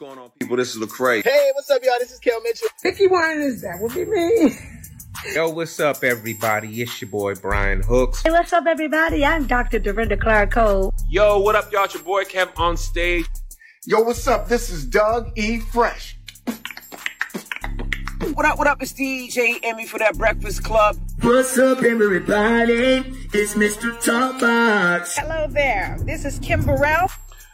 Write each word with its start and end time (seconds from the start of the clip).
going 0.00 0.18
on, 0.18 0.30
people? 0.40 0.56
This 0.56 0.74
is 0.74 0.80
Lecrae. 0.80 1.22
Hey, 1.22 1.50
what's 1.52 1.68
up, 1.70 1.82
y'all? 1.84 1.98
This 1.98 2.10
is 2.10 2.18
Kel 2.20 2.40
Mitchell. 2.40 2.68
Vicky 2.82 3.06
Winans, 3.06 3.60
that 3.60 3.78
would 3.80 3.92
be 3.92 4.06
me. 4.06 4.56
Yo, 5.34 5.50
what's 5.50 5.78
up, 5.78 6.02
everybody? 6.02 6.80
It's 6.80 7.02
your 7.02 7.10
boy 7.10 7.34
Brian 7.34 7.82
Hooks. 7.82 8.22
Hey, 8.22 8.30
what's 8.30 8.50
up, 8.54 8.64
everybody? 8.66 9.26
I'm 9.26 9.46
Dr. 9.46 9.78
Dorinda 9.78 10.16
Clark 10.16 10.52
Cole. 10.52 10.94
Yo, 11.10 11.38
what 11.40 11.54
up, 11.54 11.70
y'all? 11.70 11.84
It's 11.84 11.92
your 11.92 12.02
boy 12.02 12.24
Kev 12.24 12.48
on 12.58 12.78
stage. 12.78 13.26
Yo, 13.84 14.00
what's 14.00 14.26
up? 14.26 14.48
This 14.48 14.70
is 14.70 14.86
Doug 14.86 15.38
E. 15.38 15.58
Fresh. 15.60 16.16
What 18.32 18.46
up, 18.46 18.56
what 18.56 18.68
up? 18.68 18.80
It's 18.80 18.94
DJ 18.94 19.58
Envy 19.62 19.84
for 19.84 19.98
that 19.98 20.16
Breakfast 20.16 20.64
Club. 20.64 20.96
What's 21.20 21.58
up, 21.58 21.82
everybody? 21.82 23.04
It's 23.34 23.52
Mr. 23.52 23.92
Talkbox. 24.02 25.18
Hello 25.18 25.46
there. 25.46 25.98
This 26.04 26.24
is 26.24 26.38
Kim 26.38 26.64
Burrell. 26.64 27.10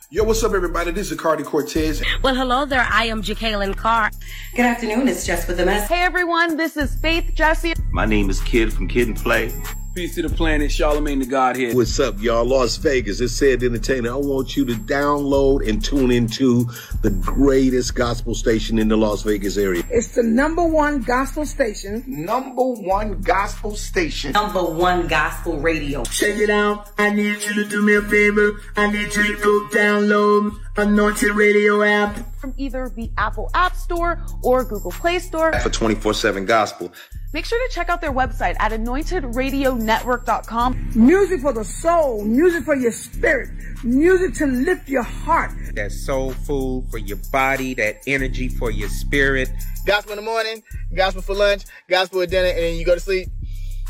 Yo, 0.09 0.23
what's 0.23 0.45
up, 0.45 0.53
everybody? 0.53 0.93
This 0.93 1.11
is 1.11 1.19
Cardi 1.19 1.43
Cortez. 1.43 2.01
Well, 2.23 2.37
hello 2.37 2.65
there. 2.65 2.87
I 2.93 3.07
am 3.07 3.23
Jacqueline 3.23 3.75
Carr. 3.75 4.13
Good 4.55 4.65
afternoon. 4.65 5.09
It's 5.09 5.27
Jess 5.27 5.49
with 5.49 5.57
the 5.57 5.67
mess. 5.67 5.89
Hey, 5.89 6.03
everyone. 6.03 6.57
This 6.57 6.77
is 6.77 6.95
Faith 6.95 7.33
Jesse. 7.35 7.75
My 7.91 8.07
name 8.07 8.31
is 8.31 8.41
Kid 8.43 8.73
from 8.73 8.87
Kid 8.87 9.09
and 9.09 9.17
Play. 9.17 9.53
Peace 9.97 10.15
to 10.15 10.21
the 10.21 10.29
planet, 10.29 10.71
Charlamagne 10.71 11.21
the 11.21 11.25
Godhead. 11.25 11.75
What's 11.75 11.99
up, 11.99 12.21
y'all? 12.21 12.45
Las 12.45 12.77
Vegas. 12.77 13.19
It's 13.23 13.33
said 13.33 13.63
entertainer. 13.63 14.13
I 14.13 14.17
want 14.17 14.55
you 14.55 14.67
to 14.67 14.75
download 14.75 15.67
and 15.67 15.83
tune 15.83 16.11
into 16.11 16.69
the 17.01 17.09
greatest 17.09 17.95
gospel 17.95 18.35
station 18.35 18.79
in 18.79 18.89
the 18.89 18.97
Las 18.99 19.23
Vegas 19.23 19.57
area. 19.57 19.83
It's 19.89 20.09
the 20.09 20.23
number 20.23 20.63
one 20.63 21.01
gospel 21.01 21.47
station. 21.47 22.05
Number 22.07 22.63
one 22.63 23.23
gospel 23.23 23.75
station. 23.75 24.33
Number 24.33 24.63
one 24.63 25.07
gospel 25.07 25.61
radio. 25.61 26.05
Check 26.05 26.37
it 26.41 26.51
out. 26.51 26.91
I 26.99 27.09
need 27.09 27.43
you 27.43 27.55
to 27.55 27.65
do 27.65 27.81
me 27.81 27.95
a 27.95 28.03
favor. 28.03 28.61
I 28.77 28.89
need 28.91 29.15
you 29.15 29.35
to 29.35 29.43
go 29.43 29.69
download 29.73 30.59
Anointed 30.77 31.33
Radio 31.33 31.83
app. 31.83 32.19
From 32.37 32.53
either 32.59 32.91
the 32.91 33.11
Apple 33.17 33.51
App 33.55 33.75
Store 33.75 34.23
or 34.43 34.63
Google 34.63 34.91
Play 34.91 35.21
Store. 35.21 35.59
For 35.61 35.71
24-7 35.71 36.47
gospel. 36.47 36.93
Make 37.37 37.45
sure 37.45 37.61
to 37.69 37.75
check 37.75 37.91
out 37.91 38.01
their 38.01 38.15
website 38.15 38.57
at 38.61 38.73
anointedradionetwork.com. 38.73 40.91
Music 40.95 41.43
for 41.43 41.53
the 41.53 41.65
soul, 41.65 42.25
music 42.25 42.65
for 42.65 42.75
your 42.75 42.93
spirit, 42.93 43.51
music 43.85 44.33
to 44.37 44.47
lift 44.47 44.89
your 44.89 45.03
heart. 45.03 45.51
That 45.75 45.93
soul 45.93 46.33
food 46.33 46.87
for 46.91 46.97
your 46.97 47.19
body, 47.31 47.75
that 47.75 48.03
energy 48.07 48.49
for 48.49 48.71
your 48.71 48.89
spirit. 48.89 49.51
Gospel 49.85 50.13
in 50.13 50.17
the 50.17 50.23
morning, 50.23 50.63
gospel 50.95 51.21
for 51.21 51.35
lunch, 51.35 51.65
gospel 51.89 52.23
at 52.23 52.31
dinner, 52.31 52.49
and 52.49 52.57
then 52.57 52.77
you 52.77 52.87
go 52.87 52.95
to 52.95 53.01
sleep. 53.01 53.29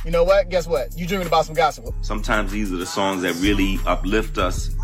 You 0.04 0.10
know 0.10 0.24
what? 0.24 0.48
Guess 0.48 0.66
what? 0.66 0.98
You 0.98 1.06
dreaming 1.06 1.28
about 1.28 1.46
some 1.46 1.54
gospel. 1.54 1.94
Sometimes 2.00 2.50
these 2.50 2.72
are 2.72 2.78
the 2.78 2.84
songs 2.84 3.22
that 3.22 3.36
really 3.36 3.78
uplift 3.86 4.38
us 4.38 4.74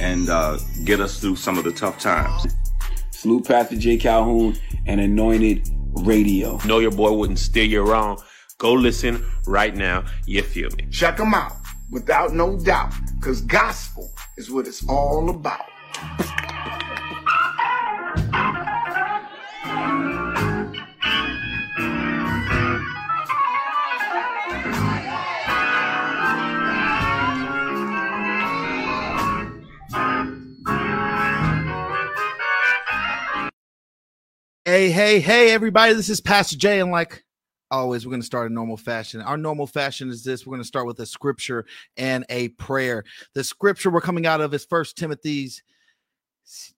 and 0.00 0.30
uh, 0.30 0.56
get 0.86 1.00
us 1.00 1.20
through 1.20 1.36
some 1.36 1.58
of 1.58 1.64
the 1.64 1.72
tough 1.72 1.98
times. 1.98 2.54
Salute 3.10 3.46
Pastor 3.46 3.76
J. 3.76 3.98
Calhoun 3.98 4.56
and 4.86 4.98
Anointed 4.98 5.68
Radio. 6.04 6.58
Know 6.64 6.78
your 6.78 6.90
boy 6.90 7.12
wouldn't 7.12 7.38
steer 7.38 7.64
you 7.64 7.82
wrong. 7.82 8.22
Go 8.58 8.72
listen 8.72 9.24
right 9.46 9.74
now. 9.74 10.04
You 10.26 10.42
feel 10.42 10.70
me? 10.76 10.86
Check 10.90 11.16
them 11.16 11.34
out, 11.34 11.52
without 11.90 12.32
no 12.32 12.58
doubt, 12.58 12.92
because 13.16 13.40
gospel 13.42 14.10
is 14.36 14.50
what 14.50 14.66
it's 14.66 14.86
all 14.88 15.30
about. 15.30 15.66
Hey, 34.78 34.90
hey, 34.90 35.18
hey, 35.18 35.50
everybody. 35.50 35.92
This 35.92 36.08
is 36.08 36.20
Pastor 36.20 36.56
Jay. 36.56 36.78
And 36.78 36.92
like 36.92 37.24
always, 37.68 38.06
we're 38.06 38.12
going 38.12 38.20
to 38.20 38.26
start 38.26 38.48
a 38.48 38.54
normal 38.54 38.76
fashion. 38.76 39.20
Our 39.20 39.36
normal 39.36 39.66
fashion 39.66 40.08
is 40.08 40.22
this 40.22 40.46
we're 40.46 40.52
going 40.52 40.62
to 40.62 40.68
start 40.68 40.86
with 40.86 41.00
a 41.00 41.04
scripture 41.04 41.66
and 41.96 42.24
a 42.28 42.50
prayer. 42.50 43.02
The 43.34 43.42
scripture 43.42 43.90
we're 43.90 44.00
coming 44.00 44.24
out 44.24 44.40
of 44.40 44.54
is 44.54 44.64
First 44.64 44.96
Timothy's 44.96 45.64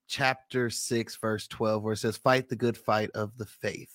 chapter 0.09 0.71
6, 0.71 1.17
verse 1.17 1.47
12, 1.49 1.83
where 1.83 1.93
it 1.93 1.99
says, 1.99 2.17
Fight 2.17 2.49
the 2.49 2.57
good 2.57 2.79
fight 2.79 3.11
of 3.15 3.37
the 3.37 3.45
faith. 3.45 3.93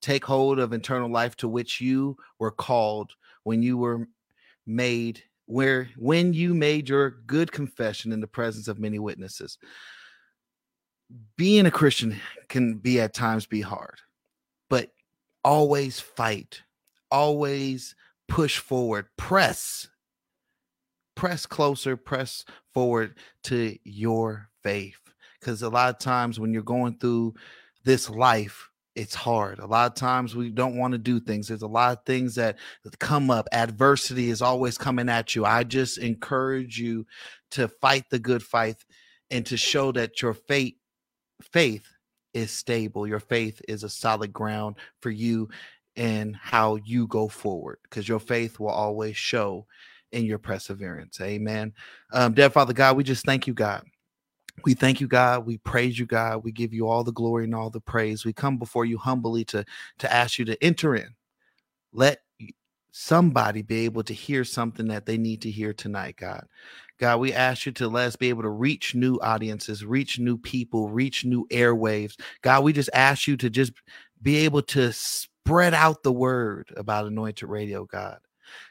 Take 0.00 0.24
hold 0.24 0.58
of 0.58 0.72
eternal 0.72 1.10
life 1.10 1.36
to 1.36 1.46
which 1.46 1.78
you 1.78 2.16
were 2.38 2.52
called 2.52 3.12
when 3.42 3.62
you 3.62 3.76
were 3.76 4.08
made, 4.64 5.22
where 5.44 5.90
when 5.98 6.32
you 6.32 6.54
made 6.54 6.88
your 6.88 7.10
good 7.26 7.52
confession 7.52 8.12
in 8.12 8.20
the 8.20 8.26
presence 8.26 8.66
of 8.66 8.78
many 8.78 8.98
witnesses 8.98 9.58
being 11.36 11.66
a 11.66 11.70
Christian 11.70 12.20
can 12.48 12.74
be 12.74 13.00
at 13.00 13.14
times 13.14 13.46
be 13.46 13.60
hard, 13.60 14.00
but 14.68 14.90
always 15.44 16.00
fight, 16.00 16.62
always 17.10 17.94
push 18.28 18.58
forward, 18.58 19.06
press, 19.16 19.88
press 21.14 21.46
closer, 21.46 21.96
press 21.96 22.44
forward 22.72 23.16
to 23.44 23.76
your 23.84 24.48
faith. 24.62 25.00
Because 25.40 25.62
a 25.62 25.68
lot 25.68 25.90
of 25.90 25.98
times 25.98 26.38
when 26.38 26.52
you're 26.52 26.62
going 26.62 26.98
through 26.98 27.34
this 27.84 28.08
life, 28.08 28.70
it's 28.94 29.14
hard. 29.14 29.58
A 29.58 29.66
lot 29.66 29.90
of 29.90 29.96
times 29.96 30.36
we 30.36 30.50
don't 30.50 30.76
want 30.76 30.92
to 30.92 30.98
do 30.98 31.18
things. 31.18 31.48
There's 31.48 31.62
a 31.62 31.66
lot 31.66 31.96
of 31.96 32.04
things 32.04 32.34
that 32.34 32.58
come 32.98 33.30
up. 33.30 33.48
Adversity 33.50 34.30
is 34.30 34.42
always 34.42 34.76
coming 34.76 35.08
at 35.08 35.34
you. 35.34 35.44
I 35.44 35.64
just 35.64 35.98
encourage 35.98 36.78
you 36.78 37.06
to 37.52 37.68
fight 37.68 38.04
the 38.10 38.18
good 38.18 38.42
fight 38.42 38.76
and 39.30 39.46
to 39.46 39.56
show 39.56 39.92
that 39.92 40.20
your 40.20 40.34
faith 40.34 40.74
faith 41.42 41.86
is 42.34 42.50
stable. 42.50 43.06
Your 43.06 43.20
faith 43.20 43.60
is 43.68 43.84
a 43.84 43.88
solid 43.88 44.32
ground 44.32 44.76
for 45.00 45.10
you 45.10 45.48
and 45.96 46.34
how 46.36 46.76
you 46.76 47.06
go 47.06 47.28
forward 47.28 47.78
because 47.84 48.08
your 48.08 48.20
faith 48.20 48.58
will 48.58 48.68
always 48.68 49.16
show 49.16 49.66
in 50.12 50.24
your 50.24 50.38
perseverance. 50.38 51.20
Amen. 51.20 51.72
Um, 52.12 52.34
dear 52.34 52.50
Father 52.50 52.72
God, 52.72 52.96
we 52.96 53.04
just 53.04 53.24
thank 53.24 53.46
you, 53.46 53.54
God. 53.54 53.84
We 54.64 54.74
thank 54.74 55.00
you, 55.00 55.08
God. 55.08 55.46
We 55.46 55.58
praise 55.58 55.98
you, 55.98 56.06
God. 56.06 56.44
We 56.44 56.52
give 56.52 56.72
you 56.72 56.88
all 56.88 57.04
the 57.04 57.12
glory 57.12 57.44
and 57.44 57.54
all 57.54 57.70
the 57.70 57.80
praise. 57.80 58.24
We 58.24 58.32
come 58.32 58.58
before 58.58 58.84
you 58.84 58.98
humbly 58.98 59.44
to 59.46 59.64
to 59.98 60.12
ask 60.12 60.38
you 60.38 60.44
to 60.46 60.62
enter 60.62 60.94
in. 60.94 61.14
Let 61.92 62.20
somebody 62.92 63.62
be 63.62 63.84
able 63.84 64.04
to 64.04 64.14
hear 64.14 64.44
something 64.44 64.88
that 64.88 65.06
they 65.06 65.18
need 65.18 65.42
to 65.42 65.50
hear 65.50 65.72
tonight, 65.72 66.16
God. 66.16 66.46
God, 66.98 67.20
we 67.20 67.32
ask 67.32 67.66
you 67.66 67.72
to 67.72 67.88
let 67.88 68.06
us 68.06 68.16
be 68.16 68.28
able 68.28 68.42
to 68.42 68.50
reach 68.50 68.94
new 68.94 69.16
audiences, 69.16 69.84
reach 69.84 70.18
new 70.18 70.38
people, 70.38 70.88
reach 70.88 71.24
new 71.24 71.46
airwaves. 71.48 72.18
God, 72.42 72.62
we 72.64 72.72
just 72.72 72.90
ask 72.94 73.26
you 73.26 73.36
to 73.38 73.50
just 73.50 73.72
be 74.20 74.36
able 74.38 74.62
to 74.62 74.92
spread 74.92 75.74
out 75.74 76.02
the 76.02 76.12
word 76.12 76.72
about 76.76 77.06
anointed 77.06 77.48
radio, 77.48 77.84
God. 77.84 78.18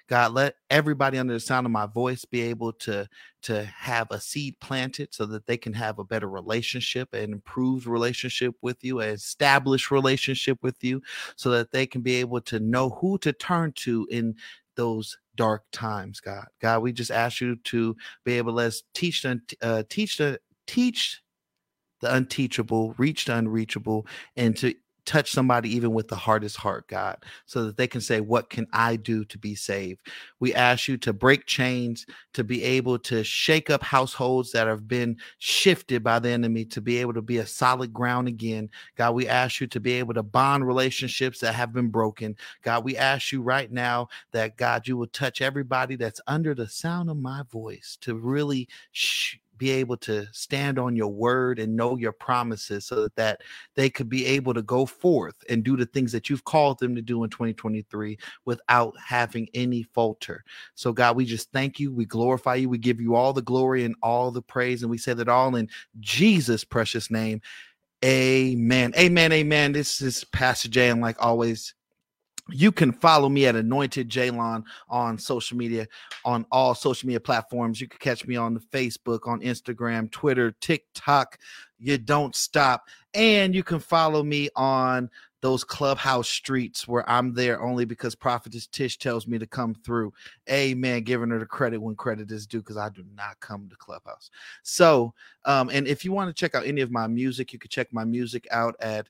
God, 0.07 0.33
let 0.33 0.55
everybody 0.69 1.17
under 1.17 1.33
the 1.33 1.39
sound 1.39 1.65
of 1.65 1.71
my 1.71 1.85
voice 1.85 2.25
be 2.25 2.41
able 2.41 2.73
to, 2.73 3.07
to 3.43 3.63
have 3.65 4.07
a 4.11 4.19
seed 4.19 4.59
planted 4.59 5.13
so 5.13 5.25
that 5.25 5.45
they 5.45 5.57
can 5.57 5.73
have 5.73 5.99
a 5.99 6.03
better 6.03 6.29
relationship, 6.29 7.13
an 7.13 7.31
improved 7.31 7.87
relationship 7.87 8.55
with 8.61 8.83
you, 8.83 8.99
an 8.99 9.09
established 9.09 9.89
relationship 9.89 10.59
with 10.61 10.83
you, 10.83 11.01
so 11.35 11.49
that 11.51 11.71
they 11.71 11.85
can 11.85 12.01
be 12.01 12.15
able 12.15 12.41
to 12.41 12.59
know 12.59 12.89
who 12.89 13.17
to 13.19 13.33
turn 13.33 13.71
to 13.77 14.07
in 14.11 14.35
those 14.75 15.17
dark 15.35 15.63
times, 15.71 16.19
God. 16.19 16.47
God, 16.61 16.81
we 16.81 16.91
just 16.91 17.11
ask 17.11 17.41
you 17.41 17.55
to 17.55 17.95
be 18.25 18.37
able 18.37 18.51
to 18.51 18.55
let's 18.55 18.83
teach 18.93 19.21
the 19.21 19.39
uh, 19.61 19.83
teach 19.89 20.17
the 20.17 20.39
teach 20.67 21.21
the 22.01 22.13
unteachable, 22.13 22.93
reach 22.97 23.25
the 23.25 23.35
unreachable, 23.35 24.07
and 24.35 24.55
to 24.57 24.73
touch 25.05 25.31
somebody 25.31 25.69
even 25.75 25.93
with 25.93 26.07
the 26.07 26.15
hardest 26.15 26.57
heart, 26.57 26.87
God, 26.87 27.17
so 27.45 27.65
that 27.65 27.77
they 27.77 27.87
can 27.87 28.01
say, 28.01 28.21
What 28.21 28.49
can 28.49 28.67
I 28.73 28.95
do 28.95 29.25
to 29.25 29.37
be 29.37 29.55
saved? 29.55 30.01
We 30.39 30.53
ask 30.53 30.87
you 30.87 30.97
to 30.97 31.13
break 31.13 31.45
chains, 31.45 32.05
to 32.33 32.43
be 32.43 32.63
able 32.63 32.99
to 32.99 33.23
shake 33.23 33.69
up 33.69 33.83
households 33.83 34.51
that 34.51 34.67
have 34.67 34.87
been 34.87 35.17
shifted 35.39 36.03
by 36.03 36.19
the 36.19 36.29
enemy, 36.29 36.65
to 36.65 36.81
be 36.81 36.97
able 36.97 37.13
to 37.13 37.21
be 37.21 37.37
a 37.39 37.45
solid 37.45 37.93
ground 37.93 38.27
again. 38.27 38.69
God, 38.95 39.15
we 39.15 39.27
ask 39.27 39.59
you 39.59 39.67
to 39.67 39.79
be 39.79 39.93
able 39.93 40.13
to 40.13 40.23
bond 40.23 40.67
relationships 40.67 41.39
that 41.39 41.55
have 41.55 41.73
been 41.73 41.89
broken. 41.89 42.35
God, 42.61 42.83
we 42.83 42.97
ask 42.97 43.31
you 43.31 43.41
right 43.41 43.71
now 43.71 44.09
that, 44.31 44.57
God, 44.57 44.87
you 44.87 44.97
will 44.97 45.07
touch 45.07 45.41
everybody 45.41 45.95
that's 45.95 46.21
under 46.27 46.53
the 46.53 46.67
sound 46.67 47.09
of 47.09 47.17
my 47.17 47.43
voice 47.51 47.97
to 48.01 48.15
really. 48.15 48.67
Sh- 48.91 49.37
be 49.61 49.69
able 49.69 49.95
to 49.95 50.25
stand 50.31 50.79
on 50.79 50.95
your 50.95 51.09
word 51.09 51.59
and 51.59 51.75
know 51.75 51.95
your 51.95 52.11
promises 52.11 52.83
so 52.83 53.03
that, 53.03 53.15
that 53.15 53.41
they 53.75 53.91
could 53.91 54.09
be 54.09 54.25
able 54.25 54.55
to 54.55 54.63
go 54.63 54.87
forth 54.87 55.35
and 55.49 55.63
do 55.63 55.77
the 55.77 55.85
things 55.85 56.11
that 56.11 56.31
you've 56.31 56.43
called 56.45 56.79
them 56.79 56.95
to 56.95 57.01
do 57.03 57.23
in 57.23 57.29
2023 57.29 58.17
without 58.43 58.95
having 58.97 59.47
any 59.53 59.83
falter. 59.83 60.43
So, 60.73 60.91
God, 60.91 61.15
we 61.15 61.25
just 61.25 61.51
thank 61.51 61.79
you. 61.79 61.93
We 61.93 62.05
glorify 62.05 62.55
you. 62.55 62.69
We 62.69 62.79
give 62.79 62.99
you 62.99 63.13
all 63.13 63.33
the 63.33 63.43
glory 63.43 63.85
and 63.85 63.93
all 64.01 64.31
the 64.31 64.41
praise. 64.41 64.81
And 64.81 64.89
we 64.89 64.97
say 64.97 65.13
that 65.13 65.29
all 65.29 65.55
in 65.55 65.69
Jesus' 65.99 66.63
precious 66.63 67.11
name. 67.11 67.39
Amen. 68.03 68.93
Amen. 68.97 69.31
Amen. 69.31 69.73
This 69.73 70.01
is 70.01 70.23
Pastor 70.23 70.69
Jay. 70.69 70.89
And 70.89 71.01
like 71.01 71.23
always, 71.23 71.75
you 72.51 72.71
can 72.71 72.91
follow 72.91 73.29
me 73.29 73.45
at 73.45 73.55
Anointed 73.55 74.09
Jalon 74.09 74.63
on 74.89 75.17
social 75.17 75.57
media, 75.57 75.87
on 76.25 76.45
all 76.51 76.75
social 76.75 77.07
media 77.07 77.19
platforms. 77.19 77.81
You 77.81 77.87
can 77.87 77.99
catch 77.99 78.25
me 78.27 78.35
on 78.35 78.53
the 78.53 78.59
Facebook, 78.59 79.27
on 79.27 79.41
Instagram, 79.41 80.11
Twitter, 80.11 80.51
TikTok. 80.61 81.37
You 81.79 81.97
don't 81.97 82.35
stop. 82.35 82.87
And 83.13 83.55
you 83.55 83.63
can 83.63 83.79
follow 83.79 84.23
me 84.23 84.49
on 84.55 85.09
those 85.41 85.63
clubhouse 85.63 86.29
streets 86.29 86.87
where 86.87 87.07
I'm 87.09 87.33
there 87.33 87.61
only 87.61 87.83
because 87.83 88.13
Prophetess 88.15 88.67
Tish 88.67 88.97
tells 88.99 89.27
me 89.27 89.39
to 89.39 89.47
come 89.47 89.73
through. 89.73 90.13
Amen. 90.49 91.03
Giving 91.03 91.31
her 91.31 91.39
the 91.39 91.45
credit 91.47 91.81
when 91.81 91.95
credit 91.95 92.31
is 92.31 92.45
due 92.45 92.59
because 92.59 92.77
I 92.77 92.89
do 92.89 93.03
not 93.15 93.39
come 93.39 93.67
to 93.69 93.75
Clubhouse. 93.75 94.29
So, 94.61 95.13
um, 95.45 95.69
and 95.69 95.87
if 95.87 96.05
you 96.05 96.11
want 96.11 96.29
to 96.29 96.39
check 96.39 96.53
out 96.53 96.65
any 96.65 96.81
of 96.81 96.91
my 96.91 97.07
music, 97.07 97.53
you 97.53 97.59
can 97.59 97.69
check 97.69 97.91
my 97.91 98.05
music 98.05 98.47
out 98.51 98.75
at 98.79 99.09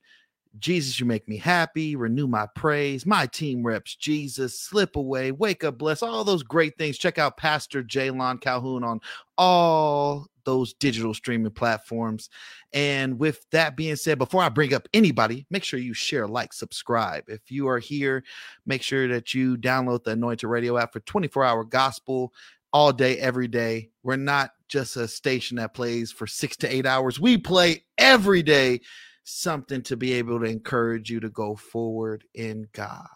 Jesus, 0.59 1.00
you 1.00 1.06
make 1.06 1.27
me 1.27 1.38
happy, 1.38 1.95
renew 1.95 2.27
my 2.27 2.45
praise, 2.56 3.06
my 3.06 3.25
team 3.25 3.63
reps, 3.63 3.95
Jesus, 3.95 4.59
slip 4.59 4.95
away, 4.95 5.31
wake 5.31 5.63
up, 5.63 5.77
bless, 5.77 6.03
all 6.03 6.24
those 6.24 6.44
great 6.44 6.77
things. 6.77 6.98
Check 6.98 7.18
out 7.18 7.38
Pastor 7.38 7.83
Jalon 7.83 8.39
Calhoun 8.42 8.83
on 8.83 9.00
all 9.38 10.27
those 10.44 10.74
digital 10.74 11.13
streaming 11.13 11.51
platforms. 11.51 12.30
And 12.74 13.19
with 13.19 13.45
that 13.51 13.77
being 13.77 13.95
said, 13.95 14.18
before 14.18 14.42
I 14.42 14.50
bring 14.50 14.74
up 14.74 14.88
anybody, 14.94 15.45
make 15.50 15.63
sure 15.63 15.80
you 15.80 15.94
share, 15.94 16.27
like, 16.27 16.51
subscribe. 16.51 17.24
If 17.27 17.51
you 17.51 17.68
are 17.68 17.80
here, 17.80 18.24
make 18.65 18.81
sure 18.81 19.07
that 19.07 19.33
you 19.33 19.57
download 19.57 20.03
the 20.03 20.12
Anointed 20.12 20.50
Radio 20.50 20.77
app 20.77 20.94
for 20.94 21.00
24 21.01 21.45
hour 21.45 21.63
gospel 21.63 22.33
all 22.74 22.92
day, 22.92 23.18
every 23.19 23.48
day. 23.48 23.89
We're 24.03 24.15
not 24.15 24.51
just 24.68 24.98
a 24.98 25.07
station 25.07 25.57
that 25.57 25.74
plays 25.74 26.12
for 26.12 26.27
six 26.27 26.57
to 26.57 26.74
eight 26.74 26.86
hours, 26.86 27.19
we 27.19 27.38
play 27.38 27.83
every 27.98 28.42
day 28.42 28.81
something 29.23 29.81
to 29.83 29.97
be 29.97 30.13
able 30.13 30.39
to 30.39 30.45
encourage 30.45 31.09
you 31.09 31.19
to 31.19 31.29
go 31.29 31.56
forward 31.56 32.23
in 32.33 32.68
God. 32.73 33.07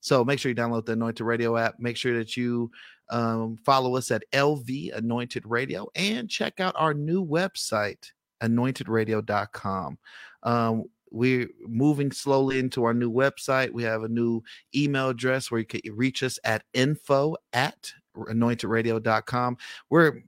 So 0.00 0.24
make 0.24 0.38
sure 0.38 0.50
you 0.50 0.56
download 0.56 0.86
the 0.86 0.92
Anointed 0.92 1.26
Radio 1.26 1.56
app. 1.56 1.74
Make 1.78 1.96
sure 1.96 2.16
that 2.16 2.36
you 2.36 2.70
um, 3.10 3.56
follow 3.64 3.96
us 3.96 4.10
at 4.10 4.22
LV 4.32 4.96
Anointed 4.96 5.44
Radio 5.46 5.88
and 5.94 6.28
check 6.28 6.60
out 6.60 6.74
our 6.76 6.94
new 6.94 7.24
website, 7.24 8.12
anointedradio.com. 8.42 9.98
Um, 10.44 10.84
we're 11.10 11.48
moving 11.66 12.12
slowly 12.12 12.58
into 12.58 12.84
our 12.84 12.94
new 12.94 13.10
website. 13.10 13.72
We 13.72 13.82
have 13.84 14.02
a 14.02 14.08
new 14.08 14.42
email 14.74 15.08
address 15.08 15.50
where 15.50 15.60
you 15.60 15.66
can 15.66 15.80
reach 15.94 16.22
us 16.22 16.38
at 16.44 16.64
info 16.74 17.36
at 17.52 17.92
anointedradio.com. 18.16 19.56
We're 19.90 20.22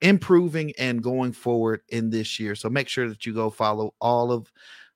improving 0.00 0.72
and 0.78 1.02
going 1.02 1.32
forward 1.32 1.82
in 1.88 2.10
this 2.10 2.38
year. 2.38 2.54
So 2.54 2.68
make 2.68 2.88
sure 2.88 3.08
that 3.08 3.26
you 3.26 3.34
go 3.34 3.50
follow 3.50 3.94
all 4.00 4.30
of 4.32 4.52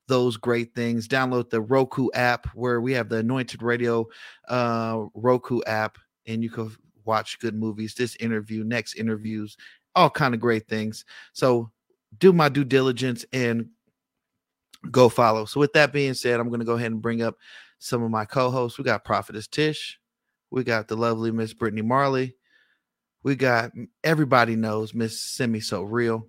those 0.08 0.36
great 0.36 0.74
things. 0.74 1.08
Download 1.08 1.48
the 1.48 1.60
Roku 1.60 2.08
app 2.14 2.46
where 2.54 2.80
we 2.80 2.92
have 2.92 3.08
the 3.08 3.16
Anointed 3.18 3.62
Radio 3.62 4.06
uh, 4.48 5.04
Roku 5.14 5.60
app, 5.66 5.98
and 6.26 6.42
you 6.42 6.50
can 6.50 6.70
watch 7.04 7.38
good 7.40 7.54
movies. 7.54 7.94
This 7.94 8.16
interview, 8.16 8.64
next 8.64 8.94
interviews, 8.94 9.56
all 9.94 10.10
kind 10.10 10.34
of 10.34 10.40
great 10.40 10.68
things. 10.68 11.04
So 11.32 11.70
do 12.18 12.32
my 12.32 12.48
due 12.48 12.64
diligence 12.64 13.24
and 13.32 13.68
go 14.90 15.08
follow. 15.08 15.44
So 15.44 15.60
with 15.60 15.72
that 15.74 15.92
being 15.92 16.14
said, 16.14 16.40
I'm 16.40 16.48
going 16.48 16.60
to 16.60 16.66
go 16.66 16.74
ahead 16.74 16.92
and 16.92 17.02
bring 17.02 17.22
up 17.22 17.36
some 17.78 18.02
of 18.02 18.10
my 18.10 18.24
co-hosts. 18.24 18.78
We 18.78 18.84
got 18.84 19.04
Prophetess 19.04 19.48
Tish, 19.48 19.98
we 20.50 20.64
got 20.64 20.88
the 20.88 20.96
lovely 20.96 21.30
Miss 21.30 21.54
Brittany 21.54 21.82
Marley, 21.82 22.36
we 23.22 23.36
got 23.36 23.72
everybody 24.02 24.56
knows 24.56 24.94
Miss 24.94 25.20
Simi 25.20 25.60
So 25.60 25.82
Real, 25.82 26.26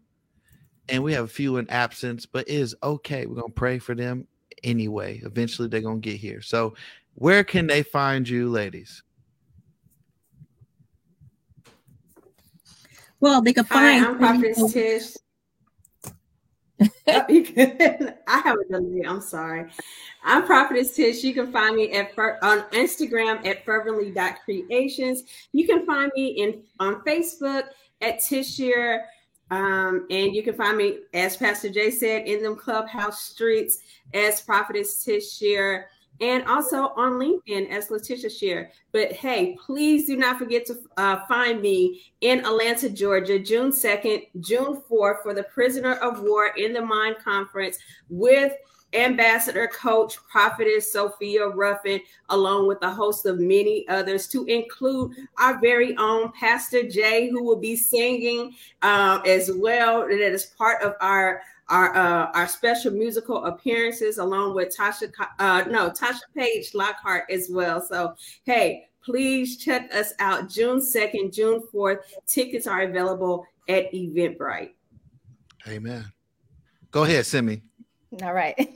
and 0.89 1.03
we 1.03 1.13
have 1.13 1.25
a 1.25 1.29
few 1.29 1.57
in 1.57 1.69
absence, 1.69 2.25
but 2.25 2.47
it 2.47 2.53
is 2.53 2.75
okay. 2.83 3.25
We're 3.25 3.41
gonna 3.41 3.49
pray 3.49 3.79
for 3.79 3.95
them 3.95 4.27
anyway. 4.63 5.21
Eventually, 5.23 5.67
they're 5.67 5.81
gonna 5.81 5.99
get 5.99 6.17
here. 6.17 6.41
So, 6.41 6.75
where 7.15 7.43
can 7.43 7.67
they 7.67 7.83
find 7.83 8.27
you, 8.27 8.49
ladies? 8.49 9.01
Well, 13.19 13.41
they 13.41 13.53
can 13.53 13.63
find. 13.63 14.03
Hi, 14.03 14.09
I'm 14.09 14.17
Prophetess 14.17 14.73
Tish. 14.73 15.22
Oh, 17.07 17.25
can, 17.53 18.15
I 18.27 18.39
have 18.39 18.57
a 18.57 18.65
delay. 18.71 19.03
I'm 19.05 19.21
sorry. 19.21 19.69
I'm 20.23 20.45
Prophetess 20.45 20.95
Tish. 20.95 21.23
You 21.23 21.33
can 21.33 21.51
find 21.51 21.75
me 21.75 21.91
at 21.93 22.17
on 22.17 22.61
Instagram 22.71 23.45
at 23.45 23.65
fervently.creations. 23.65 25.23
You 25.51 25.67
can 25.67 25.85
find 25.85 26.11
me 26.15 26.27
in 26.27 26.63
on 26.79 27.01
Facebook 27.01 27.65
at 28.01 28.19
Tishier. 28.19 29.03
Um, 29.51 30.07
and 30.09 30.33
you 30.33 30.41
can 30.41 30.55
find 30.55 30.77
me, 30.77 30.99
as 31.13 31.37
Pastor 31.37 31.69
Jay 31.69 31.91
said, 31.91 32.27
in 32.27 32.41
them 32.41 32.55
clubhouse 32.55 33.21
streets 33.21 33.79
as 34.13 34.41
Prophetess 34.41 35.05
Tishier 35.05 35.83
and 36.23 36.45
also 36.45 36.93
on 36.95 37.19
LinkedIn 37.19 37.69
as 37.69 37.91
Letitia 37.91 38.29
Shear. 38.29 38.71
But 38.93 39.11
hey, 39.11 39.57
please 39.65 40.07
do 40.07 40.15
not 40.15 40.39
forget 40.39 40.65
to 40.67 40.77
uh, 40.95 41.25
find 41.27 41.61
me 41.61 42.01
in 42.21 42.39
Atlanta, 42.45 42.89
Georgia, 42.89 43.37
June 43.37 43.71
2nd, 43.71 44.27
June 44.39 44.81
4th 44.89 45.21
for 45.21 45.33
the 45.33 45.43
Prisoner 45.43 45.95
of 45.95 46.21
War 46.21 46.51
in 46.55 46.71
the 46.71 46.81
Mind 46.81 47.17
Conference 47.21 47.77
with 48.09 48.53
Ambassador 48.93 49.67
Coach 49.67 50.17
Prophetess 50.31 50.93
Sophia 50.93 51.47
Ruffin, 51.47 51.99
along 52.29 52.67
with 52.67 52.77
a 52.83 52.89
host 52.89 53.25
of 53.25 53.39
many 53.39 53.85
others, 53.89 54.27
to 54.27 54.45
include 54.45 55.11
our 55.37 55.59
very 55.59 55.97
own 55.97 56.31
Pastor 56.39 56.87
Jay, 56.87 57.29
who 57.29 57.43
will 57.43 57.59
be 57.59 57.75
singing 57.75 58.55
uh, 58.81 59.19
as 59.25 59.51
well. 59.55 60.07
That 60.07 60.21
is 60.21 60.45
part 60.57 60.81
of 60.83 60.93
our 61.01 61.41
our 61.73 61.95
uh, 61.95 62.31
our 62.33 62.47
special 62.47 62.91
musical 62.91 63.45
appearances 63.45 64.19
along 64.19 64.53
with 64.53 64.75
Tasha 64.75 65.11
uh, 65.39 65.63
no 65.67 65.89
Tasha 65.89 66.21
Page 66.35 66.73
Lockhart 66.75 67.23
as 67.31 67.49
well. 67.51 67.81
So 67.81 68.13
hey, 68.43 68.85
please 69.03 69.57
check 69.57 69.93
us 69.93 70.13
out 70.19 70.49
June 70.49 70.79
2nd, 70.79 71.33
June 71.33 71.63
4th. 71.73 71.99
Tickets 72.27 72.67
are 72.67 72.83
available 72.83 73.45
at 73.67 73.91
Eventbrite. 73.91 74.71
Amen. 75.67 76.05
Go 76.91 77.03
ahead, 77.03 77.25
Simi. 77.25 77.63
All 78.21 78.33
right. 78.33 78.55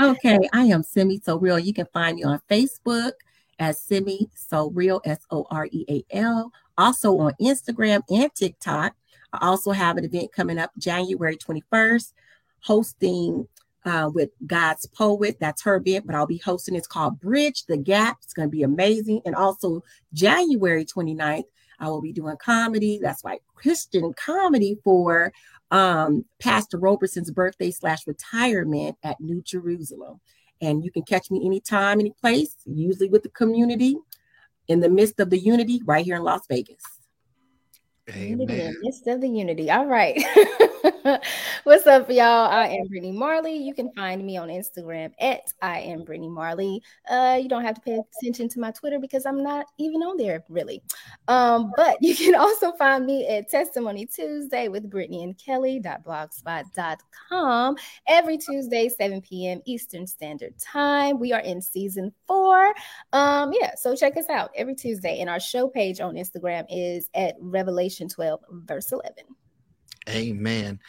okay, 0.00 0.38
I 0.52 0.64
am 0.64 0.82
Simi 0.82 1.20
So 1.24 1.38
Real. 1.38 1.58
You 1.58 1.72
can 1.72 1.86
find 1.92 2.16
me 2.16 2.24
on 2.24 2.40
Facebook 2.50 3.12
as 3.60 3.80
Simi 3.80 4.28
So 4.34 4.70
Real, 4.70 5.00
S 5.04 5.20
O 5.30 5.46
R 5.50 5.68
E 5.70 5.84
A 5.88 6.16
L. 6.16 6.50
Also 6.76 7.16
on 7.18 7.32
Instagram 7.40 8.02
and 8.10 8.34
TikTok 8.34 8.96
I 9.32 9.46
also 9.46 9.72
have 9.72 9.96
an 9.96 10.04
event 10.04 10.32
coming 10.32 10.58
up 10.58 10.70
January 10.78 11.36
21st, 11.36 12.12
hosting 12.60 13.48
uh, 13.84 14.10
with 14.12 14.30
God's 14.46 14.86
Poet. 14.86 15.38
That's 15.40 15.62
her 15.62 15.76
event, 15.76 16.06
but 16.06 16.14
I'll 16.14 16.26
be 16.26 16.38
hosting. 16.38 16.74
It's 16.74 16.86
called 16.86 17.20
Bridge 17.20 17.64
the 17.66 17.76
Gap. 17.76 18.18
It's 18.22 18.34
going 18.34 18.48
to 18.48 18.52
be 18.52 18.62
amazing. 18.62 19.22
And 19.24 19.34
also 19.34 19.82
January 20.12 20.84
29th, 20.84 21.44
I 21.78 21.88
will 21.88 22.02
be 22.02 22.12
doing 22.12 22.36
comedy. 22.36 23.00
That's 23.02 23.24
like 23.24 23.42
Christian 23.54 24.12
comedy 24.14 24.78
for 24.84 25.32
um, 25.70 26.24
Pastor 26.38 26.78
Roberson's 26.78 27.30
birthday 27.30 27.70
slash 27.70 28.06
retirement 28.06 28.96
at 29.02 29.20
New 29.20 29.42
Jerusalem. 29.42 30.20
And 30.60 30.84
you 30.84 30.92
can 30.92 31.02
catch 31.02 31.30
me 31.30 31.44
anytime, 31.44 31.98
any 31.98 32.12
place, 32.20 32.56
usually 32.66 33.08
with 33.08 33.24
the 33.24 33.30
community 33.30 33.96
in 34.68 34.78
the 34.78 34.88
midst 34.88 35.18
of 35.18 35.30
the 35.30 35.38
unity 35.38 35.82
right 35.84 36.04
here 36.04 36.16
in 36.16 36.22
Las 36.22 36.46
Vegas. 36.48 37.01
Amen. 38.10 38.74
Midst 38.82 39.06
of 39.06 39.20
the 39.20 39.28
unity. 39.28 39.70
All 39.70 39.86
right. 39.86 40.20
What's 41.64 41.86
up, 41.86 42.10
y'all? 42.10 42.50
I 42.50 42.66
am 42.66 42.88
Brittany 42.88 43.12
Marley. 43.12 43.56
You 43.56 43.72
can 43.74 43.92
find 43.92 44.24
me 44.24 44.36
on 44.36 44.48
Instagram 44.48 45.12
at 45.20 45.52
I 45.62 45.78
am 45.80 46.02
Brittany 46.02 46.28
Marley. 46.28 46.82
Uh, 47.08 47.38
you 47.40 47.48
don't 47.48 47.64
have 47.64 47.76
to 47.76 47.80
pay 47.80 48.00
attention 48.20 48.48
to 48.50 48.58
my 48.58 48.72
Twitter 48.72 48.98
because 48.98 49.24
I'm 49.24 49.40
not 49.42 49.66
even 49.78 50.02
on 50.02 50.16
there 50.16 50.42
really. 50.48 50.82
Um, 51.28 51.72
but 51.76 51.96
you 52.00 52.16
can 52.16 52.34
also 52.40 52.72
find 52.72 53.06
me 53.06 53.28
at 53.28 53.48
Testimony 53.48 54.06
Tuesday 54.06 54.66
with 54.66 54.90
Brittany 54.90 55.22
and 55.22 55.38
Kelly.blogspot.com 55.38 57.76
every 58.08 58.38
Tuesday, 58.38 58.88
7 58.88 59.20
p.m. 59.20 59.60
Eastern 59.64 60.08
Standard 60.08 60.58
Time. 60.58 61.20
We 61.20 61.32
are 61.32 61.40
in 61.40 61.62
season 61.62 62.12
four. 62.26 62.74
Um, 63.12 63.52
yeah, 63.52 63.76
so 63.76 63.94
check 63.94 64.16
us 64.16 64.28
out 64.28 64.50
every 64.56 64.74
Tuesday. 64.74 65.20
And 65.20 65.30
our 65.30 65.40
show 65.40 65.68
page 65.68 66.00
on 66.00 66.14
Instagram 66.14 66.66
is 66.68 67.08
at 67.14 67.36
Revelation 67.40 68.01
12, 68.08 68.40
verse 68.50 68.92
11. 68.92 69.12
Amen. 70.08 70.80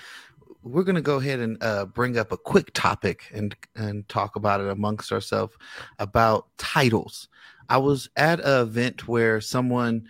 We're 0.64 0.84
going 0.84 0.96
to 0.96 1.02
go 1.02 1.18
ahead 1.18 1.40
and 1.40 1.62
uh, 1.62 1.86
bring 1.86 2.18
up 2.18 2.32
a 2.32 2.38
quick 2.38 2.74
topic 2.74 3.30
and 3.34 3.56
and 3.76 4.08
talk 4.08 4.36
about 4.36 4.62
it 4.62 4.70
amongst 4.70 5.12
ourselves 5.12 5.56
about 6.00 6.48
titles. 6.58 7.28
I 7.68 7.78
was 7.78 8.10
at 8.16 8.40
an 8.40 8.62
event 8.62 9.08
where 9.08 9.42
someone 9.42 10.08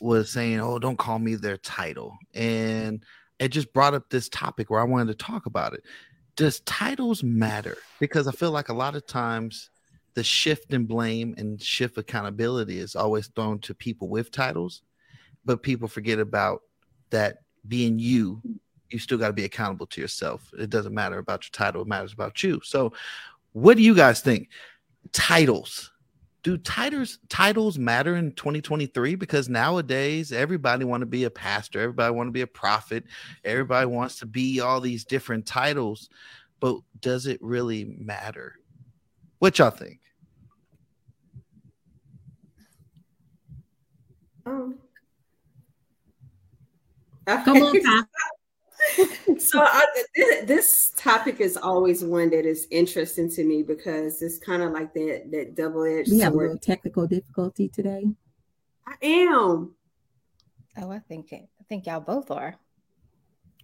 was 0.00 0.30
saying, 0.30 0.60
"Oh, 0.60 0.78
don't 0.78 0.98
call 0.98 1.20
me 1.20 1.36
their 1.36 1.58
title," 1.58 2.16
and 2.34 3.04
it 3.38 3.48
just 3.48 3.72
brought 3.72 3.94
up 3.94 4.10
this 4.10 4.28
topic 4.28 4.68
where 4.68 4.80
I 4.80 4.84
wanted 4.84 5.16
to 5.16 5.24
talk 5.24 5.46
about 5.46 5.74
it. 5.74 5.84
Does 6.36 6.60
titles 6.60 7.22
matter? 7.22 7.76
Because 8.00 8.26
I 8.26 8.32
feel 8.32 8.50
like 8.50 8.68
a 8.68 8.74
lot 8.74 8.96
of 8.96 9.06
times 9.06 9.70
the 10.14 10.24
shift 10.24 10.72
in 10.72 10.84
blame 10.84 11.34
and 11.38 11.62
shift 11.62 11.98
accountability 11.98 12.78
is 12.78 12.96
always 12.96 13.28
thrown 13.28 13.60
to 13.60 13.74
people 13.74 14.08
with 14.08 14.30
titles, 14.30 14.82
but 15.48 15.62
people 15.62 15.88
forget 15.88 16.18
about 16.18 16.60
that 17.08 17.38
being 17.66 17.98
you, 17.98 18.42
you 18.90 18.98
still 18.98 19.16
got 19.16 19.28
to 19.28 19.32
be 19.32 19.46
accountable 19.46 19.86
to 19.86 20.00
yourself. 20.00 20.52
It 20.58 20.68
doesn't 20.68 20.94
matter 20.94 21.18
about 21.18 21.44
your 21.44 21.50
title, 21.52 21.82
it 21.82 21.88
matters 21.88 22.12
about 22.12 22.42
you. 22.42 22.60
So, 22.62 22.92
what 23.52 23.78
do 23.78 23.82
you 23.82 23.94
guys 23.94 24.20
think? 24.20 24.50
titles. 25.12 25.90
Do 26.42 26.56
titles 26.56 27.18
titles 27.28 27.78
matter 27.78 28.16
in 28.16 28.32
2023? 28.32 29.16
Because 29.16 29.48
nowadays 29.48 30.32
everybody 30.32 30.84
want 30.84 31.00
to 31.00 31.06
be 31.06 31.24
a 31.24 31.30
pastor, 31.30 31.80
everybody 31.80 32.14
want 32.14 32.28
to 32.28 32.32
be 32.32 32.42
a 32.42 32.46
prophet, 32.46 33.04
everybody 33.44 33.86
wants 33.86 34.18
to 34.20 34.26
be 34.26 34.60
all 34.60 34.80
these 34.80 35.04
different 35.04 35.46
titles, 35.46 36.10
but 36.60 36.76
does 37.00 37.26
it 37.26 37.38
really 37.42 37.96
matter? 37.98 38.54
What 39.40 39.58
y'all 39.58 39.70
think? 39.70 40.00
Um, 44.46 44.78
Come 47.44 47.62
on, 47.62 47.82
Tom. 47.82 48.06
so 49.38 49.60
I, 49.60 49.84
this 50.44 50.92
topic 50.96 51.40
is 51.40 51.56
always 51.56 52.04
one 52.04 52.30
that 52.30 52.46
is 52.46 52.66
interesting 52.70 53.30
to 53.30 53.44
me 53.44 53.62
because 53.62 54.22
it's 54.22 54.38
kind 54.38 54.62
of 54.62 54.72
like 54.72 54.94
that 54.94 55.30
that 55.30 55.54
double 55.54 55.84
edged. 55.84 56.10
We 56.10 56.20
have 56.20 56.34
a 56.34 56.36
little 56.36 56.58
technical 56.58 57.06
difficulty 57.06 57.68
today. 57.68 58.04
I 58.86 58.94
am. 59.02 59.74
Oh, 60.80 60.90
I 60.90 61.00
think 61.00 61.32
I 61.32 61.46
think 61.68 61.86
y'all 61.86 62.00
both 62.00 62.30
are. 62.30 62.54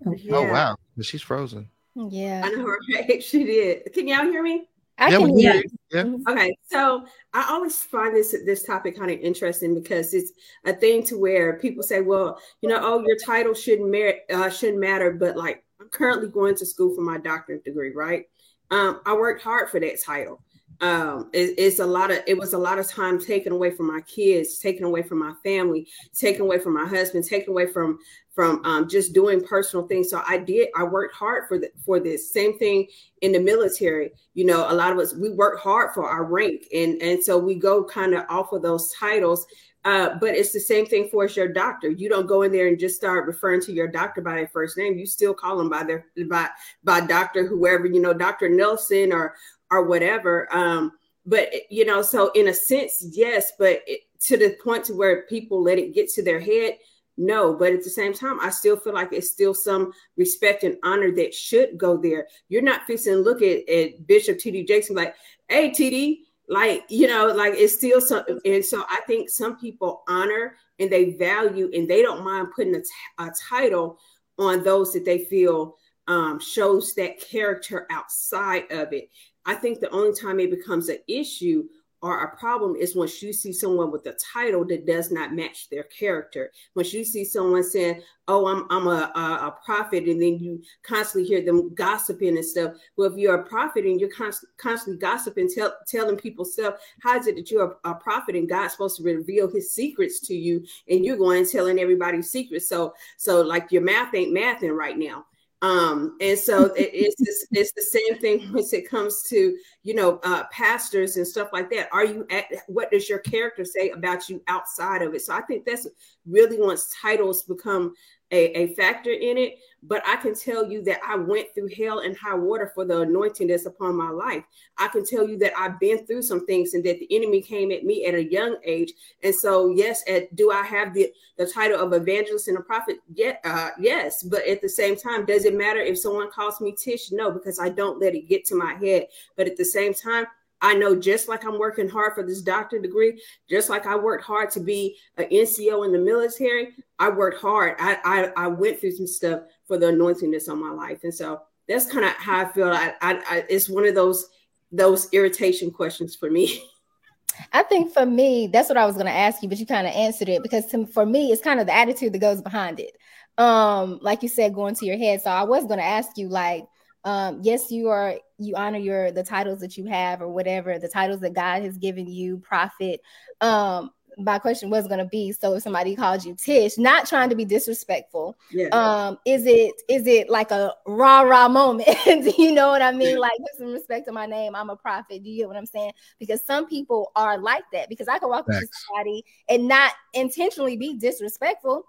Oh, 0.07 0.15
yeah. 0.15 0.35
oh 0.35 0.53
wow, 0.53 0.77
she's 1.01 1.23
frozen. 1.23 1.71
Yeah, 1.95 2.43
I 2.45 2.51
know. 2.51 2.65
Right? 2.95 3.23
She 3.23 3.45
did. 3.45 3.93
Can 3.95 4.09
y'all 4.09 4.25
hear 4.25 4.43
me? 4.43 4.69
I 4.99 5.11
yeah, 5.11 5.19
can 5.19 5.39
hear. 5.39 5.63
Yeah. 5.91 6.15
Okay, 6.29 6.57
so 6.71 7.05
I 7.33 7.49
always 7.51 7.79
find 7.79 8.15
this 8.15 8.35
this 8.45 8.63
topic 8.63 8.97
kind 8.97 9.11
of 9.11 9.19
interesting 9.19 9.75
because 9.75 10.15
it's 10.15 10.33
a 10.65 10.73
thing 10.73 11.03
to 11.05 11.19
where 11.19 11.59
people 11.59 11.83
say, 11.83 12.01
"Well, 12.01 12.39
you 12.61 12.69
know, 12.69 12.79
oh, 12.81 13.05
your 13.05 13.17
title 13.17 13.55
shouldn't 13.55 13.91
merit 13.91 14.23
uh, 14.33 14.51
shouldn't 14.51 14.79
matter," 14.79 15.11
but 15.13 15.37
like 15.37 15.65
I'm 15.81 15.89
currently 15.89 16.29
going 16.29 16.55
to 16.57 16.67
school 16.67 16.95
for 16.95 17.03
my 17.03 17.19
doctorate 17.19 17.65
degree, 17.65 17.93
right? 17.93 18.27
Um, 18.71 19.01
I 19.05 19.15
worked 19.15 19.43
hard 19.43 19.71
for 19.71 19.81
that 19.81 20.03
title. 20.03 20.43
Um, 20.81 21.31
it, 21.33 21.55
it's 21.57 21.79
a 21.79 21.87
lot 21.87 22.11
of 22.11 22.19
it 22.27 22.37
was 22.37 22.53
a 22.53 22.59
lot 22.59 22.79
of 22.79 22.89
time 22.89 23.21
taken 23.21 23.53
away 23.53 23.71
from 23.71 23.87
my 23.87 24.01
kids, 24.03 24.59
taken 24.59 24.85
away 24.85 25.03
from 25.03 25.19
my 25.19 25.33
family, 25.43 25.89
taken 26.13 26.43
away 26.43 26.59
from 26.59 26.75
my 26.75 26.87
husband, 26.87 27.25
taken 27.25 27.51
away 27.51 27.67
from 27.67 27.99
from 28.35 28.65
um, 28.65 28.89
just 28.89 29.13
doing 29.13 29.41
personal 29.41 29.87
things. 29.87 30.11
So 30.11 30.21
I 30.27 30.39
did. 30.39 30.69
I 30.77 30.83
worked 30.83 31.15
hard 31.15 31.47
for 31.47 31.59
the, 31.59 31.71
for 31.85 32.01
this. 32.01 32.33
Same 32.33 32.59
thing 32.59 32.89
in 33.23 33.33
the 33.33 33.39
military. 33.39 34.11
You 34.35 34.47
know, 34.47 34.71
a 34.71 34.75
lot 34.75 34.93
of 34.93 34.99
us 34.99 35.15
we 35.15 35.31
work 35.31 35.61
hard 35.61 35.95
for 35.95 36.09
our 36.09 36.25
rank, 36.25 36.67
and 36.75 37.01
and 37.01 37.23
so 37.23 37.39
we 37.39 37.55
go 37.55 37.85
kind 37.85 38.15
of 38.15 38.25
off 38.29 38.53
of 38.53 38.63
those 38.63 38.93
titles. 38.93 39.47
Uh, 39.85 40.17
but 40.19 40.31
it's 40.31 40.53
the 40.53 40.61
same 40.61 40.87
thing 40.87 41.11
for 41.11 41.27
your 41.27 41.49
doctor. 41.49 41.91
You 41.91 42.09
don't 42.09 42.27
go 42.27 42.41
in 42.41 42.53
there 42.53 42.69
and 42.69 42.79
just 42.79 42.97
start 42.97 43.27
referring 43.27 43.61
to 43.63 43.73
your 43.73 43.87
doctor 43.87 44.23
by 44.23 44.37
their 44.37 44.49
first 44.49 44.79
name. 44.79 44.97
You 44.97 45.05
still 45.05 45.35
call 45.35 45.59
them 45.59 45.69
by 45.69 45.85
their 45.85 46.07
by 46.27 46.49
by 46.85 47.01
doctor 47.01 47.47
whoever 47.47 47.87
you 47.87 48.01
know, 48.01 48.15
Doctor 48.15 48.49
Nelson 48.49 49.13
or 49.13 49.35
or 49.71 49.85
whatever. 49.85 50.49
Um, 50.55 50.93
but 51.27 51.51
you 51.71 51.85
know, 51.85 52.03
so 52.03 52.31
in 52.33 52.49
a 52.49 52.55
sense, 52.55 53.05
yes, 53.13 53.53
but 53.59 53.81
it, 53.87 54.01
to 54.21 54.37
the 54.37 54.57
point 54.63 54.85
to 54.85 54.95
where 54.95 55.23
people 55.27 55.63
let 55.63 55.79
it 55.79 55.95
get 55.95 56.09
to 56.11 56.23
their 56.23 56.41
head 56.41 56.79
no, 57.17 57.55
but 57.55 57.73
at 57.73 57.85
the 57.85 57.91
same 57.91 58.13
time, 58.13 58.41
I 58.41 58.51
still 58.51 58.77
feel 58.77 58.93
like 58.95 59.13
it's 59.13 59.31
still 59.31 59.55
some 59.55 59.93
respect 60.17 60.65
and 60.65 60.77
honor 60.83 61.13
that 61.13 61.33
should 61.33 61.79
go 61.79 61.97
there. 61.97 62.27
You're 62.49 62.63
not 62.63 62.87
fixing 62.87 63.15
look 63.15 63.41
at, 63.41 63.69
at 63.69 64.07
Bishop 64.07 64.39
T.D. 64.39 64.65
Jakes 64.65 64.91
like, 64.91 65.15
hey, 65.49 65.71
TD, 65.71 66.21
like, 66.49 66.85
you 66.89 67.07
know, 67.07 67.29
like 67.29 67.55
it's 67.55 67.75
still 67.75 68.01
something. 68.01 68.41
And 68.45 68.65
so 68.65 68.85
I 68.89 69.01
think 69.07 69.31
some 69.31 69.57
people 69.59 70.03
honor 70.09 70.57
and 70.81 70.91
they 70.91 71.13
value 71.13 71.71
and 71.73 71.89
they 71.89 72.03
don't 72.03 72.25
mind 72.25 72.49
putting 72.55 72.75
a, 72.75 72.81
t- 72.81 72.89
a 73.19 73.31
title 73.49 73.99
on 74.39 74.65
those 74.65 74.93
that 74.93 75.05
they 75.05 75.19
feel 75.19 75.77
um, 76.09 76.41
shows 76.41 76.95
that 76.95 77.21
character 77.21 77.87
outside 77.91 78.71
of 78.73 78.93
it. 78.93 79.09
I 79.47 79.55
think 79.55 79.81
the 79.81 79.91
only 79.91 80.19
time 80.19 80.41
it 80.41 80.51
becomes 80.51 80.89
an 80.89 80.99
issue 81.09 81.65
or 82.05 82.23
a 82.23 82.37
problem 82.37 82.77
is 82.77 82.95
once 82.95 83.23
you 83.23 83.33
see 83.33 83.51
someone 83.51 83.91
with 83.91 84.05
a 84.05 84.15
title 84.35 84.63
that 84.67 84.85
does 84.85 85.11
not 85.11 85.33
match 85.33 85.71
their 85.71 85.85
character. 85.85 86.53
Once 86.75 86.93
you 86.93 87.03
see 87.03 87.25
someone 87.25 87.65
saying, 87.65 88.03
"Oh, 88.29 88.47
I'm 88.47 88.67
I'm 88.69 88.87
a, 88.89 89.11
a, 89.15 89.47
a 89.47 89.57
prophet," 89.65 90.05
and 90.05 90.21
then 90.21 90.39
you 90.39 90.63
constantly 90.83 91.27
hear 91.27 91.43
them 91.43 91.75
gossiping 91.75 92.37
and 92.37 92.45
stuff. 92.45 92.75
Well, 92.99 93.11
if 93.11 93.17
you're 93.17 93.37
a 93.37 93.47
prophet 93.47 93.87
and 93.87 93.99
you're 93.99 94.11
const- 94.11 94.45
constantly 94.59 95.01
gossiping, 95.01 95.49
tell, 95.49 95.75
telling 95.89 96.17
people 96.17 96.45
stuff, 96.45 96.75
how 97.01 97.19
is 97.19 97.27
it 97.27 97.37
that 97.37 97.51
you're 97.51 97.75
a, 97.85 97.91
a, 97.93 97.95
prophet 97.95 98.37
and 98.37 98.51
God's 98.51 98.73
supposed 98.73 98.99
to 98.99 99.03
reveal 99.03 99.51
His 99.51 99.71
secrets 99.71 100.21
to 100.27 100.35
you, 100.35 100.63
and 100.91 101.07
you're 101.07 101.17
going 101.17 101.39
and 101.39 101.49
telling 101.49 101.79
everybody 101.79 102.21
secrets? 102.21 102.69
So, 102.69 102.93
so 103.17 103.41
like 103.41 103.73
your 103.73 103.81
math 103.81 104.15
ain't 104.15 104.37
mathing 104.37 104.77
right 104.77 104.99
now. 104.99 105.25
Um, 105.63 106.17
and 106.21 106.39
so 106.39 106.67
it, 106.75 106.91
it's 106.93 107.17
this, 107.19 107.47
it's 107.51 107.73
the 107.73 107.83
same 107.83 108.19
thing 108.21 108.41
when 108.53 108.65
it 108.73 108.89
comes 108.89 109.23
to 109.29 109.57
you 109.83 109.95
know 109.95 110.21
uh, 110.23 110.45
pastors 110.53 111.17
and 111.17 111.27
stuff 111.27 111.49
like 111.53 111.71
that. 111.71 111.89
Are 111.93 112.05
you 112.05 112.27
at 112.31 112.47
what 112.67 112.91
does 112.91 113.09
your 113.09 113.21
character 113.21 113.65
say 113.65 113.91
about 113.91 114.29
you 114.29 114.43
outside 114.47 115.03
of 115.03 115.15
it? 115.15 115.23
So 115.23 115.35
I 115.35 115.43
think 115.43 115.65
that's 115.65 115.87
really 116.27 116.59
once 116.59 116.95
titles 117.01 117.45
become 117.45 117.95
a, 118.35 118.59
a 118.59 118.75
factor 118.75 119.13
in 119.13 119.39
it. 119.39 119.59
But 119.87 120.03
I 120.07 120.17
can 120.17 120.35
tell 120.35 120.71
you 120.71 120.83
that 120.85 121.01
I 121.07 121.15
went 121.15 121.49
through 121.55 121.69
hell 121.77 121.99
and 121.99 122.17
high 122.17 122.35
water 122.35 122.73
for 122.75 122.87
the 122.87 123.03
anointing 123.03 123.49
that's 123.49 123.67
upon 123.67 123.97
my 123.97 124.09
life. 124.09 124.43
I 124.79 124.89
can 124.89 125.05
tell 125.05 125.29
you 125.29 125.37
that 125.39 125.53
I've 125.59 125.79
been 125.79 126.07
through 126.07 126.23
some 126.23 126.47
things 126.47 126.73
and 126.73 126.83
that 126.85 126.99
the 126.99 127.15
enemy 127.15 127.43
came 127.43 127.71
at 127.71 127.85
me 127.85 128.07
at 128.07 128.15
a 128.15 128.25
young 128.25 128.57
age. 128.65 128.95
And 129.23 129.35
so, 129.35 129.69
yes, 129.69 130.03
at, 130.09 130.35
do 130.35 130.51
I 130.51 130.63
have 130.63 130.95
the, 130.95 131.13
the 131.37 131.47
title 131.47 131.79
of 131.79 131.93
evangelist 131.93 132.49
and 132.49 132.57
a 132.57 132.63
prophet? 132.63 132.97
Yeah, 133.15 133.37
uh, 133.45 133.71
yes. 133.79 134.23
But 134.23 134.47
at 134.47 134.63
the 134.63 134.71
same 134.71 134.97
time, 134.97 135.27
does 135.27 135.45
it 135.45 135.55
matter 135.55 135.81
if 135.81 135.99
someone 135.99 136.31
calls 136.31 136.63
me 136.63 136.75
Tish? 136.83 137.13
No, 137.13 137.31
because 137.31 137.59
I 137.59 137.69
don't 137.69 138.01
let 138.01 138.15
it 138.15 138.27
get 138.27 138.47
to 138.47 138.55
my 138.55 138.75
head. 138.75 139.09
But 139.37 139.49
at 139.49 139.59
the 139.59 139.67
same 139.67 139.93
time, 139.93 140.25
I 140.65 140.73
know 140.73 140.97
just 140.97 141.29
like 141.29 141.45
I'm 141.45 141.59
working 141.59 141.91
hard 141.91 142.15
for 142.15 142.23
this 142.23 142.41
doctorate 142.41 142.83
degree, 142.83 143.21
just 143.51 143.69
like 143.69 143.87
I 143.87 143.97
worked 143.97 144.25
hard 144.25 144.51
to 144.53 144.61
be 144.61 144.97
an 145.19 145.27
NCO 145.27 145.85
in 145.85 145.93
the 145.93 145.99
military, 145.99 146.73
I 146.99 147.11
worked 147.11 147.39
hard. 147.39 147.77
I, 147.79 147.99
I, 148.03 148.45
I 148.45 148.47
went 148.47 148.81
through 148.81 148.93
some 148.93 149.07
stuff 149.07 149.43
for 149.69 149.77
the 149.77 149.89
anointing 149.89 150.31
that's 150.31 150.49
on 150.49 150.59
my 150.59 150.71
life. 150.71 151.01
And 151.05 151.13
so 151.13 151.43
that's 151.69 151.85
kind 151.85 152.07
of 152.07 152.13
how 152.13 152.47
I 152.47 152.53
feel. 152.53 152.69
I, 152.69 152.95
I, 153.03 153.15
I, 153.29 153.45
it's 153.51 153.69
one 153.69 153.87
of 153.87 153.95
those 153.95 154.31
those 154.73 155.13
irritation 155.13 155.71
questions 155.71 156.17
for 156.17 156.31
me. 156.31 156.65
I 157.53 157.63
think 157.63 157.93
for 157.93 158.07
me, 158.07 158.47
that's 158.47 158.71
what 158.71 158.79
I 158.79 158.87
was 158.87 158.95
going 158.95 159.07
to 159.07 159.13
ask 159.13 159.43
you, 159.43 159.51
but 159.51 159.59
you 159.59 159.67
kind 159.67 159.87
of 159.87 159.93
answered 159.93 160.31
it 160.31 160.43
because 160.43 160.65
to, 160.67 160.87
for 160.87 161.05
me, 161.05 161.31
it's 161.31 161.43
kind 161.43 161.61
of 161.61 161.67
the 161.67 161.75
attitude 161.75 162.15
that 162.15 162.21
goes 162.21 162.41
behind 162.41 162.81
it. 162.81 162.97
Um, 163.37 163.99
like 164.01 164.23
you 164.23 164.29
said, 164.29 164.55
going 164.55 164.75
to 164.77 164.87
your 164.87 164.97
head. 164.97 165.21
So 165.21 165.31
I 165.31 165.43
was 165.43 165.65
going 165.65 165.79
to 165.79 165.85
ask 165.85 166.17
you, 166.17 166.29
like, 166.29 166.67
um, 167.05 167.41
yes, 167.43 167.71
you 167.71 167.89
are 167.89 168.17
you 168.39 168.57
honor 168.57 168.79
your 168.79 169.11
the 169.13 169.23
titles 169.23 169.61
that 169.61 169.77
you 169.77 169.85
have 169.87 170.23
or 170.23 170.29
whatever 170.29 170.79
the 170.79 170.89
titles 170.89 171.21
that 171.21 171.35
God 171.35 171.63
has 171.63 171.77
given 171.77 172.07
you, 172.07 172.39
prophet. 172.39 173.01
Um, 173.41 173.91
my 174.19 174.39
question 174.39 174.71
was 174.71 174.87
going 174.87 174.99
to 174.99 175.05
be 175.07 175.33
so 175.33 175.55
if 175.55 175.63
somebody 175.63 175.97
called 175.97 176.25
you 176.25 176.35
tish 176.35 176.79
not 176.79 177.07
trying 177.07 177.29
to 177.29 177.35
be 177.35 177.45
disrespectful 177.45 178.37
yeah. 178.53 178.69
um 178.69 179.19
is 179.25 179.47
it 179.47 179.75
is 179.89 180.07
it 180.07 180.29
like 180.29 180.51
a 180.51 180.73
rah 180.87 181.23
rah 181.23 181.49
moment 181.49 181.89
you 182.39 182.53
know 182.53 182.69
what 182.69 182.83
i 182.83 182.93
mean? 182.93 183.19
Like 183.19 183.39
with 183.39 183.59
some 183.59 183.73
respect 183.73 184.07
to 184.07 184.13
my 184.13 184.27
name 184.27 184.55
i'm 184.55 184.71
a 184.71 184.77
prophet. 184.77 185.23
Do 185.23 185.31
you 185.31 185.39
get 185.39 185.49
what 185.49 185.57
i'm 185.57 185.67
saying? 185.67 185.93
Because 186.19 186.45
some 186.45 186.69
people 186.69 187.13
are 187.17 187.39
like 187.39 187.65
that. 187.73 187.89
Because 187.89 188.09
i 188.09 188.19
can 188.19 188.29
walk 188.29 188.41
up 188.41 188.47
to 188.47 188.69
somebody 188.89 189.25
and 189.49 189.67
not 189.67 189.93
intentionally 190.13 190.77
be 190.77 190.97
disrespectful. 190.97 191.85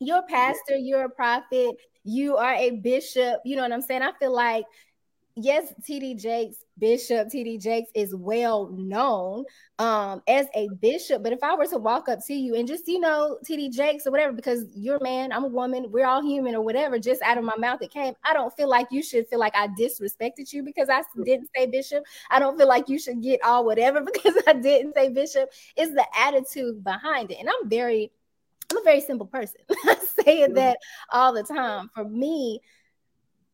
You're 0.00 0.18
a 0.18 0.22
pastor 0.22 0.76
you're 0.76 1.04
a 1.04 1.10
prophet 1.10 1.76
you 2.04 2.36
are 2.36 2.54
a 2.54 2.70
bishop 2.70 3.40
you 3.44 3.56
know 3.56 3.62
what 3.62 3.72
i'm 3.72 3.82
saying 3.82 4.02
i 4.02 4.12
feel 4.18 4.34
like 4.34 4.64
yes, 5.36 5.72
TD 5.88 6.20
Jakes, 6.20 6.56
Bishop 6.78 7.28
TD 7.28 7.60
Jakes 7.60 7.90
is 7.94 8.14
well 8.14 8.68
known 8.68 9.44
um, 9.78 10.22
as 10.26 10.46
a 10.54 10.68
bishop. 10.80 11.22
But 11.22 11.32
if 11.32 11.42
I 11.42 11.54
were 11.54 11.66
to 11.66 11.78
walk 11.78 12.08
up 12.08 12.20
to 12.26 12.34
you 12.34 12.54
and 12.54 12.66
just, 12.66 12.88
you 12.88 13.00
know, 13.00 13.38
TD 13.48 13.72
Jakes 13.72 14.06
or 14.06 14.10
whatever, 14.10 14.32
because 14.32 14.64
you're 14.74 14.96
a 14.96 15.02
man, 15.02 15.32
I'm 15.32 15.44
a 15.44 15.48
woman, 15.48 15.90
we're 15.90 16.06
all 16.06 16.22
human 16.22 16.54
or 16.54 16.62
whatever, 16.62 16.98
just 16.98 17.22
out 17.22 17.38
of 17.38 17.44
my 17.44 17.56
mouth 17.58 17.82
it 17.82 17.90
came, 17.90 18.14
I 18.24 18.32
don't 18.32 18.54
feel 18.56 18.68
like 18.68 18.88
you 18.90 19.02
should 19.02 19.28
feel 19.28 19.38
like 19.38 19.54
I 19.54 19.68
disrespected 19.68 20.52
you 20.52 20.62
because 20.62 20.88
I 20.88 21.02
didn't 21.24 21.50
say 21.56 21.66
bishop. 21.66 22.04
I 22.30 22.38
don't 22.38 22.58
feel 22.58 22.68
like 22.68 22.88
you 22.88 22.98
should 22.98 23.22
get 23.22 23.42
all 23.44 23.64
whatever 23.64 24.00
because 24.12 24.34
I 24.46 24.54
didn't 24.54 24.94
say 24.94 25.10
bishop. 25.10 25.50
It's 25.76 25.92
the 25.92 26.06
attitude 26.16 26.82
behind 26.82 27.30
it. 27.30 27.38
And 27.40 27.48
I'm 27.48 27.68
very, 27.68 28.10
I'm 28.70 28.78
a 28.78 28.82
very 28.82 29.00
simple 29.00 29.26
person. 29.26 29.60
I 29.84 29.96
say 30.24 30.46
that 30.46 30.78
all 31.10 31.32
the 31.32 31.42
time. 31.42 31.90
For 31.94 32.04
me, 32.04 32.60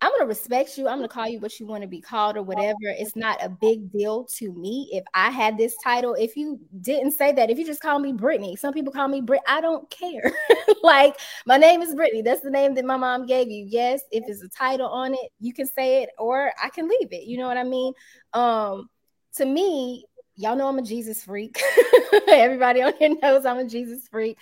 I'm 0.02 0.12
gonna 0.12 0.26
respect 0.26 0.76
you. 0.76 0.88
I'm 0.88 0.98
gonna 0.98 1.08
call 1.08 1.26
you 1.26 1.40
what 1.40 1.58
you 1.58 1.66
want 1.66 1.82
to 1.82 1.88
be 1.88 2.02
called 2.02 2.36
or 2.36 2.42
whatever. 2.42 2.76
It's 2.82 3.16
not 3.16 3.42
a 3.42 3.48
big 3.48 3.90
deal 3.90 4.24
to 4.36 4.52
me 4.52 4.90
if 4.92 5.04
I 5.14 5.30
had 5.30 5.56
this 5.56 5.74
title. 5.82 6.14
If 6.14 6.36
you 6.36 6.60
didn't 6.82 7.12
say 7.12 7.32
that, 7.32 7.50
if 7.50 7.58
you 7.58 7.64
just 7.64 7.80
call 7.80 7.98
me 7.98 8.12
Brittany, 8.12 8.56
some 8.56 8.74
people 8.74 8.92
call 8.92 9.08
me 9.08 9.22
Brit. 9.22 9.40
I 9.48 9.62
don't 9.62 9.88
care. 9.88 10.32
like 10.82 11.16
my 11.46 11.56
name 11.56 11.80
is 11.80 11.94
Brittany. 11.94 12.20
That's 12.20 12.42
the 12.42 12.50
name 12.50 12.74
that 12.74 12.84
my 12.84 12.98
mom 12.98 13.24
gave 13.24 13.50
you. 13.50 13.64
Yes, 13.66 14.02
if 14.10 14.24
it's 14.26 14.42
a 14.42 14.48
title 14.48 14.88
on 14.88 15.14
it, 15.14 15.32
you 15.40 15.54
can 15.54 15.66
say 15.66 16.02
it 16.02 16.10
or 16.18 16.52
I 16.62 16.68
can 16.68 16.88
leave 16.88 17.12
it. 17.12 17.24
You 17.24 17.38
know 17.38 17.48
what 17.48 17.56
I 17.56 17.64
mean? 17.64 17.94
Um, 18.34 18.90
to 19.36 19.46
me, 19.46 20.04
y'all 20.36 20.56
know 20.56 20.68
I'm 20.68 20.78
a 20.78 20.82
Jesus 20.82 21.24
freak. 21.24 21.60
Everybody 22.28 22.82
on 22.82 22.92
here 22.98 23.16
knows 23.22 23.46
I'm 23.46 23.58
a 23.58 23.66
Jesus 23.66 24.06
freak. 24.08 24.36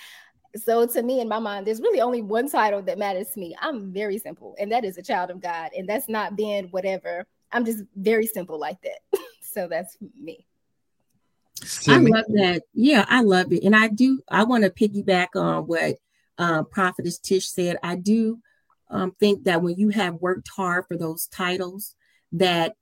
So 0.56 0.86
to 0.86 1.02
me, 1.02 1.20
in 1.20 1.28
my 1.28 1.38
mind, 1.38 1.66
there's 1.66 1.80
really 1.80 2.00
only 2.00 2.22
one 2.22 2.48
title 2.48 2.80
that 2.82 2.98
matters 2.98 3.30
to 3.30 3.40
me. 3.40 3.56
I'm 3.60 3.92
very 3.92 4.18
simple, 4.18 4.54
and 4.58 4.70
that 4.72 4.84
is 4.84 4.98
a 4.98 5.02
child 5.02 5.30
of 5.30 5.40
God, 5.40 5.70
and 5.76 5.88
that's 5.88 6.08
not 6.08 6.36
being 6.36 6.68
whatever. 6.68 7.26
I'm 7.52 7.64
just 7.64 7.84
very 7.96 8.26
simple 8.26 8.58
like 8.58 8.80
that. 8.82 9.20
so 9.42 9.68
that's 9.68 9.96
me. 10.20 10.46
I 11.88 11.98
love 11.98 12.24
that. 12.28 12.62
Yeah, 12.74 13.04
I 13.08 13.22
love 13.22 13.52
it. 13.52 13.62
And 13.64 13.74
I 13.74 13.88
do, 13.88 14.20
I 14.28 14.44
want 14.44 14.64
to 14.64 14.70
piggyback 14.70 15.28
on 15.36 15.66
what 15.66 15.96
uh, 16.38 16.64
Prophetess 16.64 17.18
Tish 17.18 17.48
said. 17.48 17.78
I 17.82 17.96
do 17.96 18.38
um, 18.90 19.12
think 19.18 19.44
that 19.44 19.62
when 19.62 19.76
you 19.76 19.90
have 19.90 20.14
worked 20.14 20.48
hard 20.48 20.84
for 20.88 20.96
those 20.96 21.26
titles, 21.28 21.94
that 22.32 22.74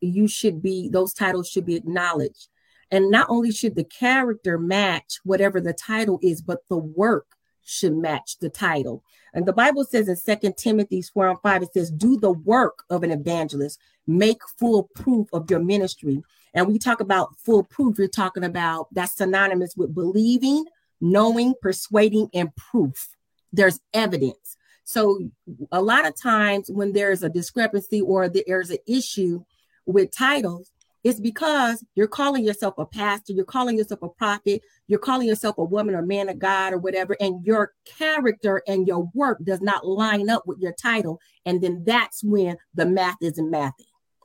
you 0.00 0.28
should 0.28 0.62
be, 0.62 0.88
those 0.88 1.14
titles 1.14 1.48
should 1.48 1.66
be 1.66 1.76
acknowledged. 1.76 2.48
And 2.90 3.10
not 3.10 3.26
only 3.28 3.52
should 3.52 3.76
the 3.76 3.84
character 3.84 4.58
match 4.58 5.20
whatever 5.24 5.60
the 5.60 5.72
title 5.72 6.18
is, 6.22 6.42
but 6.42 6.68
the 6.68 6.78
work 6.78 7.36
should 7.64 7.96
match 7.96 8.38
the 8.38 8.50
title. 8.50 9.04
And 9.32 9.46
the 9.46 9.52
Bible 9.52 9.84
says 9.84 10.08
in 10.08 10.16
Second 10.16 10.56
Timothy 10.56 11.02
4 11.02 11.28
and 11.28 11.40
5, 11.40 11.62
it 11.62 11.72
says, 11.72 11.90
Do 11.90 12.18
the 12.18 12.32
work 12.32 12.84
of 12.90 13.04
an 13.04 13.12
evangelist, 13.12 13.78
make 14.06 14.40
full 14.58 14.90
proof 14.94 15.28
of 15.32 15.50
your 15.50 15.60
ministry. 15.60 16.22
And 16.52 16.66
we 16.66 16.78
talk 16.78 17.00
about 17.00 17.36
full 17.38 17.62
proof, 17.62 17.98
you're 17.98 18.08
talking 18.08 18.44
about 18.44 18.88
that's 18.92 19.16
synonymous 19.16 19.76
with 19.76 19.94
believing, 19.94 20.64
knowing, 21.00 21.54
persuading, 21.62 22.28
and 22.34 22.54
proof. 22.56 23.10
There's 23.52 23.80
evidence. 23.94 24.56
So 24.84 25.30
a 25.70 25.80
lot 25.80 26.06
of 26.06 26.20
times 26.20 26.68
when 26.68 26.92
there's 26.92 27.22
a 27.22 27.28
discrepancy 27.28 28.00
or 28.00 28.28
there's 28.28 28.70
an 28.70 28.78
issue 28.86 29.44
with 29.86 30.10
titles, 30.10 30.72
it's 31.02 31.20
because 31.20 31.84
you're 31.94 32.06
calling 32.06 32.44
yourself 32.44 32.74
a 32.78 32.84
pastor, 32.84 33.32
you're 33.32 33.44
calling 33.44 33.78
yourself 33.78 34.02
a 34.02 34.08
prophet, 34.08 34.62
you're 34.86 34.98
calling 34.98 35.26
yourself 35.26 35.56
a 35.58 35.64
woman 35.64 35.94
or 35.94 36.02
man 36.02 36.28
of 36.28 36.38
God 36.38 36.72
or 36.72 36.78
whatever, 36.78 37.16
and 37.20 37.44
your 37.44 37.72
character 37.84 38.62
and 38.66 38.86
your 38.86 39.08
work 39.14 39.42
does 39.44 39.60
not 39.60 39.86
line 39.86 40.28
up 40.28 40.46
with 40.46 40.58
your 40.58 40.72
title. 40.72 41.18
And 41.46 41.62
then 41.62 41.84
that's 41.86 42.22
when 42.22 42.56
the 42.74 42.86
math 42.86 43.16
isn't 43.22 43.50
mathing, 43.50 43.72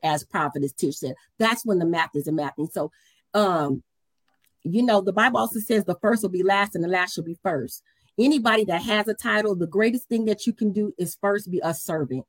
as 0.04 0.26
prophetess 0.26 0.74
Tish 0.74 0.98
said. 0.98 1.16
That's 1.40 1.66
when 1.66 1.80
the 1.80 1.86
math 1.86 2.16
isn't 2.16 2.36
mathing. 2.36 2.72
So 2.72 2.92
um, 3.34 3.84
you 4.64 4.82
know, 4.84 5.02
the 5.02 5.14
Bible 5.14 5.40
also 5.40 5.60
says 5.60 5.86
the 5.86 5.98
first 6.02 6.24
will 6.24 6.30
be 6.30 6.44
last 6.44 6.76
and 6.76 6.84
the 6.84 6.90
last 6.90 7.14
shall 7.14 7.24
be 7.24 7.38
first. 7.44 7.84
Anybody 8.18 8.66
that 8.66 8.82
has 8.82 9.08
a 9.08 9.14
title, 9.14 9.56
the 9.56 9.68
greatest 9.68 10.08
thing 10.08 10.26
that 10.26 10.48
you 10.48 10.54
can 10.54 10.72
do 10.72 10.94
is 10.98 11.18
first 11.22 11.52
be 11.52 11.62
a 11.64 11.74
servant. 11.74 12.26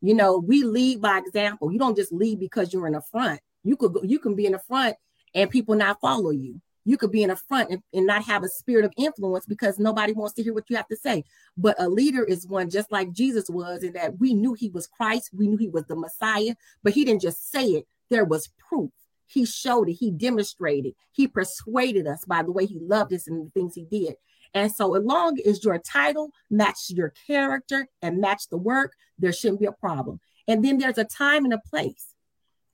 You 0.00 0.14
know, 0.14 0.38
we 0.38 0.62
lead 0.62 1.00
by 1.00 1.18
example. 1.18 1.72
You 1.72 1.78
don't 1.78 1.96
just 1.96 2.12
lead 2.12 2.38
because 2.38 2.72
you're 2.72 2.86
in 2.86 2.92
the 2.92 3.02
front 3.10 3.40
you 3.64 3.76
could 3.76 3.92
go, 3.92 4.02
you 4.02 4.18
can 4.18 4.34
be 4.34 4.46
in 4.46 4.52
the 4.52 4.58
front 4.58 4.96
and 5.34 5.50
people 5.50 5.74
not 5.74 6.00
follow 6.00 6.30
you. 6.30 6.60
You 6.84 6.96
could 6.96 7.12
be 7.12 7.22
in 7.22 7.28
the 7.28 7.36
front 7.36 7.70
and, 7.70 7.82
and 7.92 8.06
not 8.06 8.24
have 8.24 8.42
a 8.42 8.48
spirit 8.48 8.84
of 8.84 8.92
influence 8.96 9.46
because 9.46 9.78
nobody 9.78 10.12
wants 10.12 10.34
to 10.34 10.42
hear 10.42 10.52
what 10.52 10.68
you 10.68 10.76
have 10.76 10.88
to 10.88 10.96
say. 10.96 11.24
But 11.56 11.76
a 11.78 11.88
leader 11.88 12.24
is 12.24 12.46
one 12.46 12.70
just 12.70 12.90
like 12.90 13.12
Jesus 13.12 13.48
was, 13.48 13.84
in 13.84 13.92
that 13.92 14.18
we 14.18 14.34
knew 14.34 14.54
he 14.54 14.68
was 14.68 14.88
Christ, 14.88 15.30
we 15.32 15.46
knew 15.46 15.56
he 15.56 15.68
was 15.68 15.84
the 15.86 15.94
Messiah, 15.94 16.54
but 16.82 16.92
he 16.92 17.04
didn't 17.04 17.22
just 17.22 17.50
say 17.50 17.66
it, 17.66 17.86
there 18.10 18.24
was 18.24 18.50
proof. 18.68 18.90
He 19.26 19.46
showed 19.46 19.88
it, 19.88 19.94
he 19.94 20.10
demonstrated, 20.10 20.94
he 21.12 21.28
persuaded 21.28 22.06
us 22.06 22.24
by 22.24 22.42
the 22.42 22.52
way 22.52 22.66
he 22.66 22.80
loved 22.80 23.14
us 23.14 23.28
and 23.28 23.46
the 23.46 23.50
things 23.50 23.74
he 23.74 23.84
did. 23.84 24.16
And 24.54 24.70
so, 24.70 24.94
as 24.94 25.04
long 25.04 25.38
as 25.46 25.64
your 25.64 25.78
title 25.78 26.30
matches 26.50 26.90
your 26.90 27.14
character 27.26 27.86
and 28.02 28.20
match 28.20 28.48
the 28.48 28.58
work, 28.58 28.94
there 29.18 29.32
shouldn't 29.32 29.60
be 29.60 29.66
a 29.66 29.72
problem. 29.72 30.20
And 30.46 30.64
then 30.64 30.78
there's 30.78 30.98
a 30.98 31.04
time 31.04 31.44
and 31.44 31.54
a 31.54 31.58
place. 31.70 32.11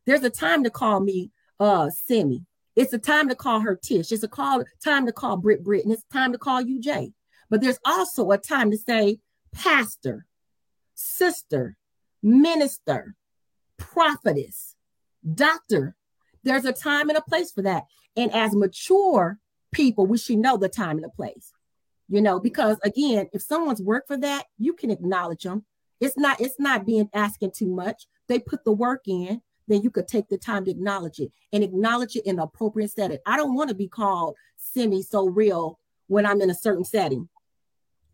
There's 0.09 0.25
a 0.25 0.31
time 0.31 0.65
to 0.65 0.71
call 0.71 1.01
me 1.01 1.31
uh 1.61 1.91
Simi. 1.91 2.47
It's 2.75 2.95
a 2.95 2.99
time 2.99 3.29
to 3.29 3.35
call 3.35 3.61
her 3.61 3.77
Tish. 3.77 4.11
It's 4.11 4.23
a 4.23 4.29
call 4.29 4.65
time 4.83 5.05
to 5.05 5.13
call 5.13 5.37
Britt 5.37 5.63
Britt, 5.63 5.85
and 5.85 5.93
it's 5.93 6.05
time 6.11 6.33
to 6.33 6.39
call 6.39 6.63
you 6.63 6.81
Jay. 6.81 7.13
But 7.51 7.61
there's 7.61 7.79
also 7.85 8.31
a 8.31 8.39
time 8.39 8.71
to 8.71 8.79
say 8.79 9.19
pastor, 9.53 10.25
sister, 10.95 11.77
minister, 12.23 13.17
prophetess, 13.77 14.77
doctor. 15.35 15.95
There's 16.43 16.65
a 16.65 16.73
time 16.73 17.11
and 17.11 17.19
a 17.19 17.23
place 17.23 17.53
for 17.53 17.61
that. 17.61 17.85
And 18.17 18.33
as 18.33 18.57
mature 18.57 19.39
people, 19.73 20.07
we 20.07 20.17
should 20.17 20.39
know 20.39 20.57
the 20.57 20.71
time 20.71 20.97
and 20.97 21.05
the 21.05 21.11
place. 21.11 21.53
You 22.09 22.23
know, 22.23 22.41
because 22.41 22.79
again, 22.83 23.29
if 23.35 23.43
someone's 23.43 23.83
worked 23.83 24.07
for 24.07 24.17
that, 24.17 24.47
you 24.57 24.73
can 24.73 24.91
acknowledge 24.91 25.43
them. 25.43 25.67
It's 26.01 26.17
not, 26.17 26.41
it's 26.41 26.59
not 26.59 26.87
being 26.87 27.11
asking 27.13 27.51
too 27.51 27.69
much. 27.69 28.07
They 28.27 28.39
put 28.39 28.65
the 28.65 28.73
work 28.73 29.03
in 29.07 29.43
then 29.69 29.83
you 29.83 29.91
could 29.91 30.09
take 30.09 30.29
the 30.29 30.39
time 30.39 30.65
to 30.65 30.71
acknowledge 30.71 31.21
it 31.21 31.31
and 31.53 31.63
acknowledge 31.63 32.17
it 32.17 32.27
in 32.27 32.37
the 32.37 32.43
appropriate 32.43 32.91
setting. 32.91 33.19
I 33.27 33.37
don't 33.37 33.55
want 33.55 33.69
to 33.69 33.75
be 33.75 33.89
called 33.89 34.37
Simi 34.57 35.03
So 35.03 35.29
Real 35.29 35.79
when 36.07 36.27
I'm 36.27 36.41
in 36.41 36.51
a 36.51 36.55
certain 36.55 36.85
setting. 36.85 37.29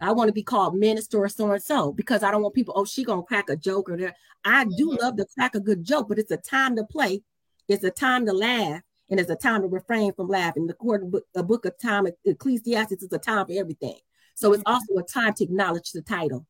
I 0.01 0.12
want 0.12 0.29
to 0.29 0.33
be 0.33 0.43
called 0.43 0.77
minister 0.77 1.19
or 1.19 1.29
so 1.29 1.51
and 1.51 1.62
so 1.62 1.93
because 1.93 2.23
I 2.23 2.31
don't 2.31 2.43
want 2.43 2.55
people, 2.55 2.75
oh, 2.77 2.85
she 2.85 3.05
gonna 3.05 3.23
crack 3.23 3.49
a 3.49 3.57
joke 3.57 3.88
or 3.88 3.97
there. 3.97 4.14
I 4.45 4.64
do 4.64 4.90
mm-hmm. 4.90 5.03
love 5.03 5.17
to 5.17 5.27
crack 5.35 5.55
a 5.55 5.61
good 5.61 5.85
joke, 5.85 6.09
but 6.09 6.19
it's 6.19 6.31
a 6.31 6.37
time 6.37 6.77
to 6.77 6.85
play, 6.85 7.23
it's 7.69 7.85
a 7.85 7.90
time 7.90 8.27
to 8.27 8.33
laugh, 8.33 8.83
and 9.11 9.21
it's 9.21 9.31
a 9.31 9.37
time 9.37 9.62
to 9.62 9.69
refrain 9.69 10.12
from 10.12 10.29
laughing. 10.29 10.67
The 10.67 10.75
court 10.75 11.11
book, 11.11 11.25
a 11.35 11.43
book 11.43 11.64
of 11.64 11.79
time, 11.79 12.07
Ecclesiastes 12.25 13.03
is 13.03 13.12
a 13.12 13.19
time 13.19 13.47
for 13.47 13.53
everything. 13.53 13.99
So 14.35 14.53
it's 14.53 14.62
mm-hmm. 14.64 14.75
also 14.75 14.95
a 14.99 15.03
time 15.03 15.35
to 15.35 15.45
acknowledge 15.45 15.93
the 15.93 16.03
title, 16.03 16.47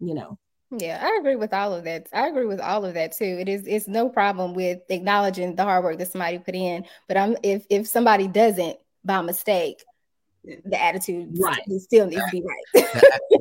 you 0.00 0.14
know. 0.14 0.38
Yeah, 0.78 1.00
I 1.02 1.18
agree 1.20 1.36
with 1.36 1.52
all 1.52 1.74
of 1.74 1.84
that. 1.84 2.08
I 2.12 2.28
agree 2.28 2.46
with 2.46 2.60
all 2.60 2.84
of 2.84 2.94
that 2.94 3.12
too. 3.12 3.24
It 3.40 3.48
is 3.48 3.66
it's 3.66 3.88
no 3.88 4.08
problem 4.08 4.54
with 4.54 4.80
acknowledging 4.88 5.56
the 5.56 5.64
hard 5.64 5.84
work 5.84 5.98
that 5.98 6.10
somebody 6.10 6.38
put 6.38 6.54
in, 6.54 6.84
but 7.08 7.16
I'm 7.16 7.36
if 7.42 7.64
if 7.70 7.86
somebody 7.86 8.28
doesn't 8.28 8.76
by 9.04 9.20
mistake, 9.22 9.84
the 10.44 10.80
attitude 10.80 11.36
right 11.38 11.62
still 11.78 12.06
needs 12.06 12.24
to 12.24 12.30
be 12.30 12.42
right. 12.42 12.86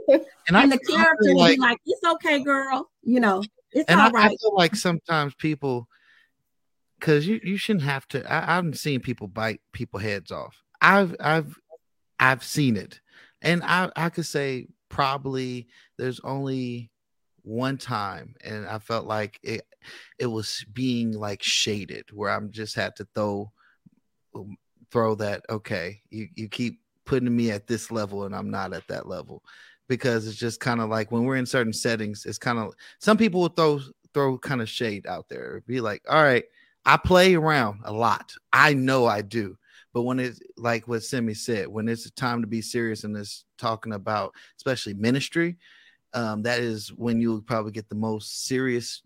and, 0.48 0.58
and 0.58 0.72
the 0.72 0.80
character 0.80 1.34
like, 1.36 1.56
be 1.56 1.62
like, 1.62 1.78
it's 1.86 2.04
okay, 2.14 2.44
girl. 2.44 2.90
You 3.02 3.20
know, 3.20 3.44
it's 3.72 3.90
and 3.90 4.00
all 4.00 4.08
I, 4.08 4.12
right. 4.12 4.32
I 4.32 4.36
feel 4.38 4.56
like 4.56 4.76
sometimes 4.76 5.34
people 5.36 5.88
because 7.00 7.28
you, 7.28 7.40
you 7.44 7.58
shouldn't 7.58 7.84
have 7.86 8.08
to 8.10 8.32
I, 8.32 8.58
I've 8.58 8.78
seen 8.78 9.00
people 9.00 9.28
bite 9.28 9.62
people 9.72 10.00
heads 10.00 10.32
off. 10.32 10.64
I've 10.82 11.16
I've 11.20 11.58
I've 12.20 12.44
seen 12.44 12.78
it. 12.78 13.02
And 13.42 13.62
I, 13.64 13.92
I 13.96 14.10
could 14.10 14.26
say 14.26 14.68
probably 14.88 15.68
there's 15.98 16.22
only 16.22 16.90
one 17.44 17.78
time 17.78 18.36
and 18.44 18.66
I 18.66 18.80
felt 18.80 19.06
like 19.06 19.40
it 19.44 19.62
it 20.18 20.28
was 20.28 20.66
being 20.74 21.12
like 21.12 21.44
shaded 21.44 22.06
where 22.14 22.32
I'm 22.32 22.52
just 22.52 22.76
had 22.76 22.96
to 22.98 23.08
throw 23.14 23.52
um, 24.36 24.56
throw 24.92 25.16
that 25.16 25.44
okay 25.50 26.02
you 26.10 26.30
you 26.36 26.48
keep 26.48 26.80
putting 27.06 27.36
me 27.36 27.52
at 27.52 27.68
this 27.68 27.92
level 27.92 28.24
and 28.24 28.36
I'm 28.36 28.50
not 28.50 28.74
at 28.74 28.88
that 28.88 29.08
level. 29.08 29.44
Because 29.90 30.26
it's 30.26 30.38
just 30.38 30.62
kind 30.62 30.80
of 30.80 30.90
like 30.90 31.12
when 31.12 31.26
we're 31.26 31.36
in 31.36 31.46
certain 31.46 31.74
settings 31.74 32.26
it's 32.26 32.38
kind 32.38 32.58
of 32.58 32.74
some 33.00 33.18
people 33.18 33.42
will 33.42 33.50
throw 33.50 33.82
throw 34.14 34.38
kind 34.38 34.62
of 34.62 34.70
shade 34.70 35.06
out 35.06 35.28
there 35.28 35.62
be 35.68 35.82
like 35.82 36.02
all 36.10 36.24
right 36.24 36.46
I 36.86 36.98
play 36.98 37.36
around 37.36 37.80
a 37.86 37.94
lot. 37.94 38.34
I 38.52 38.74
know 38.74 39.06
I 39.06 39.22
do. 39.22 39.58
But 39.94 40.04
when 40.04 40.20
it's 40.20 40.40
like 40.58 40.88
what 40.88 41.04
Simi 41.04 41.34
said 41.34 41.68
when 41.68 41.88
it's 41.88 42.10
time 42.12 42.42
to 42.42 42.48
be 42.48 42.62
serious 42.62 43.04
and 43.04 43.16
it's 43.16 43.46
talking 43.58 43.94
about 43.94 44.34
especially 44.58 44.96
ministry 44.96 45.58
um, 46.14 46.44
that 46.44 46.60
is 46.60 46.90
when 46.94 47.20
you'll 47.20 47.42
probably 47.42 47.72
get 47.72 47.90
the 47.90 47.96
most 47.96 48.46
serious 48.46 49.02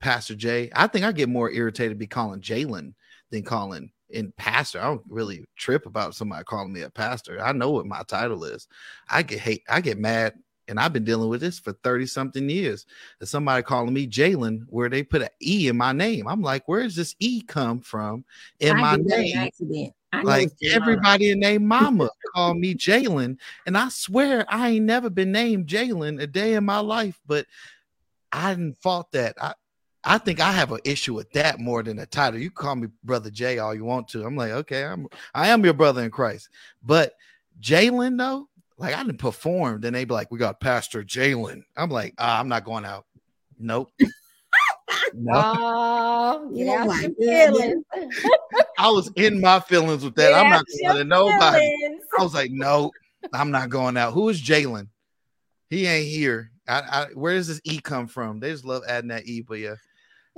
Pastor 0.00 0.34
Jay. 0.34 0.70
I 0.74 0.86
think 0.86 1.04
I 1.04 1.12
get 1.12 1.28
more 1.28 1.50
irritated 1.50 1.98
be 1.98 2.06
calling 2.06 2.40
Jalen 2.40 2.92
than 3.30 3.42
calling 3.42 3.90
in 4.10 4.32
pastor. 4.36 4.80
I 4.80 4.84
don't 4.84 5.02
really 5.08 5.44
trip 5.56 5.86
about 5.86 6.14
somebody 6.14 6.44
calling 6.44 6.72
me 6.72 6.82
a 6.82 6.90
pastor. 6.90 7.42
I 7.42 7.52
know 7.52 7.70
what 7.70 7.86
my 7.86 8.02
title 8.02 8.44
is. 8.44 8.68
I 9.08 9.22
get 9.22 9.38
hate, 9.38 9.62
I 9.68 9.80
get 9.80 9.98
mad, 9.98 10.34
and 10.68 10.78
I've 10.78 10.92
been 10.92 11.04
dealing 11.04 11.28
with 11.28 11.40
this 11.40 11.58
for 11.58 11.72
30 11.72 12.06
something 12.06 12.48
years. 12.50 12.86
That 13.18 13.26
somebody 13.26 13.62
calling 13.62 13.94
me 13.94 14.06
Jalen, 14.06 14.66
where 14.68 14.88
they 14.88 15.02
put 15.02 15.22
an 15.22 15.28
E 15.42 15.68
in 15.68 15.76
my 15.76 15.92
name. 15.92 16.28
I'm 16.28 16.42
like, 16.42 16.68
where 16.68 16.82
does 16.82 16.96
this 16.96 17.14
E 17.18 17.40
come 17.40 17.80
from 17.80 18.24
in 18.60 18.76
I 18.76 18.80
my 18.80 18.96
name? 18.96 19.50
Like 20.22 20.52
everybody 20.72 21.30
in 21.30 21.40
their 21.40 21.60
mama 21.60 22.10
call 22.34 22.54
me 22.54 22.74
Jalen, 22.74 23.38
and 23.66 23.76
I 23.76 23.88
swear 23.88 24.44
I 24.48 24.70
ain't 24.70 24.84
never 24.84 25.10
been 25.10 25.32
named 25.32 25.66
Jalen 25.66 26.22
a 26.22 26.26
day 26.26 26.54
in 26.54 26.64
my 26.64 26.78
life, 26.78 27.20
but 27.26 27.46
I 28.32 28.54
didn't 28.54 28.78
fault 28.78 29.12
that. 29.12 29.36
I 29.40 29.54
I 30.06 30.18
think 30.18 30.40
I 30.40 30.52
have 30.52 30.70
an 30.72 30.80
issue 30.84 31.14
with 31.14 31.30
that 31.32 31.60
more 31.60 31.82
than 31.82 31.98
a 31.98 32.06
title. 32.06 32.38
You 32.38 32.50
call 32.50 32.76
me 32.76 32.88
brother 33.02 33.30
Jay 33.30 33.58
all 33.58 33.74
you 33.74 33.84
want 33.84 34.08
to. 34.08 34.24
I'm 34.24 34.36
like, 34.36 34.52
okay, 34.52 34.84
I'm 34.84 35.08
I 35.34 35.48
am 35.48 35.64
your 35.64 35.74
brother 35.74 36.02
in 36.02 36.10
Christ. 36.10 36.50
But 36.82 37.14
Jalen 37.60 38.18
though, 38.18 38.48
like 38.76 38.94
I 38.94 39.02
didn't 39.02 39.18
perform, 39.18 39.80
then 39.80 39.92
they 39.94 40.04
be 40.04 40.14
like, 40.14 40.30
we 40.30 40.38
got 40.38 40.60
Pastor 40.60 41.02
Jalen. 41.02 41.62
I'm 41.76 41.90
like, 41.90 42.14
ah, 42.18 42.38
I'm 42.38 42.48
not 42.48 42.64
going 42.64 42.84
out. 42.84 43.06
Nope. 43.58 43.90
No. 45.14 45.32
Oh, 45.34 46.50
yeah, 46.52 46.84
feelings. 47.18 47.84
I 48.78 48.90
was 48.90 49.10
in 49.16 49.40
my 49.40 49.60
feelings 49.60 50.04
with 50.04 50.14
that. 50.16 50.30
Yeah, 50.30 50.40
I'm 50.40 50.50
not 50.50 50.64
going 50.82 50.96
to 50.96 51.04
nobody. 51.04 51.72
I 52.18 52.22
was 52.22 52.34
like, 52.34 52.50
no, 52.50 52.90
I'm 53.32 53.50
not 53.50 53.70
going 53.70 53.96
out. 53.96 54.12
Who 54.12 54.28
is 54.28 54.42
Jalen? 54.42 54.88
He 55.70 55.86
ain't 55.86 56.08
here. 56.08 56.50
I, 56.68 56.80
I, 56.80 57.06
where 57.14 57.34
does 57.34 57.48
this 57.48 57.60
E 57.64 57.78
come 57.78 58.06
from? 58.06 58.40
They 58.40 58.50
just 58.50 58.64
love 58.64 58.82
adding 58.88 59.08
that 59.08 59.26
E, 59.26 59.42
but 59.42 59.58
yeah, 59.58 59.74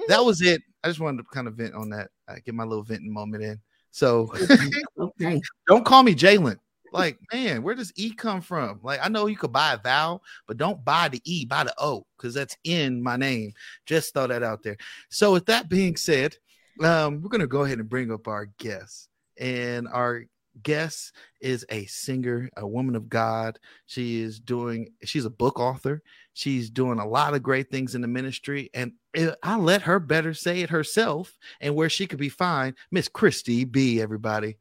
that 0.09 0.25
was 0.25 0.41
it. 0.41 0.63
I 0.83 0.89
just 0.89 1.01
wanted 1.01 1.19
to 1.19 1.25
kind 1.33 1.47
of 1.47 1.55
vent 1.55 1.75
on 1.75 1.91
that. 1.91 2.11
I 2.29 2.39
get 2.41 2.55
my 2.55 2.65
little 2.65 2.85
venting 2.85 3.13
moment 3.13 3.43
in. 3.43 3.61
So, 3.91 4.33
okay, 4.99 5.41
don't 5.69 5.85
call 5.85 6.03
me 6.03 6.15
Jalen. 6.15 6.59
Like, 6.97 7.19
man, 7.33 7.63
where 7.63 7.75
does 7.75 7.93
E 7.97 8.13
come 8.15 8.41
from? 8.41 8.81
Like, 8.83 9.01
I 9.03 9.09
know 9.09 9.27
you 9.27 9.37
could 9.37 9.53
buy 9.53 9.75
a 9.75 9.79
vowel, 9.79 10.23
but 10.47 10.57
don't 10.57 10.85
buy 10.85 11.09
the 11.09 11.21
E, 11.25 11.45
buy 11.45 11.65
the 11.65 11.75
O, 11.79 12.07
because 12.17 12.35
that's 12.35 12.57
in 12.65 13.03
my 13.03 13.17
name. 13.17 13.53
Just 13.87 14.15
throw 14.15 14.27
that 14.29 14.43
out 14.43 14.63
there. 14.63 14.77
So, 15.11 15.33
with 15.33 15.47
that 15.47 15.69
being 15.69 15.97
said, 15.97 16.37
um, 16.83 17.23
we're 17.23 17.29
gonna 17.31 17.47
go 17.47 17.65
ahead 17.65 17.79
and 17.79 17.89
bring 17.89 18.11
up 18.13 18.29
our 18.29 18.47
guest. 18.59 19.09
and 19.39 19.87
our 19.89 20.25
guest 20.63 21.13
is 21.41 21.67
a 21.71 21.85
singer, 21.87 22.49
a 22.57 22.67
woman 22.67 22.97
of 22.97 23.09
God. 23.09 23.59
She 23.87 24.21
is 24.23 24.41
doing, 24.41 24.89
she's 25.05 25.27
a 25.27 25.31
book 25.31 25.61
author. 25.61 26.03
She's 26.33 26.71
doing 26.71 26.99
a 26.99 27.07
lot 27.07 27.35
of 27.35 27.43
great 27.43 27.71
things 27.71 27.95
in 27.95 28.01
the 28.01 28.09
ministry. 28.09 28.71
And 28.75 28.93
I 29.43 29.57
let 29.57 29.83
her 29.83 29.99
better 29.99 30.35
say 30.35 30.61
it 30.63 30.71
herself 30.71 31.37
and 31.61 31.75
where 31.75 31.91
she 31.91 32.07
could 32.07 32.19
be 32.19 32.29
fine. 32.31 32.75
Miss 32.91 33.09
Christy 33.09 33.65
B, 33.65 34.01
everybody. 34.01 34.57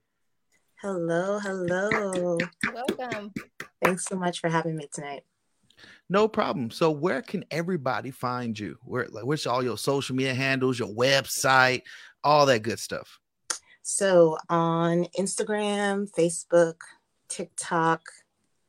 Hello, 0.85 1.39
hello. 1.39 2.37
Welcome. 2.71 3.33
Thanks 3.83 4.05
so 4.05 4.15
much 4.15 4.39
for 4.39 4.51
having 4.51 4.75
me 4.75 4.87
tonight. 4.93 5.23
No 6.09 6.27
problem. 6.27 6.69
So, 6.69 6.91
where 6.91 7.23
can 7.23 7.43
everybody 7.49 8.11
find 8.11 8.57
you? 8.57 8.77
Where, 8.83 9.07
like, 9.07 9.25
where's 9.25 9.47
all 9.47 9.63
your 9.63 9.79
social 9.79 10.15
media 10.15 10.35
handles, 10.35 10.77
your 10.77 10.93
website, 10.93 11.81
all 12.23 12.45
that 12.45 12.61
good 12.61 12.77
stuff? 12.77 13.19
So, 13.81 14.37
on 14.47 15.07
Instagram, 15.17 16.07
Facebook, 16.11 16.75
TikTok, 17.29 18.03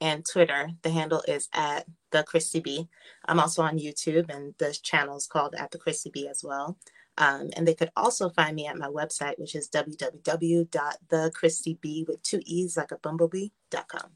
and 0.00 0.24
Twitter, 0.24 0.70
the 0.80 0.88
handle 0.88 1.22
is 1.28 1.50
at 1.52 1.84
the 2.12 2.22
Christy 2.22 2.60
B. 2.60 2.88
I'm 3.26 3.40
also 3.40 3.60
on 3.60 3.78
YouTube, 3.78 4.34
and 4.34 4.54
the 4.56 4.72
channel 4.72 5.18
is 5.18 5.26
called 5.26 5.54
at 5.54 5.70
the 5.70 5.76
Christy 5.76 6.08
B 6.08 6.28
as 6.28 6.42
well. 6.42 6.78
Um, 7.18 7.48
and 7.56 7.66
they 7.66 7.74
could 7.74 7.90
also 7.96 8.28
find 8.28 8.54
me 8.54 8.66
at 8.66 8.76
my 8.76 8.88
website, 8.88 9.38
which 9.38 9.54
is 9.54 9.70
www.thechristyb 9.70 12.08
with 12.08 12.22
two 12.22 12.42
e's 12.44 12.76
like 12.76 12.92
a 12.92 12.98
bumblebee.com. 12.98 14.10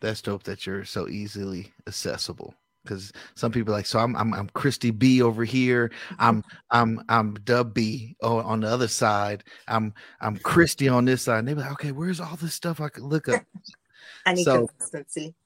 That's 0.00 0.20
dope 0.20 0.42
that 0.44 0.66
you're 0.66 0.84
so 0.84 1.08
easily 1.08 1.72
accessible. 1.86 2.54
Because 2.82 3.12
some 3.36 3.52
people 3.52 3.72
like, 3.72 3.86
so 3.86 4.00
I'm 4.00 4.16
I'm 4.16 4.34
I'm 4.34 4.48
Christy 4.48 4.90
B 4.90 5.22
over 5.22 5.44
here. 5.44 5.92
I'm 6.18 6.42
I'm 6.72 7.04
I'm 7.08 7.34
Dub 7.34 7.72
B 7.72 8.16
on 8.20 8.58
the 8.60 8.68
other 8.68 8.88
side. 8.88 9.44
I'm 9.68 9.94
I'm 10.20 10.38
Christy 10.38 10.88
on 10.88 11.04
this 11.04 11.22
side. 11.22 11.38
And 11.38 11.46
they 11.46 11.54
be 11.54 11.60
like, 11.60 11.70
okay, 11.72 11.92
where's 11.92 12.18
all 12.18 12.34
this 12.34 12.54
stuff 12.54 12.80
I 12.80 12.88
could 12.88 13.04
look 13.04 13.28
up? 13.28 13.44
I 14.26 14.34
need 14.34 14.42
so, 14.42 14.66
consistency. 14.66 15.36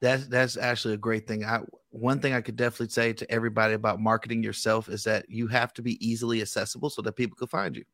That's 0.00 0.26
that's 0.28 0.56
actually 0.56 0.94
a 0.94 0.98
great 0.98 1.26
thing. 1.26 1.44
I 1.44 1.60
one 1.90 2.20
thing 2.20 2.32
I 2.32 2.40
could 2.40 2.56
definitely 2.56 2.88
say 2.88 3.12
to 3.12 3.30
everybody 3.30 3.74
about 3.74 4.00
marketing 4.00 4.42
yourself 4.42 4.88
is 4.88 5.04
that 5.04 5.26
you 5.28 5.46
have 5.48 5.72
to 5.74 5.82
be 5.82 6.04
easily 6.06 6.40
accessible 6.42 6.90
so 6.90 7.02
that 7.02 7.12
people 7.12 7.36
can 7.36 7.46
find 7.46 7.76
you. 7.76 7.84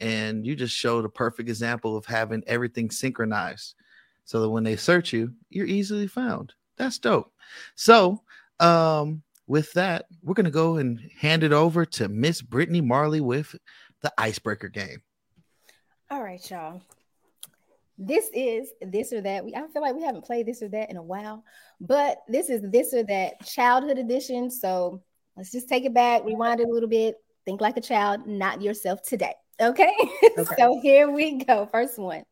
And 0.00 0.46
you 0.46 0.56
just 0.56 0.74
showed 0.74 1.04
a 1.04 1.10
perfect 1.10 1.48
example 1.48 1.96
of 1.96 2.06
having 2.06 2.42
everything 2.46 2.90
synchronized 2.90 3.74
so 4.24 4.40
that 4.40 4.50
when 4.50 4.64
they 4.64 4.76
search 4.76 5.12
you, 5.12 5.34
you're 5.50 5.66
easily 5.66 6.06
found. 6.06 6.54
That's 6.76 6.98
dope. 6.98 7.32
So, 7.74 8.22
um, 8.60 9.22
with 9.46 9.72
that, 9.74 10.06
we're 10.22 10.34
gonna 10.34 10.50
go 10.50 10.76
and 10.76 11.00
hand 11.18 11.42
it 11.42 11.52
over 11.52 11.84
to 11.84 12.08
Miss 12.08 12.40
Brittany 12.40 12.80
Marley 12.80 13.20
with 13.20 13.54
the 14.00 14.12
icebreaker 14.18 14.68
game. 14.68 15.02
All 16.10 16.22
right, 16.22 16.50
y'all. 16.50 16.82
This 17.98 18.30
is 18.34 18.70
this 18.80 19.12
or 19.12 19.20
that. 19.20 19.44
We 19.44 19.54
I 19.54 19.66
feel 19.72 19.82
like 19.82 19.94
we 19.94 20.02
haven't 20.02 20.24
played 20.24 20.46
this 20.46 20.62
or 20.62 20.68
that 20.68 20.90
in 20.90 20.96
a 20.96 21.02
while, 21.02 21.44
but 21.80 22.18
this 22.28 22.48
is 22.48 22.62
this 22.70 22.94
or 22.94 23.04
that 23.04 23.44
childhood 23.44 23.98
edition. 23.98 24.50
So 24.50 25.02
let's 25.36 25.52
just 25.52 25.68
take 25.68 25.84
it 25.84 25.94
back, 25.94 26.24
rewind 26.24 26.60
it 26.60 26.68
a 26.68 26.72
little 26.72 26.88
bit, 26.88 27.16
think 27.44 27.60
like 27.60 27.76
a 27.76 27.82
child, 27.82 28.26
not 28.26 28.62
yourself 28.62 29.02
today. 29.02 29.34
Okay. 29.60 29.92
okay. 30.38 30.54
so 30.58 30.80
here 30.80 31.10
we 31.10 31.38
go. 31.44 31.66
First 31.66 31.98
one 31.98 32.24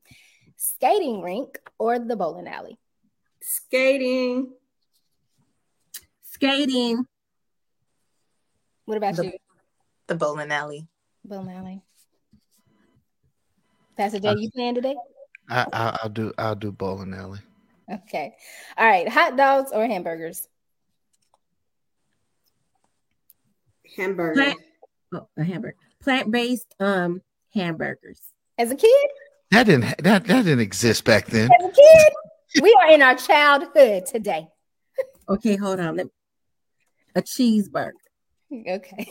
skating 0.61 1.23
rink 1.23 1.59
or 1.79 1.99
the 1.99 2.17
bowling 2.17 2.47
alley? 2.47 2.79
Skating. 3.43 4.53
Skating. 6.23 7.07
What 8.85 8.99
about 8.99 9.17
the, 9.17 9.27
you? 9.27 9.33
The 10.07 10.15
bowling 10.15 10.53
alley. 10.53 10.87
Bowling 11.25 11.57
alley. 11.57 11.83
Pastor 13.97 14.21
Jay, 14.21 14.29
uh, 14.29 14.37
you 14.37 14.51
playing 14.51 14.75
today? 14.75 14.97
I, 15.51 15.67
I 15.73 15.99
I'll 16.03 16.09
do 16.09 16.33
I'll 16.39 16.55
do 16.55 16.73
bowling 16.73 17.13
alley. 17.13 17.41
Okay. 17.93 18.35
All 18.79 18.87
right. 18.87 19.09
Hot 19.09 19.37
dogs 19.37 19.73
or 19.73 19.85
hamburgers? 19.87 20.47
Hamburger. 23.97 24.35
Plant, 24.35 24.59
oh, 25.15 25.29
a 25.37 25.45
hamburger. 25.45 25.77
Plant-based 26.03 26.75
um 26.79 27.21
hamburgers. 27.53 28.21
As 28.57 28.71
a 28.71 28.77
kid? 28.77 29.11
That 29.51 29.65
didn't 29.65 30.03
that 30.03 30.25
that 30.25 30.45
didn't 30.45 30.61
exist 30.61 31.05
back 31.05 31.27
then. 31.27 31.51
As 31.59 31.67
a 31.67 31.73
kid, 31.73 32.63
we 32.63 32.77
are 32.81 32.91
in 32.91 33.03
our 33.03 33.17
childhood 33.17 34.07
today. 34.07 34.47
Okay, 35.29 35.57
hold 35.57 35.81
on. 35.81 35.97
Let 35.97 36.07
me, 36.07 36.13
a 37.17 37.23
cheeseburger. 37.23 37.93
Okay. 38.53 39.09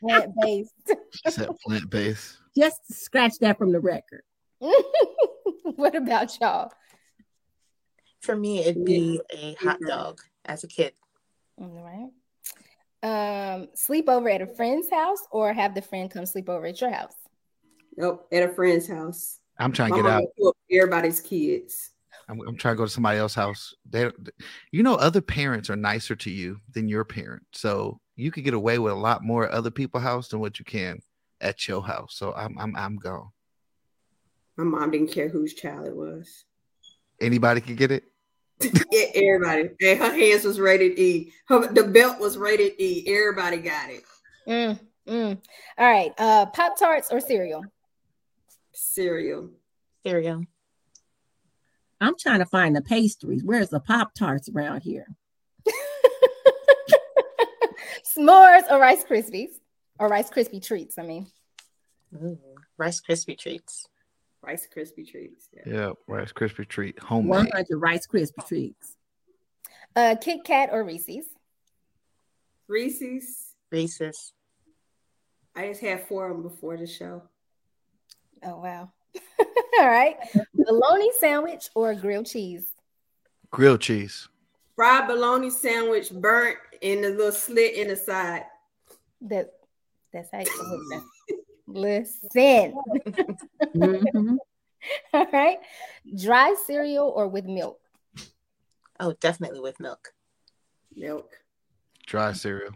plant 0.00 0.32
based. 0.40 0.72
She 1.12 1.30
said 1.30 1.48
plant 1.64 1.90
based. 1.90 2.38
Just 2.58 2.92
scratch 2.92 3.38
that 3.38 3.56
from 3.56 3.70
the 3.70 3.78
record. 3.78 4.22
what 5.62 5.94
about 5.94 6.36
y'all? 6.40 6.72
For 8.20 8.34
me, 8.34 8.58
it'd 8.58 8.84
be 8.84 9.20
a 9.32 9.54
hot 9.54 9.78
dog 9.86 10.20
as 10.44 10.64
a 10.64 10.66
kid. 10.66 10.92
All 11.60 11.68
right. 11.68 12.10
Um, 13.00 13.68
sleep 13.74 14.08
over 14.08 14.28
at 14.28 14.42
a 14.42 14.46
friend's 14.46 14.90
house 14.90 15.20
or 15.30 15.52
have 15.52 15.76
the 15.76 15.82
friend 15.82 16.10
come 16.10 16.26
sleep 16.26 16.48
over 16.48 16.66
at 16.66 16.80
your 16.80 16.90
house? 16.90 17.14
Nope, 17.96 18.26
at 18.32 18.42
a 18.42 18.48
friend's 18.48 18.88
house. 18.88 19.38
I'm 19.56 19.70
trying 19.70 19.92
to 19.92 20.02
get 20.02 20.06
out. 20.06 20.24
Everybody's 20.70 21.20
kids. 21.20 21.92
I'm, 22.28 22.40
I'm, 22.40 22.56
trying 22.56 22.74
to 22.74 22.78
go 22.78 22.84
to 22.84 22.90
somebody 22.90 23.18
else's 23.18 23.36
house. 23.36 23.74
They, 23.88 24.10
you 24.72 24.82
know, 24.82 24.96
other 24.96 25.20
parents 25.20 25.70
are 25.70 25.76
nicer 25.76 26.16
to 26.16 26.30
you 26.30 26.58
than 26.74 26.88
your 26.88 27.04
parent, 27.04 27.44
so 27.52 28.00
you 28.16 28.32
could 28.32 28.44
get 28.44 28.54
away 28.54 28.80
with 28.80 28.92
a 28.92 28.96
lot 28.96 29.22
more 29.22 29.46
at 29.46 29.52
other 29.52 29.70
people's 29.70 30.02
house 30.02 30.28
than 30.28 30.40
what 30.40 30.58
you 30.58 30.64
can 30.64 31.00
at 31.40 31.68
your 31.68 31.82
house. 31.82 32.16
So 32.16 32.32
I'm, 32.34 32.58
I'm, 32.58 32.76
I'm 32.76 32.96
gone. 32.96 33.30
My 34.56 34.64
mom 34.64 34.90
didn't 34.90 35.12
care 35.12 35.28
whose 35.28 35.54
child 35.54 35.86
it 35.86 35.96
was. 35.96 36.44
Anybody 37.20 37.60
could 37.60 37.76
get 37.76 37.92
it. 37.92 38.04
yeah, 38.90 39.06
everybody. 39.14 39.70
And 39.80 39.98
her 40.00 40.12
hands 40.12 40.44
was 40.44 40.58
rated 40.58 40.98
E. 40.98 41.32
Her, 41.46 41.72
the 41.72 41.84
belt 41.84 42.18
was 42.18 42.36
rated 42.36 42.72
E. 42.80 43.04
Everybody 43.06 43.58
got 43.58 43.90
it. 43.90 44.02
Mm, 44.48 44.80
mm. 45.06 45.40
All 45.78 45.90
right. 45.90 46.12
Uh, 46.18 46.46
Pop 46.46 46.76
Tarts 46.78 47.08
or 47.12 47.20
cereal? 47.20 47.64
Cereal. 48.72 49.50
Cereal. 50.04 50.44
I'm 52.00 52.14
trying 52.18 52.38
to 52.40 52.46
find 52.46 52.74
the 52.74 52.82
pastries. 52.82 53.44
Where's 53.44 53.68
the 53.68 53.80
Pop 53.80 54.14
Tarts 54.14 54.48
around 54.48 54.80
here? 54.82 55.06
S'mores 58.16 58.70
or 58.70 58.80
Rice 58.80 59.04
Krispies? 59.04 59.50
Or 59.98 60.08
Rice 60.08 60.30
Krispie 60.30 60.64
treats, 60.64 60.98
I 60.98 61.02
mean. 61.02 61.26
Ooh, 62.14 62.38
Rice 62.76 63.00
Krispie 63.00 63.38
treats. 63.38 63.88
Rice 64.42 64.68
Krispie 64.74 65.08
treats. 65.08 65.48
Yeah, 65.52 65.62
yeah 65.66 65.92
Rice 66.06 66.32
Krispie 66.32 66.68
treat. 66.68 66.98
Homemade. 67.00 67.50
100 67.52 67.78
Rice 67.78 68.06
Krispie 68.06 68.46
treats. 68.46 68.96
Uh, 69.96 70.14
Kit 70.20 70.44
Kat 70.44 70.70
or 70.72 70.84
Reese's? 70.84 71.26
Reese's. 72.68 73.54
Reese's. 73.70 74.32
I 75.56 75.68
just 75.68 75.80
had 75.80 76.06
four 76.06 76.30
of 76.30 76.36
them 76.36 76.42
before 76.42 76.76
the 76.76 76.86
show. 76.86 77.22
Oh 78.44 78.58
wow. 78.58 78.92
All 79.80 79.88
right. 79.88 80.16
bologna 80.54 81.10
sandwich 81.18 81.68
or 81.74 81.94
grilled 81.94 82.26
cheese? 82.26 82.72
Grilled 83.50 83.80
cheese. 83.80 84.28
Fried 84.76 85.08
bologna 85.08 85.50
sandwich 85.50 86.12
burnt 86.12 86.58
in 86.80 87.00
the 87.02 87.10
little 87.10 87.32
slit 87.32 87.74
in 87.74 87.88
the 87.88 87.96
side. 87.96 88.44
That 89.22 89.57
that's 90.12 90.30
how 90.32 90.40
you 90.40 91.02
Listen. 91.66 92.74
mm-hmm. 93.76 94.36
All 95.12 95.26
right. 95.32 95.58
Dry 96.16 96.54
cereal 96.66 97.12
or 97.14 97.28
with 97.28 97.44
milk? 97.44 97.80
Oh, 99.00 99.14
definitely 99.20 99.60
with 99.60 99.78
milk. 99.78 100.12
Milk. 100.96 101.30
Dry 102.06 102.32
cereal. 102.32 102.72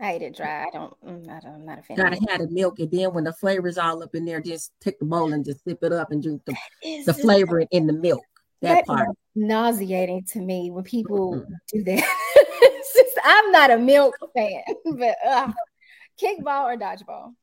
I 0.00 0.12
ate 0.12 0.22
it 0.22 0.36
dry. 0.36 0.64
I 0.64 0.70
don't. 0.72 0.94
Mm, 1.04 1.28
I 1.30 1.40
don't 1.40 1.54
I'm 1.54 1.66
not 1.66 1.78
a 1.78 1.82
fan. 1.82 1.96
Gotta 1.96 2.18
have 2.28 2.40
the 2.40 2.48
milk, 2.50 2.78
and 2.80 2.90
then 2.90 3.14
when 3.14 3.24
the 3.24 3.32
flavor's 3.32 3.78
all 3.78 4.02
up 4.02 4.14
in 4.14 4.26
there, 4.26 4.42
just 4.42 4.72
take 4.80 4.98
the 4.98 5.06
bowl 5.06 5.32
and 5.32 5.44
just 5.44 5.64
sip 5.64 5.78
it 5.82 5.92
up 5.92 6.10
and 6.10 6.22
drink 6.22 6.42
the, 6.44 6.54
the 7.06 7.14
flavor 7.14 7.60
in 7.70 7.86
the 7.86 7.94
milk. 7.94 8.24
That, 8.60 8.74
that 8.74 8.86
part 8.86 9.08
nauseating 9.34 10.24
to 10.32 10.40
me 10.40 10.70
when 10.70 10.84
people 10.84 11.36
mm-hmm. 11.36 11.52
do 11.72 11.84
that. 11.84 12.15
Just, 13.16 13.26
I'm 13.26 13.52
not 13.52 13.70
a 13.70 13.78
milk 13.78 14.16
fan, 14.34 14.62
but 14.84 15.16
uh, 15.26 15.52
kickball 16.20 16.64
or 16.64 16.76
dodgeball? 16.76 17.34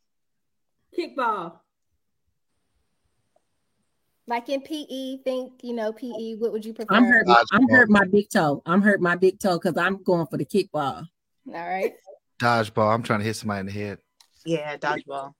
Kickball. 0.97 1.59
Like 4.25 4.47
in 4.47 4.62
PE, 4.62 5.17
think 5.23 5.59
you 5.63 5.73
know 5.73 5.91
PE. 5.91 6.36
What 6.36 6.53
would 6.53 6.63
you 6.63 6.73
prefer? 6.73 6.93
I'm 6.95 7.03
hurt. 7.03 7.27
I'm 7.51 7.67
hurt 7.67 7.89
my 7.89 8.05
big 8.05 8.29
toe. 8.29 8.62
I'm 8.65 8.81
hurt 8.81 9.01
my 9.01 9.17
big 9.17 9.39
toe 9.39 9.59
because 9.59 9.77
I'm 9.77 10.01
going 10.01 10.27
for 10.27 10.38
the 10.38 10.45
kickball. 10.45 11.05
All 11.47 11.53
right. 11.53 11.93
Dodgeball. 12.39 12.93
I'm 12.93 13.03
trying 13.03 13.19
to 13.19 13.25
hit 13.25 13.36
somebody 13.36 13.59
in 13.62 13.65
the 13.65 13.71
head. 13.73 13.97
Yeah, 14.45 14.77
dodgeball. 14.77 15.33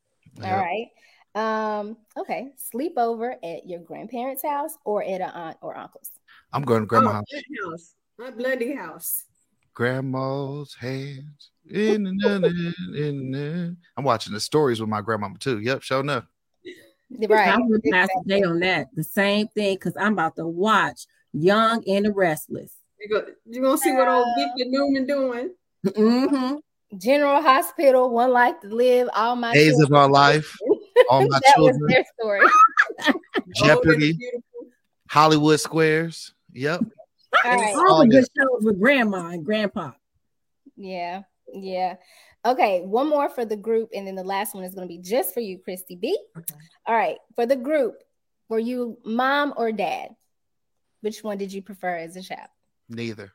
All 0.44 0.58
right. 0.58 0.88
Um, 1.36 1.98
okay. 2.18 2.50
Sleepover 2.74 3.36
at 3.44 3.68
your 3.68 3.80
grandparents' 3.80 4.44
house 4.44 4.74
or 4.84 5.02
at 5.02 5.22
an 5.22 5.30
aunt 5.30 5.58
or 5.62 5.78
uncle's? 5.78 6.12
I'm 6.52 6.64
going 6.64 6.82
to 6.82 6.86
grandma's 6.86 7.24
oh, 7.34 7.70
house. 7.72 7.96
My 8.20 8.32
bloody 8.32 8.76
house. 8.76 9.24
Grandma's 9.74 10.76
hands. 10.76 11.52
In, 11.70 12.06
in, 12.08 12.22
in, 12.22 12.74
in, 12.96 13.36
in. 13.36 13.78
I'm 13.96 14.04
watching 14.04 14.34
the 14.34 14.40
stories 14.40 14.82
with 14.82 14.90
my 14.90 15.02
grandmama 15.02 15.38
too. 15.38 15.60
Yep, 15.60 15.82
sure 15.82 16.02
enough. 16.02 16.26
Right. 17.28 17.50
I 17.50 17.58
would 17.58 17.84
pass 17.84 18.10
the 18.24 18.30
day 18.30 18.44
on 18.44 18.60
that. 18.60 18.88
The 18.96 19.04
same 19.04 19.48
thing 19.50 19.76
because 19.76 19.94
I'm 19.98 20.14
about 20.14 20.36
to 20.38 20.48
watch 20.48 21.06
Young 21.32 21.84
and 21.88 22.06
the 22.06 22.12
Restless. 22.12 22.74
You're 23.00 23.22
gonna, 23.22 23.34
you 23.46 23.62
gonna 23.62 23.78
see 23.78 23.94
what 23.94 24.08
old 24.08 24.28
Victor 24.38 24.70
Newman 24.70 25.06
doing. 25.06 25.52
Mm-hmm. 25.86 26.56
General 26.98 27.42
Hospital, 27.42 28.10
One 28.10 28.32
Life 28.32 28.56
to 28.62 28.68
Live, 28.68 29.10
All 29.14 29.36
My 29.36 29.54
Days 29.54 29.72
Children. 29.72 29.86
of 29.86 29.94
Our 29.94 30.10
Life, 30.10 30.56
All 31.10 31.28
My 31.28 31.28
that 31.44 31.54
Children, 31.56 31.82
was 31.82 31.92
their 31.92 32.06
story. 32.20 32.48
Jeopardy, 33.56 34.18
Hollywood 35.10 35.60
Squares. 35.60 36.34
Yep. 36.54 36.82
All 37.46 37.52
right. 37.56 37.76
All 37.76 38.00
the 38.00 38.08
good 38.08 38.26
shows 38.38 38.64
with 38.64 38.80
grandma 38.80 39.28
and 39.28 39.46
grandpa. 39.46 39.92
Yeah, 40.76 41.24
yeah. 41.54 41.96
Okay, 42.46 42.82
one 42.82 43.08
more 43.10 43.30
for 43.30 43.46
the 43.46 43.56
group, 43.56 43.90
and 43.94 44.06
then 44.06 44.16
the 44.16 44.24
last 44.24 44.54
one 44.54 44.64
is 44.64 44.76
going 44.76 44.88
to 44.88 44.94
be 44.94 45.02
just 45.02 45.34
for 45.34 45.40
you, 45.40 45.60
Christy 45.60 45.96
B. 45.96 46.18
All 46.86 46.96
right, 46.96 47.18
for 47.36 47.46
the 47.46 47.56
group, 47.56 47.96
were 48.50 48.60
you 48.60 48.98
mom 49.06 49.54
or 49.56 49.72
dad? 49.72 50.10
Which 51.02 51.24
one 51.24 51.38
did 51.38 51.52
you 51.54 51.62
prefer 51.62 51.98
as 51.98 52.16
a 52.16 52.22
child? 52.22 52.50
Neither. 52.90 53.32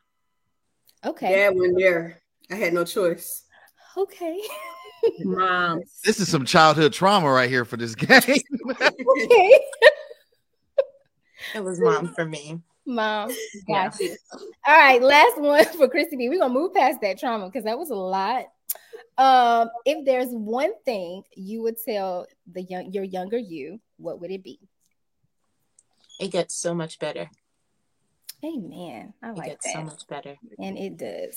Okay. 1.05 1.31
Dad 1.35 1.55
went 1.57 1.79
there. 1.79 2.21
I 2.51 2.55
had 2.55 2.73
no 2.73 2.85
choice. 2.85 3.45
Okay. 3.97 4.41
Mom. 5.21 5.83
This 6.05 6.19
is 6.21 6.29
some 6.29 6.45
childhood 6.45 6.93
trauma 6.93 7.31
right 7.31 7.49
here 7.49 7.65
for 7.65 7.77
this 7.77 7.95
game. 7.97 8.21
okay. 8.21 9.61
It 11.55 11.65
was 11.65 11.81
mom 11.81 12.15
for 12.15 12.25
me. 12.25 12.61
Mom. 12.89 13.31
Yeah. 13.69 13.89
Got 13.91 14.01
you. 14.01 14.17
All 14.67 14.75
right, 14.77 15.01
last 15.03 15.39
one 15.41 15.65
for 15.77 15.89
Christy 15.89 16.17
B. 16.17 16.29
We're 16.29 16.41
gonna 16.41 16.53
move 16.53 16.75
past 16.75 17.01
that 17.03 17.19
trauma 17.19 17.47
because 17.47 17.65
that 17.65 17.79
was 17.79 17.91
a 17.91 17.95
lot. 17.95 18.47
Um, 19.17 19.69
if 19.85 20.05
there's 20.05 20.29
one 20.31 20.73
thing 20.85 21.23
you 21.37 21.63
would 21.63 21.77
tell 21.85 22.27
the 22.53 22.63
young 22.63 22.93
your 22.93 23.05
younger 23.05 23.39
you, 23.39 23.81
what 23.99 24.21
would 24.21 24.31
it 24.31 24.43
be? 24.43 24.59
It 26.21 26.33
gets 26.33 26.55
so 26.55 26.75
much 26.75 26.99
better. 26.99 27.29
Amen. 28.45 29.15
I 29.23 29.31
It 29.31 29.37
like 29.37 29.49
gets 29.51 29.67
that. 29.67 29.75
so 29.75 29.83
much 29.83 30.07
better. 30.09 30.37
And 30.61 30.79
it 30.79 30.97
does. 30.97 31.37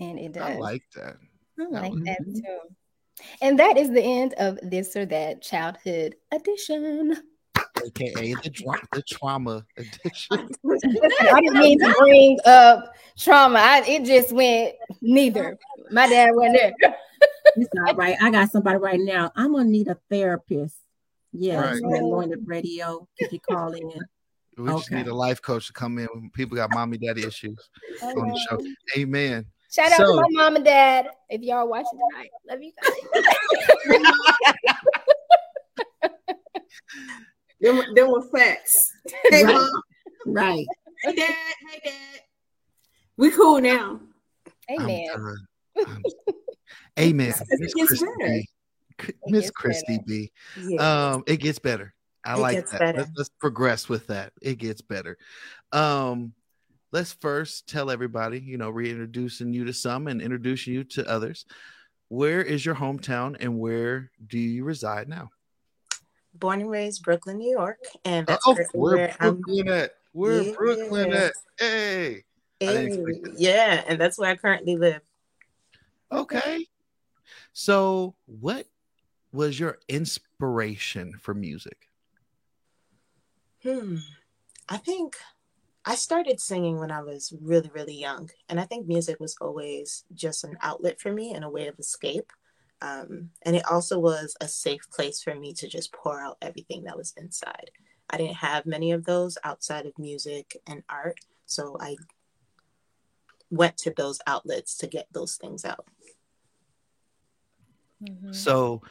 And 0.00 0.18
it 0.18 0.32
does. 0.32 0.42
I 0.42 0.54
like 0.56 0.82
that. 0.96 1.16
I 1.60 1.64
like 1.64 1.92
was- 1.92 2.02
that 2.04 2.18
too. 2.24 2.58
And 3.42 3.58
that 3.58 3.76
is 3.76 3.90
the 3.90 4.02
end 4.02 4.34
of 4.38 4.58
this 4.62 4.96
or 4.96 5.04
that 5.06 5.42
childhood 5.42 6.16
edition. 6.32 7.16
AKA 7.86 8.34
the, 8.42 8.50
dra- 8.50 8.88
the 8.92 9.02
trauma 9.02 9.64
edition. 9.76 10.48
I 11.32 11.40
didn't 11.40 11.58
mean 11.58 11.78
to 11.80 11.94
bring 11.98 12.38
up 12.44 12.94
trauma. 13.18 13.58
I, 13.58 13.82
it 13.86 14.04
just 14.04 14.32
went 14.32 14.74
neither. 15.00 15.58
My 15.90 16.08
dad 16.08 16.30
went 16.34 16.54
there. 16.56 16.72
It's 17.56 17.68
all 17.86 17.94
right. 17.94 18.16
I 18.20 18.30
got 18.30 18.50
somebody 18.50 18.78
right 18.78 18.98
now. 19.00 19.30
I'm 19.36 19.52
gonna 19.52 19.64
need 19.68 19.88
a 19.88 19.96
therapist. 20.10 20.76
Yes, 21.32 21.80
Right. 21.82 22.00
anointed 22.00 22.40
radio. 22.46 23.06
If 23.18 23.32
you 23.32 23.40
call 23.40 23.72
in. 23.74 23.90
We 24.56 24.68
just 24.68 24.90
need 24.90 25.06
a 25.06 25.14
life 25.14 25.40
coach 25.42 25.66
to 25.68 25.72
come 25.72 25.98
in 25.98 26.06
when 26.14 26.30
people 26.30 26.56
got 26.56 26.70
mommy 26.74 26.98
daddy 26.98 27.24
issues 27.24 27.58
on 28.02 28.14
the 28.28 28.46
show. 28.48 28.60
Amen. 29.00 29.44
Shout 29.72 29.92
out 29.92 29.98
So- 29.98 30.16
to 30.16 30.20
my 30.22 30.28
mom 30.30 30.56
and 30.56 30.64
dad 30.64 31.08
if 31.30 31.42
y'all 31.42 31.68
watching 31.68 31.98
tonight. 32.10 32.30
Love 32.48 32.62
you 32.62 32.72
guys. 36.02 36.12
Them, 37.62 37.82
them 37.94 38.10
were 38.10 38.22
facts. 38.28 38.92
Hey, 39.30 39.44
Right. 39.44 39.54
mom. 39.54 39.82
Right. 40.26 40.66
Hey, 41.04 41.14
dad. 41.14 41.34
Hey, 41.70 41.80
dad. 41.84 42.20
We 43.16 43.30
cool 43.30 43.60
now. 43.60 44.00
Amen. 44.70 45.06
done. 45.14 45.36
I'm- 45.86 46.02
Amen. 46.98 47.32
It 47.50 47.60
Miss 47.60 47.74
gets 47.74 47.88
Christy 47.88 48.06
better. 48.18 48.32
B. 48.32 48.48
C- 49.00 49.12
Miss 49.28 49.40
gets 49.44 49.50
Christy. 49.52 49.98
B. 50.06 50.32
Yeah. 50.60 51.10
Um, 51.12 51.24
it 51.26 51.38
gets 51.38 51.58
better. 51.58 51.94
I 52.24 52.34
It 52.34 52.40
like 52.40 52.70
that. 52.70 52.96
Let's, 52.96 53.10
let's 53.16 53.30
progress 53.40 53.88
with 53.88 54.06
that. 54.08 54.32
It 54.42 54.58
gets 54.58 54.80
better. 54.82 55.16
Um, 55.72 56.34
let's 56.92 57.12
first 57.14 57.68
tell 57.68 57.90
everybody, 57.90 58.38
you 58.40 58.58
know, 58.58 58.70
reintroducing 58.70 59.52
you 59.52 59.64
to 59.64 59.72
some 59.72 60.06
and 60.06 60.20
introducing 60.20 60.74
you 60.74 60.84
to 60.84 61.08
others. 61.08 61.46
Where 62.08 62.42
is 62.42 62.64
your 62.64 62.74
hometown 62.74 63.36
and 63.40 63.58
where 63.58 64.10
do 64.26 64.38
you 64.38 64.64
reside 64.64 65.08
now? 65.08 65.30
Born 66.34 66.60
and 66.60 66.70
raised 66.70 67.02
Brooklyn, 67.02 67.38
New 67.38 67.50
York, 67.50 67.78
and 68.04 68.26
that's 68.26 68.46
oh, 68.46 68.54
where 68.72 68.96
where 68.96 69.16
I'm. 69.20 69.40
Brooklyn 69.40 69.68
at? 69.68 69.94
Brooklyn 70.14 71.10
Yeah. 71.10 71.16
at? 71.16 71.32
Hey. 71.58 72.24
Hey, 72.60 72.96
yeah, 73.36 73.82
and 73.88 74.00
that's 74.00 74.18
where 74.18 74.30
I 74.30 74.36
currently 74.36 74.76
live. 74.76 75.00
Okay. 76.12 76.68
So, 77.52 78.14
what 78.26 78.66
was 79.32 79.58
your 79.58 79.78
inspiration 79.88 81.14
for 81.20 81.34
music? 81.34 81.88
Hmm. 83.62 83.96
I 84.68 84.76
think 84.76 85.16
I 85.84 85.96
started 85.96 86.40
singing 86.40 86.78
when 86.78 86.90
I 86.90 87.02
was 87.02 87.32
really, 87.40 87.70
really 87.74 87.94
young. 87.94 88.30
And 88.48 88.60
I 88.60 88.64
think 88.64 88.86
music 88.86 89.18
was 89.18 89.36
always 89.40 90.04
just 90.14 90.44
an 90.44 90.56
outlet 90.62 91.00
for 91.00 91.12
me 91.12 91.34
and 91.34 91.44
a 91.44 91.50
way 91.50 91.66
of 91.66 91.78
escape. 91.78 92.32
Um, 92.82 93.30
and 93.42 93.54
it 93.54 93.64
also 93.70 93.98
was 93.98 94.36
a 94.40 94.48
safe 94.48 94.90
place 94.90 95.22
for 95.22 95.36
me 95.36 95.54
to 95.54 95.68
just 95.68 95.92
pour 95.92 96.20
out 96.20 96.36
everything 96.42 96.82
that 96.84 96.96
was 96.96 97.14
inside. 97.16 97.70
I 98.10 98.16
didn't 98.18 98.36
have 98.36 98.66
many 98.66 98.90
of 98.90 99.04
those 99.04 99.38
outside 99.44 99.86
of 99.86 99.96
music 99.98 100.56
and 100.66 100.82
art. 100.90 101.18
So 101.46 101.76
I 101.80 101.96
went 103.50 103.76
to 103.78 103.94
those 103.96 104.18
outlets 104.26 104.76
to 104.78 104.88
get 104.88 105.06
those 105.12 105.36
things 105.36 105.64
out. 105.64 105.86
So, 108.32 108.82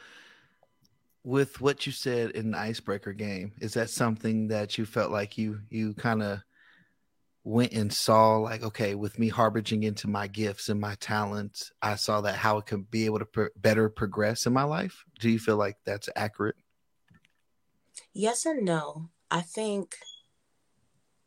with 1.22 1.60
what 1.60 1.84
you 1.84 1.92
said 1.92 2.30
in 2.30 2.52
the 2.52 2.58
icebreaker 2.58 3.12
game, 3.12 3.52
is 3.60 3.74
that 3.74 3.90
something 3.90 4.48
that 4.48 4.78
you 4.78 4.86
felt 4.86 5.12
like 5.12 5.36
you 5.36 5.60
you 5.68 5.92
kind 5.92 6.22
of 6.22 6.40
went 7.44 7.72
and 7.72 7.92
saw 7.92 8.36
like 8.36 8.62
okay 8.62 8.94
with 8.94 9.18
me 9.18 9.28
harboring 9.28 9.82
into 9.82 10.08
my 10.08 10.28
gifts 10.28 10.68
and 10.68 10.80
my 10.80 10.94
talents 10.96 11.72
i 11.82 11.96
saw 11.96 12.20
that 12.20 12.36
how 12.36 12.56
it 12.58 12.66
could 12.66 12.88
be 12.90 13.04
able 13.04 13.18
to 13.18 13.24
pro- 13.24 13.48
better 13.56 13.88
progress 13.88 14.46
in 14.46 14.52
my 14.52 14.62
life 14.62 15.04
do 15.18 15.28
you 15.28 15.40
feel 15.40 15.56
like 15.56 15.76
that's 15.84 16.08
accurate 16.14 16.54
Yes 18.12 18.44
and 18.46 18.64
no. 18.64 19.08
I 19.30 19.40
think 19.40 19.96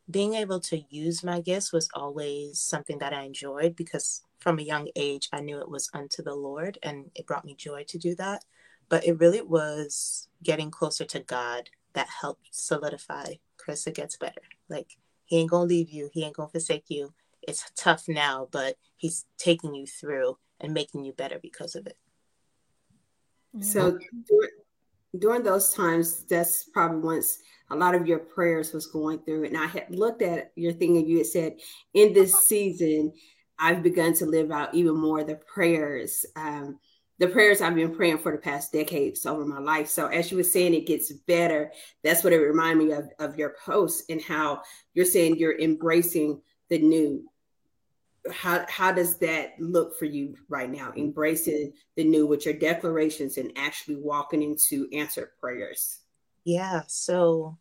being 0.08 0.34
able 0.34 0.60
to 0.60 0.84
use 0.88 1.24
my 1.24 1.40
gifts 1.40 1.72
was 1.72 1.88
always 1.94 2.60
something 2.60 2.98
that 2.98 3.12
I 3.12 3.22
enjoyed 3.22 3.74
because 3.74 4.22
from 4.38 4.58
a 4.58 4.62
young 4.62 4.88
age 4.94 5.28
I 5.32 5.40
knew 5.40 5.58
it 5.58 5.68
was 5.68 5.90
unto 5.92 6.22
the 6.22 6.34
Lord 6.34 6.78
and 6.82 7.10
it 7.16 7.26
brought 7.26 7.44
me 7.44 7.56
joy 7.56 7.84
to 7.88 7.98
do 7.98 8.14
that. 8.16 8.44
But 8.88 9.04
it 9.04 9.18
really 9.18 9.42
was 9.42 10.28
getting 10.44 10.70
closer 10.70 11.04
to 11.06 11.18
God 11.20 11.70
that 11.94 12.08
helped 12.20 12.54
solidify 12.54 13.34
Chris, 13.56 13.86
it 13.88 13.96
gets 13.96 14.16
better. 14.16 14.42
Like 14.68 14.96
he 15.26 15.38
ain't 15.38 15.50
gonna 15.50 15.64
leave 15.64 15.90
you, 15.90 16.10
he 16.12 16.24
ain't 16.24 16.36
gonna 16.36 16.48
forsake 16.48 16.86
you. 16.88 17.12
It's 17.46 17.70
tough 17.76 18.08
now, 18.08 18.48
but 18.50 18.76
he's 18.96 19.24
taking 19.38 19.74
you 19.74 19.86
through 19.86 20.36
and 20.60 20.74
making 20.74 21.04
you 21.04 21.12
better 21.12 21.38
because 21.40 21.76
of 21.76 21.86
it. 21.86 21.96
So 23.60 23.98
dur- 24.28 24.50
during 25.18 25.42
those 25.42 25.72
times, 25.72 26.24
that's 26.24 26.64
probably 26.64 27.00
once 27.00 27.38
a 27.70 27.76
lot 27.76 27.94
of 27.94 28.06
your 28.06 28.18
prayers 28.18 28.72
was 28.72 28.86
going 28.86 29.20
through. 29.20 29.44
And 29.44 29.56
I 29.56 29.66
had 29.66 29.86
looked 29.90 30.22
at 30.22 30.52
your 30.56 30.72
thing 30.72 30.96
and 30.96 31.08
you 31.08 31.18
had 31.18 31.26
said, 31.26 31.56
in 31.94 32.12
this 32.12 32.46
season, 32.46 33.12
I've 33.58 33.82
begun 33.82 34.12
to 34.14 34.26
live 34.26 34.50
out 34.50 34.74
even 34.74 34.96
more 34.96 35.24
the 35.24 35.36
prayers, 35.36 36.26
um, 36.36 36.78
the 37.18 37.28
prayers 37.28 37.60
I've 37.60 37.74
been 37.74 37.94
praying 37.94 38.18
for 38.18 38.32
the 38.32 38.38
past 38.38 38.72
decades 38.72 39.24
over 39.24 39.44
my 39.44 39.58
life. 39.58 39.88
So 39.88 40.06
as 40.08 40.30
you 40.30 40.36
were 40.36 40.42
saying, 40.42 40.74
it 40.74 40.86
gets 40.86 41.12
better. 41.12 41.72
That's 42.04 42.22
what 42.22 42.32
it 42.32 42.38
reminded 42.38 42.86
me 42.86 42.92
of, 42.92 43.08
of 43.18 43.38
your 43.38 43.56
post 43.64 44.04
and 44.10 44.20
how 44.20 44.62
you're 44.94 45.04
saying 45.06 45.36
you're 45.36 45.58
embracing 45.58 46.40
the 46.68 46.78
new 46.78 47.24
how 48.32 48.66
how 48.68 48.90
does 48.90 49.18
that 49.18 49.52
look 49.60 49.96
for 49.96 50.04
you 50.04 50.34
right 50.48 50.68
now 50.68 50.92
embracing 50.96 51.72
the 51.94 52.02
new 52.02 52.26
with 52.26 52.44
your 52.44 52.54
declarations 52.54 53.36
and 53.36 53.52
actually 53.54 53.94
walking 53.94 54.42
into 54.42 54.88
answered 54.92 55.28
prayers 55.40 56.00
Yeah, 56.44 56.82
so 56.88 57.56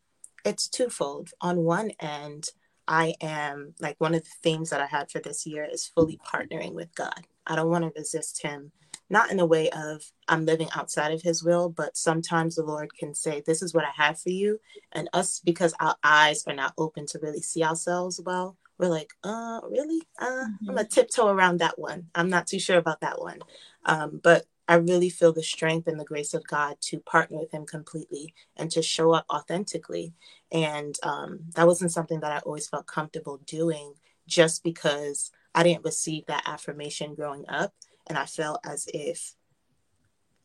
it's 0.46 0.70
twofold. 0.70 1.32
On 1.42 1.64
one 1.64 1.92
end, 2.00 2.50
I 2.88 3.16
am 3.20 3.74
like 3.80 3.96
one 3.98 4.14
of 4.14 4.24
the 4.24 4.30
themes 4.44 4.70
that 4.70 4.80
I 4.80 4.86
had 4.86 5.10
for 5.10 5.20
this 5.20 5.46
year 5.46 5.68
is 5.70 5.88
fully 5.88 6.20
partnering 6.24 6.74
with 6.74 6.94
God. 6.94 7.26
I 7.48 7.56
don't 7.56 7.70
want 7.70 7.84
to 7.84 8.00
resist 8.00 8.44
Him, 8.44 8.72
not 9.10 9.32
in 9.32 9.40
a 9.40 9.46
way 9.46 9.70
of 9.70 10.04
I'm 10.28 10.46
living 10.46 10.70
outside 10.76 11.12
of 11.12 11.22
His 11.22 11.44
will, 11.44 11.70
but 11.70 11.98
sometimes 11.98 12.56
the 12.56 12.64
Lord 12.64 12.96
can 12.96 13.14
say, 13.14 13.44
This 13.46 13.62
is 13.62 13.74
what 13.74 13.86
I 13.86 13.92
have 13.96 14.20
for 14.20 14.30
you. 14.30 14.60
And 14.92 15.10
us, 15.14 15.40
because 15.44 15.74
our 15.80 15.96
eyes 16.04 16.44
are 16.48 16.56
not 16.56 16.74
open 16.78 17.06
to 17.08 17.20
really 17.20 17.42
see 17.42 17.64
ourselves 17.64 18.20
well, 18.24 18.58
we're 18.78 18.90
like, 18.90 19.14
uh, 19.24 19.62
really? 19.70 20.02
Uh, 20.20 20.46
I'm 20.68 20.76
gonna 20.76 20.86
tiptoe 20.86 21.30
around 21.30 21.60
that 21.60 21.80
one. 21.80 22.08
I'm 22.14 22.30
not 22.30 22.48
too 22.48 22.60
sure 22.60 22.78
about 22.78 23.02
that 23.02 23.22
one. 23.22 23.40
Um, 23.86 24.20
but 24.22 24.46
I 24.68 24.76
really 24.76 25.10
feel 25.10 25.32
the 25.32 25.44
strength 25.44 25.88
and 25.88 26.00
the 26.00 26.06
grace 26.06 26.34
of 26.34 26.48
God 26.48 26.78
to 26.82 27.00
partner 27.00 27.38
with 27.38 27.52
Him 27.52 27.66
completely 27.66 28.34
and 28.58 28.72
to 28.72 28.82
show 28.82 29.12
up 29.12 29.26
authentically. 29.30 30.14
And 30.52 30.96
um, 31.04 31.42
that 31.56 31.68
wasn't 31.68 31.92
something 31.92 32.20
that 32.22 32.32
I 32.32 32.40
always 32.40 32.68
felt 32.68 32.88
comfortable 32.88 33.40
doing 33.46 33.94
just 34.28 34.64
because 34.64 35.32
I 35.54 35.64
didn't 35.64 35.86
receive 35.86 36.26
that 36.26 36.44
affirmation 36.48 37.16
growing 37.16 37.46
up. 37.48 37.74
And 38.08 38.18
I 38.18 38.26
felt 38.26 38.60
as 38.64 38.88
if 38.94 39.36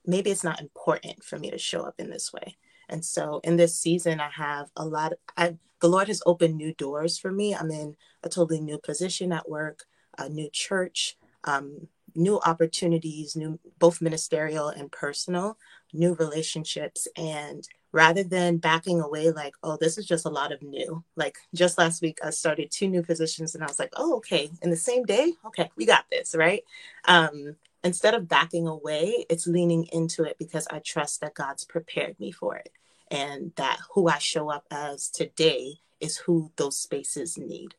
maybe 0.06 0.30
it's 0.30 0.44
not 0.44 0.60
important 0.60 1.24
for 1.24 1.38
me 1.38 1.50
to 1.50 1.58
show 1.58 1.82
up 1.82 1.94
in 1.98 2.10
this 2.10 2.32
way. 2.32 2.56
And 2.88 3.04
so 3.04 3.40
in 3.44 3.56
this 3.56 3.76
season, 3.76 4.20
I 4.20 4.30
have 4.30 4.70
a 4.76 4.84
lot. 4.84 5.12
Of, 5.12 5.18
I 5.36 5.56
the 5.80 5.88
Lord 5.88 6.08
has 6.08 6.22
opened 6.26 6.56
new 6.56 6.74
doors 6.74 7.18
for 7.18 7.32
me. 7.32 7.54
I'm 7.54 7.70
in 7.70 7.96
a 8.22 8.28
totally 8.28 8.60
new 8.60 8.78
position 8.78 9.32
at 9.32 9.48
work, 9.48 9.84
a 10.18 10.28
new 10.28 10.50
church, 10.52 11.16
um, 11.44 11.88
new 12.14 12.40
opportunities, 12.40 13.36
new 13.36 13.58
both 13.78 14.02
ministerial 14.02 14.68
and 14.68 14.92
personal, 14.92 15.56
new 15.92 16.14
relationships, 16.14 17.08
and 17.16 17.66
rather 17.92 18.22
than 18.22 18.58
backing 18.58 19.00
away 19.00 19.30
like 19.30 19.54
oh 19.62 19.76
this 19.76 19.98
is 19.98 20.06
just 20.06 20.26
a 20.26 20.30
lot 20.30 20.52
of 20.52 20.62
new. 20.62 21.02
Like 21.16 21.38
just 21.54 21.78
last 21.78 22.02
week 22.02 22.18
i 22.24 22.30
started 22.30 22.70
two 22.70 22.88
new 22.88 23.02
positions 23.02 23.54
and 23.54 23.64
i 23.64 23.66
was 23.66 23.78
like 23.78 23.92
oh 23.96 24.16
okay 24.16 24.50
in 24.62 24.70
the 24.70 24.76
same 24.76 25.04
day? 25.04 25.32
Okay 25.46 25.70
we 25.76 25.86
got 25.86 26.04
this 26.10 26.34
right? 26.34 26.62
Um 27.06 27.56
instead 27.82 28.14
of 28.14 28.28
backing 28.28 28.66
away 28.66 29.24
it's 29.30 29.46
leaning 29.46 29.84
into 29.92 30.22
it 30.22 30.36
because 30.38 30.66
i 30.70 30.78
trust 30.80 31.22
that 31.22 31.34
god's 31.34 31.64
prepared 31.64 32.18
me 32.20 32.30
for 32.30 32.54
it 32.56 32.70
and 33.10 33.52
that 33.56 33.78
who 33.94 34.08
i 34.08 34.18
show 34.18 34.50
up 34.50 34.66
as 34.70 35.08
today 35.08 35.74
is 35.98 36.16
who 36.16 36.50
those 36.56 36.78
spaces 36.78 37.36
need. 37.36 37.74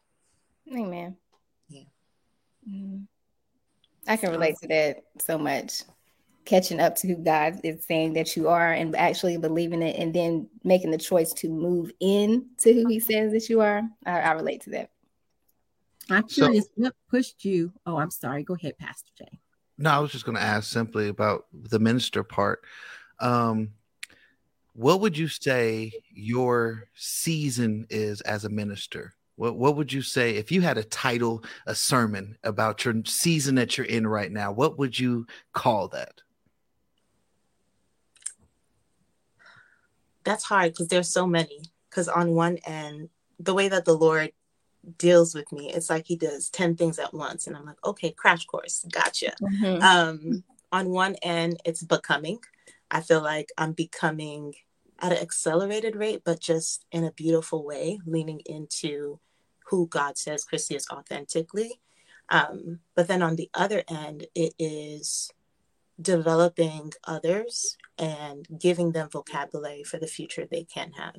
Amen. 0.74 1.18
Yeah. 1.70 1.84
Mm-hmm. 2.70 3.04
i 4.08 4.18
can 4.18 4.30
relate 4.32 4.56
to 4.62 4.68
that 4.68 5.04
so 5.20 5.38
much 5.38 5.84
catching 6.46 6.80
up 6.80 6.96
to 6.98 7.08
who 7.08 7.16
God 7.16 7.60
is 7.64 7.86
saying 7.86 8.14
that 8.14 8.36
you 8.36 8.50
are 8.50 8.72
and 8.72 8.96
actually 8.96 9.38
believing 9.38 9.82
it 9.82 9.98
and 9.98 10.14
then 10.14 10.48
making 10.64 10.92
the 10.92 10.98
choice 10.98 11.34
to 11.34 11.50
move 11.50 11.92
in 12.00 12.48
to 12.60 12.74
who 12.74 12.88
he 12.88 13.00
says 13.00 13.32
that 13.32 13.50
you 13.50 13.62
are. 13.62 13.82
I, 14.06 14.20
I 14.20 14.32
relate 14.32 14.62
to 14.62 14.72
that. 14.72 14.90
I'm 16.10 16.24
curious 16.24 16.66
so, 16.66 16.72
what 16.76 16.94
pushed 17.10 17.46
you. 17.46 17.72
Oh, 17.86 17.98
I'm 17.98 18.12
sorry. 18.12 18.44
Go 18.44 18.56
ahead, 18.56 18.78
Pastor 18.78 19.12
Jay. 19.18 19.40
No, 19.78 19.92
I 19.92 20.00
was 20.00 20.12
just 20.12 20.26
going 20.26 20.38
to 20.38 20.44
ask 20.44 20.70
simply 20.72 21.08
about 21.08 21.46
the 21.54 21.80
minister 21.80 22.24
part. 22.24 22.64
Um, 23.20 23.70
what 24.74 25.02
would 25.02 25.18
you 25.18 25.28
say 25.28 25.92
your 26.10 26.88
season 26.96 27.88
is 27.90 28.22
as 28.22 28.46
a 28.46 28.50
minister? 28.50 29.14
What 29.36 29.56
what 29.56 29.76
would 29.76 29.92
you 29.92 30.02
say 30.02 30.36
if 30.36 30.52
you 30.52 30.62
had 30.62 30.78
a 30.78 30.84
title, 30.84 31.44
a 31.66 31.74
sermon 31.74 32.38
about 32.44 32.86
your 32.86 32.96
season 33.06 33.56
that 33.56 33.78
you're 33.78 33.88
in 33.88 34.06
right 34.06 34.32
now? 34.32 34.52
What 34.52 34.78
would 34.78 34.98
you 34.98 35.26
call 35.54 35.88
that? 35.90 36.22
That's 40.24 40.44
hard 40.44 40.72
because 40.72 40.88
there's 40.88 41.10
so 41.12 41.26
many. 41.28 41.62
Because 41.90 42.08
on 42.08 42.32
one 42.32 42.58
end, 42.66 43.10
the 43.40 43.54
way 43.54 43.68
that 43.68 43.86
the 43.86 43.94
Lord 43.94 44.32
deals 44.98 45.36
with 45.36 45.52
me, 45.52 45.72
it's 45.72 45.90
like 45.90 46.06
He 46.06 46.16
does 46.16 46.50
10 46.50 46.76
things 46.76 47.00
at 47.00 47.14
once. 47.14 47.48
And 47.48 47.56
I'm 47.56 47.66
like, 47.66 47.84
okay, 47.86 48.12
crash 48.12 48.46
course, 48.46 48.86
gotcha. 48.92 49.34
Mm-hmm. 49.42 49.82
Um, 49.82 50.44
on 50.72 50.90
one 50.90 51.16
end, 51.22 51.60
it's 51.66 51.84
becoming. 51.84 52.40
I 52.90 53.02
feel 53.02 53.22
like 53.22 53.50
I'm 53.58 53.74
becoming 53.74 54.54
at 55.00 55.12
an 55.12 55.18
accelerated 55.18 55.96
rate, 55.96 56.22
but 56.24 56.40
just 56.40 56.86
in 56.92 57.04
a 57.04 57.12
beautiful 57.12 57.66
way, 57.66 58.00
leaning 58.06 58.42
into 58.46 59.20
who 59.66 59.88
God 59.88 60.18
says 60.18 60.44
Chrissy 60.44 60.76
is 60.76 60.88
authentically. 60.90 61.82
Um, 62.30 62.80
but 62.96 63.08
then 63.08 63.22
on 63.22 63.36
the 63.36 63.50
other 63.54 63.84
end, 63.90 64.28
it 64.36 64.54
is 64.60 65.32
developing 66.02 66.92
others 67.06 67.78
and 68.02 68.46
giving 68.60 68.92
them 68.92 69.08
vocabulary 69.10 69.84
for 69.84 69.98
the 69.98 70.08
future 70.08 70.46
they 70.46 70.66
can 70.66 70.92
have. 70.92 71.16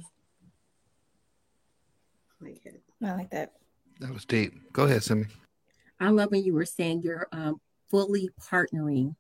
I 3.03 3.13
like 3.15 3.31
that. 3.31 3.53
That 4.01 4.13
was 4.13 4.25
deep. 4.25 4.73
Go 4.73 4.85
ahead, 4.85 5.03
Simi. 5.03 5.27
I 6.01 6.11
love 6.11 6.33
when 6.33 6.45
you 6.45 6.53
were 6.53 6.67
saying 6.67 7.03
you're 7.03 7.29
um, 7.33 7.61
fully 7.89 8.29
partnering 8.41 9.15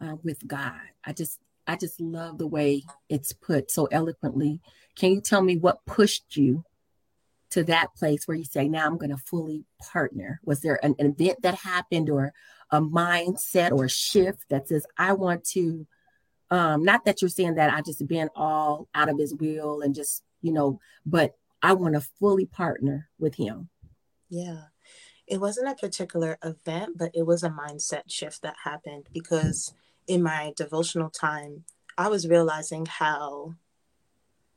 uh, 0.00 0.16
with 0.24 0.46
God. 0.48 0.80
I 1.04 1.12
just, 1.12 1.38
I 1.66 1.76
just 1.76 2.00
love 2.00 2.38
the 2.38 2.46
way 2.46 2.82
it's 3.08 3.32
put 3.32 3.70
so 3.70 3.86
eloquently. 3.86 4.60
Can 4.96 5.12
you 5.12 5.20
tell 5.20 5.42
me 5.42 5.56
what 5.56 5.84
pushed 5.84 6.36
you 6.36 6.64
to 7.50 7.62
that 7.64 7.94
place 7.94 8.26
where 8.26 8.36
you 8.36 8.44
say, 8.44 8.68
"Now 8.68 8.86
I'm 8.86 8.96
going 8.96 9.10
to 9.10 9.18
fully 9.18 9.64
partner"? 9.78 10.40
Was 10.44 10.62
there 10.62 10.82
an, 10.82 10.94
an 10.98 11.14
event 11.18 11.42
that 11.42 11.56
happened, 11.56 12.08
or 12.08 12.32
a 12.70 12.80
mindset 12.80 13.72
or 13.72 13.84
a 13.84 13.90
shift 13.90 14.48
that 14.48 14.68
says, 14.68 14.86
I 14.98 15.12
want 15.12 15.44
to, 15.50 15.86
um, 16.50 16.84
not 16.84 17.04
that 17.04 17.20
you're 17.20 17.28
saying 17.28 17.54
that 17.56 17.72
I 17.72 17.80
just 17.80 18.06
been 18.06 18.30
all 18.34 18.88
out 18.94 19.08
of 19.08 19.18
his 19.18 19.34
will 19.34 19.80
and 19.80 19.94
just, 19.94 20.22
you 20.42 20.52
know, 20.52 20.80
but 21.04 21.36
I 21.62 21.72
want 21.72 21.94
to 21.94 22.00
fully 22.00 22.46
partner 22.46 23.08
with 23.18 23.34
him. 23.34 23.68
Yeah. 24.28 24.64
It 25.26 25.40
wasn't 25.40 25.68
a 25.68 25.74
particular 25.74 26.38
event, 26.44 26.96
but 26.96 27.10
it 27.14 27.26
was 27.26 27.42
a 27.42 27.50
mindset 27.50 28.02
shift 28.08 28.42
that 28.42 28.54
happened 28.62 29.08
because 29.12 29.74
in 30.06 30.22
my 30.22 30.52
devotional 30.56 31.10
time, 31.10 31.64
I 31.98 32.08
was 32.08 32.28
realizing 32.28 32.86
how, 32.86 33.54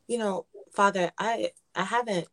you 0.07 0.17
know, 0.17 0.45
Father, 0.71 1.11
I 1.17 1.51
I 1.73 1.83
haven't 1.83 2.27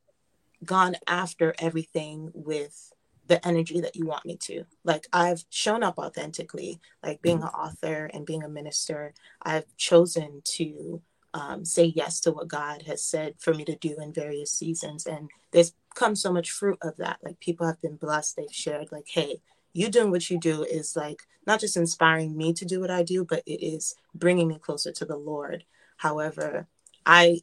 gone 0.64 0.96
after 1.06 1.54
everything 1.58 2.30
with 2.34 2.92
the 3.26 3.44
energy 3.46 3.80
that 3.80 3.96
you 3.96 4.06
want 4.06 4.24
me 4.24 4.36
to. 4.36 4.64
Like 4.84 5.06
I've 5.12 5.44
shown 5.50 5.82
up 5.82 5.98
authentically, 5.98 6.80
like 7.02 7.22
being 7.22 7.42
an 7.42 7.48
author 7.48 8.10
and 8.12 8.26
being 8.26 8.42
a 8.42 8.48
minister. 8.48 9.14
I've 9.42 9.64
chosen 9.76 10.42
to 10.44 11.02
um, 11.34 11.64
say 11.64 11.84
yes 11.84 12.20
to 12.20 12.32
what 12.32 12.48
God 12.48 12.82
has 12.82 13.02
said 13.02 13.34
for 13.38 13.52
me 13.52 13.64
to 13.64 13.76
do 13.76 13.96
in 14.00 14.12
various 14.12 14.50
seasons. 14.50 15.06
And 15.06 15.28
there's 15.50 15.74
come 15.94 16.16
so 16.16 16.32
much 16.32 16.50
fruit 16.50 16.78
of 16.82 16.96
that. 16.96 17.18
Like 17.22 17.40
people 17.40 17.66
have 17.66 17.80
been 17.80 17.96
blessed. 17.96 18.36
They've 18.36 18.52
shared, 18.52 18.92
like, 18.92 19.08
hey, 19.08 19.40
you 19.72 19.88
doing 19.88 20.10
what 20.10 20.30
you 20.30 20.38
do 20.38 20.62
is 20.62 20.96
like 20.96 21.22
not 21.46 21.60
just 21.60 21.76
inspiring 21.76 22.36
me 22.36 22.52
to 22.54 22.64
do 22.64 22.80
what 22.80 22.90
I 22.90 23.02
do, 23.02 23.24
but 23.24 23.42
it 23.46 23.64
is 23.64 23.94
bringing 24.14 24.48
me 24.48 24.58
closer 24.58 24.92
to 24.92 25.04
the 25.04 25.16
Lord. 25.16 25.64
However, 25.98 26.66
I 27.04 27.42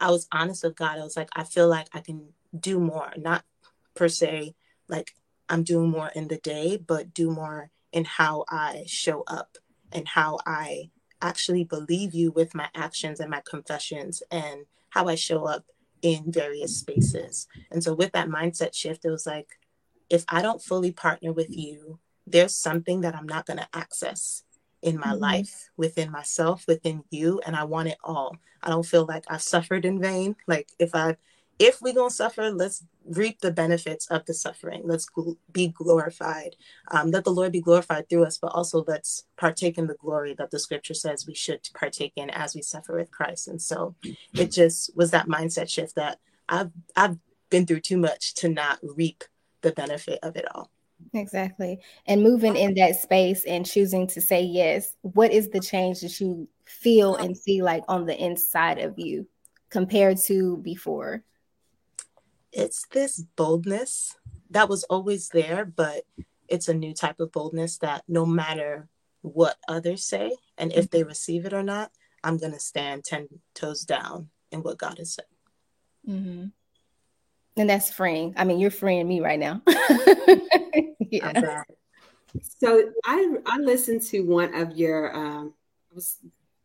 I 0.00 0.10
was 0.10 0.26
honest 0.32 0.64
with 0.64 0.74
God. 0.74 0.98
I 0.98 1.04
was 1.04 1.16
like, 1.16 1.30
I 1.34 1.44
feel 1.44 1.68
like 1.68 1.86
I 1.92 2.00
can 2.00 2.30
do 2.58 2.80
more, 2.80 3.12
not 3.16 3.44
per 3.94 4.08
se 4.08 4.54
like 4.92 5.14
I'm 5.48 5.64
doing 5.64 5.90
more 5.90 6.10
in 6.14 6.28
the 6.28 6.36
day, 6.36 6.76
but 6.76 7.12
do 7.12 7.30
more 7.30 7.70
in 7.92 8.04
how 8.04 8.44
I 8.48 8.84
show 8.86 9.24
up 9.26 9.58
and 9.90 10.06
how 10.06 10.38
I 10.46 10.90
actually 11.20 11.64
believe 11.64 12.14
you 12.14 12.30
with 12.30 12.54
my 12.54 12.68
actions 12.74 13.18
and 13.20 13.30
my 13.30 13.42
confessions 13.44 14.22
and 14.30 14.66
how 14.90 15.08
I 15.08 15.14
show 15.14 15.46
up 15.46 15.64
in 16.02 16.30
various 16.30 16.76
spaces. 16.76 17.48
And 17.70 17.82
so 17.82 17.94
with 17.94 18.12
that 18.12 18.28
mindset 18.28 18.74
shift, 18.74 19.04
it 19.04 19.10
was 19.10 19.26
like, 19.26 19.48
if 20.10 20.24
I 20.28 20.42
don't 20.42 20.62
fully 20.62 20.92
partner 20.92 21.32
with 21.32 21.56
you, 21.56 21.98
there's 22.26 22.54
something 22.54 23.00
that 23.00 23.14
I'm 23.14 23.26
not 23.26 23.46
going 23.46 23.58
to 23.58 23.68
access 23.72 24.42
in 24.82 24.98
my 24.98 25.08
mm-hmm. 25.08 25.22
life, 25.22 25.70
within 25.76 26.10
myself, 26.10 26.64
within 26.66 27.04
you, 27.10 27.40
and 27.46 27.54
I 27.54 27.64
want 27.64 27.88
it 27.88 27.98
all. 28.02 28.36
I 28.62 28.68
don't 28.68 28.86
feel 28.86 29.06
like 29.06 29.24
I've 29.28 29.42
suffered 29.42 29.84
in 29.84 30.00
vain. 30.00 30.36
Like 30.46 30.70
if 30.78 30.94
I 30.94 31.16
if 31.58 31.80
we're 31.80 31.94
going 31.94 32.10
to 32.10 32.14
suffer, 32.14 32.50
let's 32.50 32.84
reap 33.06 33.40
the 33.40 33.50
benefits 33.50 34.06
of 34.08 34.24
the 34.26 34.34
suffering. 34.34 34.82
Let's 34.84 35.06
gl- 35.08 35.36
be 35.52 35.68
glorified. 35.68 36.56
Um, 36.90 37.10
let 37.10 37.24
the 37.24 37.30
Lord 37.30 37.52
be 37.52 37.60
glorified 37.60 38.08
through 38.08 38.24
us, 38.24 38.38
but 38.38 38.52
also 38.52 38.84
let's 38.86 39.24
partake 39.36 39.78
in 39.78 39.86
the 39.86 39.94
glory 39.94 40.34
that 40.34 40.50
the 40.50 40.58
scripture 40.58 40.94
says 40.94 41.26
we 41.26 41.34
should 41.34 41.68
partake 41.74 42.12
in 42.16 42.30
as 42.30 42.54
we 42.54 42.62
suffer 42.62 42.96
with 42.96 43.10
Christ. 43.10 43.48
And 43.48 43.60
so 43.60 43.94
it 44.34 44.50
just 44.50 44.96
was 44.96 45.10
that 45.12 45.28
mindset 45.28 45.68
shift 45.68 45.94
that 45.96 46.18
I've, 46.48 46.70
I've 46.96 47.18
been 47.50 47.66
through 47.66 47.80
too 47.80 47.98
much 47.98 48.34
to 48.34 48.48
not 48.48 48.78
reap 48.82 49.24
the 49.60 49.72
benefit 49.72 50.18
of 50.22 50.36
it 50.36 50.46
all. 50.54 50.70
Exactly. 51.14 51.80
And 52.06 52.22
moving 52.22 52.56
in 52.56 52.74
that 52.74 52.96
space 52.96 53.44
and 53.44 53.66
choosing 53.66 54.06
to 54.08 54.20
say 54.20 54.42
yes, 54.42 54.96
what 55.02 55.32
is 55.32 55.48
the 55.50 55.60
change 55.60 56.00
that 56.00 56.20
you 56.20 56.48
feel 56.64 57.16
and 57.16 57.36
see 57.36 57.62
like 57.62 57.84
on 57.88 58.06
the 58.06 58.16
inside 58.16 58.78
of 58.78 58.98
you 58.98 59.26
compared 59.70 60.18
to 60.24 60.56
before? 60.58 61.22
It's 62.52 62.86
this 62.90 63.20
boldness 63.36 64.16
that 64.50 64.68
was 64.68 64.84
always 64.84 65.28
there, 65.30 65.64
but 65.64 66.04
it's 66.48 66.68
a 66.68 66.74
new 66.74 66.92
type 66.92 67.20
of 67.20 67.32
boldness 67.32 67.78
that 67.78 68.04
no 68.08 68.26
matter 68.26 68.88
what 69.22 69.56
others 69.68 70.04
say 70.04 70.36
and 70.58 70.72
if 70.72 70.90
they 70.90 71.02
receive 71.02 71.46
it 71.46 71.52
or 71.52 71.62
not, 71.62 71.90
I'm 72.22 72.36
going 72.36 72.52
to 72.52 72.60
stand 72.60 73.04
10 73.04 73.28
toes 73.54 73.84
down 73.84 74.28
in 74.50 74.62
what 74.62 74.78
God 74.78 74.98
has 74.98 75.14
said. 75.14 75.24
Mm-hmm. 76.08 76.46
And 77.56 77.70
that's 77.70 77.92
freeing. 77.92 78.34
I 78.36 78.44
mean, 78.44 78.58
you're 78.58 78.70
freeing 78.70 79.08
me 79.08 79.20
right 79.20 79.38
now. 79.38 79.62
yeah. 81.10 81.62
So 82.58 82.90
I 83.04 83.36
I 83.44 83.58
listened 83.58 84.02
to 84.04 84.22
one 84.22 84.54
of 84.54 84.72
your 84.76 85.14
um 85.14 85.52
I 85.90 85.94
was 85.94 86.16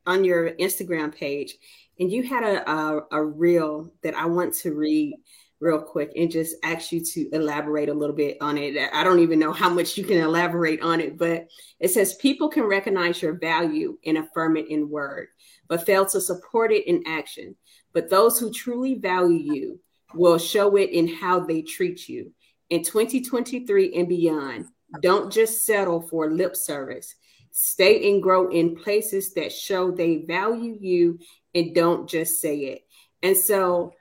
on 0.05 0.23
your 0.23 0.51
Instagram 0.51 1.13
page, 1.13 1.55
and 1.99 2.09
you 2.09 2.23
had 2.23 2.43
a 2.43 2.71
a, 2.71 3.01
a 3.11 3.23
reel 3.23 3.91
that 4.01 4.15
I 4.15 4.27
want 4.27 4.53
to 4.55 4.73
read 4.73 5.15
real 5.59 5.81
quick 5.81 6.11
and 6.15 6.29
just 6.29 6.55
ask 6.63 6.91
you 6.91 7.03
to 7.03 7.29
elaborate 7.33 7.89
a 7.89 7.93
little 7.93 8.15
bit 8.15 8.37
on 8.41 8.57
it. 8.57 8.77
I 8.93 9.03
don't 9.03 9.19
even 9.19 9.39
know 9.39 9.51
how 9.51 9.69
much 9.69 9.97
you 9.97 10.03
can 10.03 10.17
elaborate 10.17 10.81
on 10.81 11.01
it, 11.01 11.17
but 11.17 11.47
it 11.79 11.87
says 11.89 12.13
people 12.15 12.47
can 12.47 12.63
recognize 12.63 13.21
your 13.21 13.33
value 13.33 13.97
and 14.05 14.19
affirm 14.19 14.55
it 14.57 14.67
in 14.69 14.89
word, 14.89 15.29
but 15.67 15.85
fail 15.85 16.05
to 16.07 16.21
support 16.21 16.71
it 16.71 16.87
in 16.87 17.03
action. 17.07 17.55
But 17.93 18.09
those 18.09 18.39
who 18.39 18.51
truly 18.51 18.95
value 18.95 19.53
you 19.53 19.79
will 20.13 20.37
show 20.37 20.75
it 20.75 20.91
in 20.91 21.07
how 21.07 21.39
they 21.39 21.63
treat 21.63 22.07
you. 22.07 22.31
in 22.69 22.83
2023 22.83 23.93
and 23.95 24.07
beyond. 24.07 24.65
Don't 25.01 25.31
just 25.31 25.65
settle 25.65 26.01
for 26.01 26.29
lip 26.29 26.55
service. 26.55 27.15
Stay 27.51 28.11
and 28.11 28.21
grow 28.21 28.49
in 28.49 28.75
places 28.75 29.33
that 29.33 29.51
show 29.51 29.91
they 29.91 30.17
value 30.27 30.77
you 30.79 31.19
and 31.55 31.73
don't 31.73 32.09
just 32.09 32.39
say 32.39 32.57
it. 32.59 32.81
And 33.23 33.35
so 33.35 33.93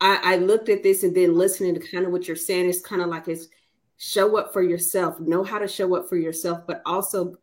I, 0.00 0.34
I 0.34 0.36
looked 0.36 0.68
at 0.68 0.82
this 0.82 1.02
and 1.02 1.14
then 1.14 1.36
listening 1.36 1.74
to 1.74 1.80
kind 1.80 2.06
of 2.06 2.12
what 2.12 2.28
you're 2.28 2.36
saying, 2.36 2.68
it's 2.68 2.80
kind 2.80 3.02
of 3.02 3.08
like 3.08 3.28
it's 3.28 3.48
show 3.96 4.36
up 4.36 4.52
for 4.52 4.62
yourself, 4.62 5.18
know 5.20 5.42
how 5.42 5.58
to 5.58 5.68
show 5.68 5.96
up 5.96 6.08
for 6.08 6.16
yourself, 6.16 6.60
but 6.66 6.82
also 6.86 7.36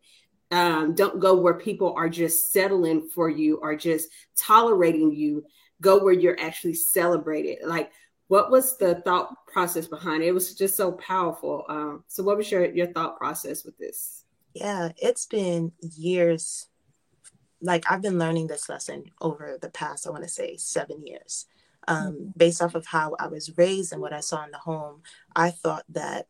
um, 0.50 0.94
don't 0.94 1.20
go 1.20 1.34
where 1.34 1.54
people 1.54 1.94
are 1.96 2.08
just 2.08 2.52
settling 2.52 3.08
for 3.14 3.28
you 3.28 3.58
or 3.58 3.76
just 3.76 4.08
tolerating 4.36 5.12
you. 5.12 5.44
Go 5.80 6.02
where 6.02 6.14
you're 6.14 6.40
actually 6.40 6.74
celebrated. 6.74 7.58
Like, 7.66 7.90
what 8.28 8.50
was 8.50 8.78
the 8.78 8.96
thought 9.02 9.46
process 9.46 9.86
behind 9.86 10.22
it? 10.22 10.28
It 10.28 10.32
was 10.32 10.54
just 10.54 10.76
so 10.76 10.92
powerful. 10.92 11.64
Um, 11.68 12.04
so, 12.08 12.22
what 12.22 12.38
was 12.38 12.50
your 12.50 12.64
your 12.64 12.86
thought 12.86 13.18
process 13.18 13.64
with 13.64 13.76
this? 13.76 14.24
Yeah, 14.54 14.90
it's 14.96 15.26
been 15.26 15.72
years. 15.80 16.68
Like 17.60 17.84
I've 17.90 18.02
been 18.02 18.18
learning 18.18 18.46
this 18.46 18.68
lesson 18.68 19.04
over 19.20 19.58
the 19.60 19.70
past, 19.70 20.06
I 20.06 20.10
want 20.10 20.22
to 20.22 20.30
say, 20.30 20.56
seven 20.56 21.06
years. 21.06 21.46
Um, 21.88 22.12
mm-hmm. 22.12 22.30
Based 22.36 22.62
off 22.62 22.74
of 22.74 22.86
how 22.86 23.14
I 23.18 23.28
was 23.28 23.56
raised 23.56 23.92
and 23.92 24.00
what 24.00 24.12
I 24.12 24.20
saw 24.20 24.44
in 24.44 24.50
the 24.50 24.58
home, 24.58 25.02
I 25.34 25.50
thought 25.50 25.84
that 25.90 26.26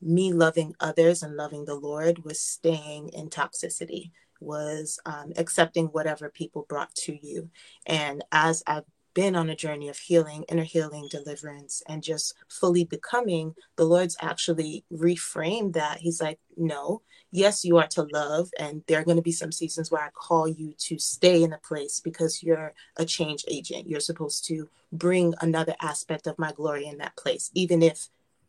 me 0.00 0.32
loving 0.32 0.74
others 0.80 1.22
and 1.22 1.36
loving 1.36 1.64
the 1.64 1.76
Lord 1.76 2.24
was 2.24 2.40
staying 2.40 3.10
in 3.10 3.30
toxicity, 3.30 4.10
was 4.40 4.98
um, 5.06 5.32
accepting 5.36 5.86
whatever 5.86 6.28
people 6.28 6.66
brought 6.68 6.94
to 6.96 7.16
you. 7.26 7.50
And 7.86 8.24
as 8.32 8.62
I've 8.66 8.84
been 9.14 9.36
on 9.36 9.50
a 9.50 9.56
journey 9.56 9.88
of 9.88 9.98
healing, 9.98 10.44
inner 10.48 10.62
healing, 10.62 11.08
deliverance, 11.10 11.82
and 11.88 12.02
just 12.02 12.34
fully 12.48 12.84
becoming, 12.84 13.54
the 13.76 13.84
Lord's 13.84 14.16
actually 14.20 14.84
reframed 14.92 15.74
that. 15.74 15.98
He's 15.98 16.20
like, 16.20 16.38
no, 16.56 17.02
yes, 17.30 17.64
you 17.64 17.78
are 17.78 17.86
to 17.88 18.06
love, 18.12 18.50
and 18.58 18.82
there 18.86 19.00
are 19.00 19.04
going 19.04 19.16
to 19.16 19.22
be 19.22 19.32
some 19.32 19.52
seasons 19.52 19.90
where 19.90 20.02
I 20.02 20.10
call 20.10 20.48
you 20.48 20.74
to 20.78 20.98
stay 20.98 21.42
in 21.42 21.52
a 21.52 21.58
place 21.58 22.00
because 22.00 22.42
you're 22.42 22.72
a 22.96 23.04
change 23.04 23.44
agent. 23.48 23.88
You're 23.88 24.00
supposed 24.00 24.46
to 24.46 24.68
bring 24.92 25.34
another 25.40 25.74
aspect 25.80 26.26
of 26.26 26.38
my 26.38 26.52
glory 26.52 26.86
in 26.86 26.98
that 26.98 27.16
place, 27.16 27.50
even 27.54 27.82
if 27.82 28.08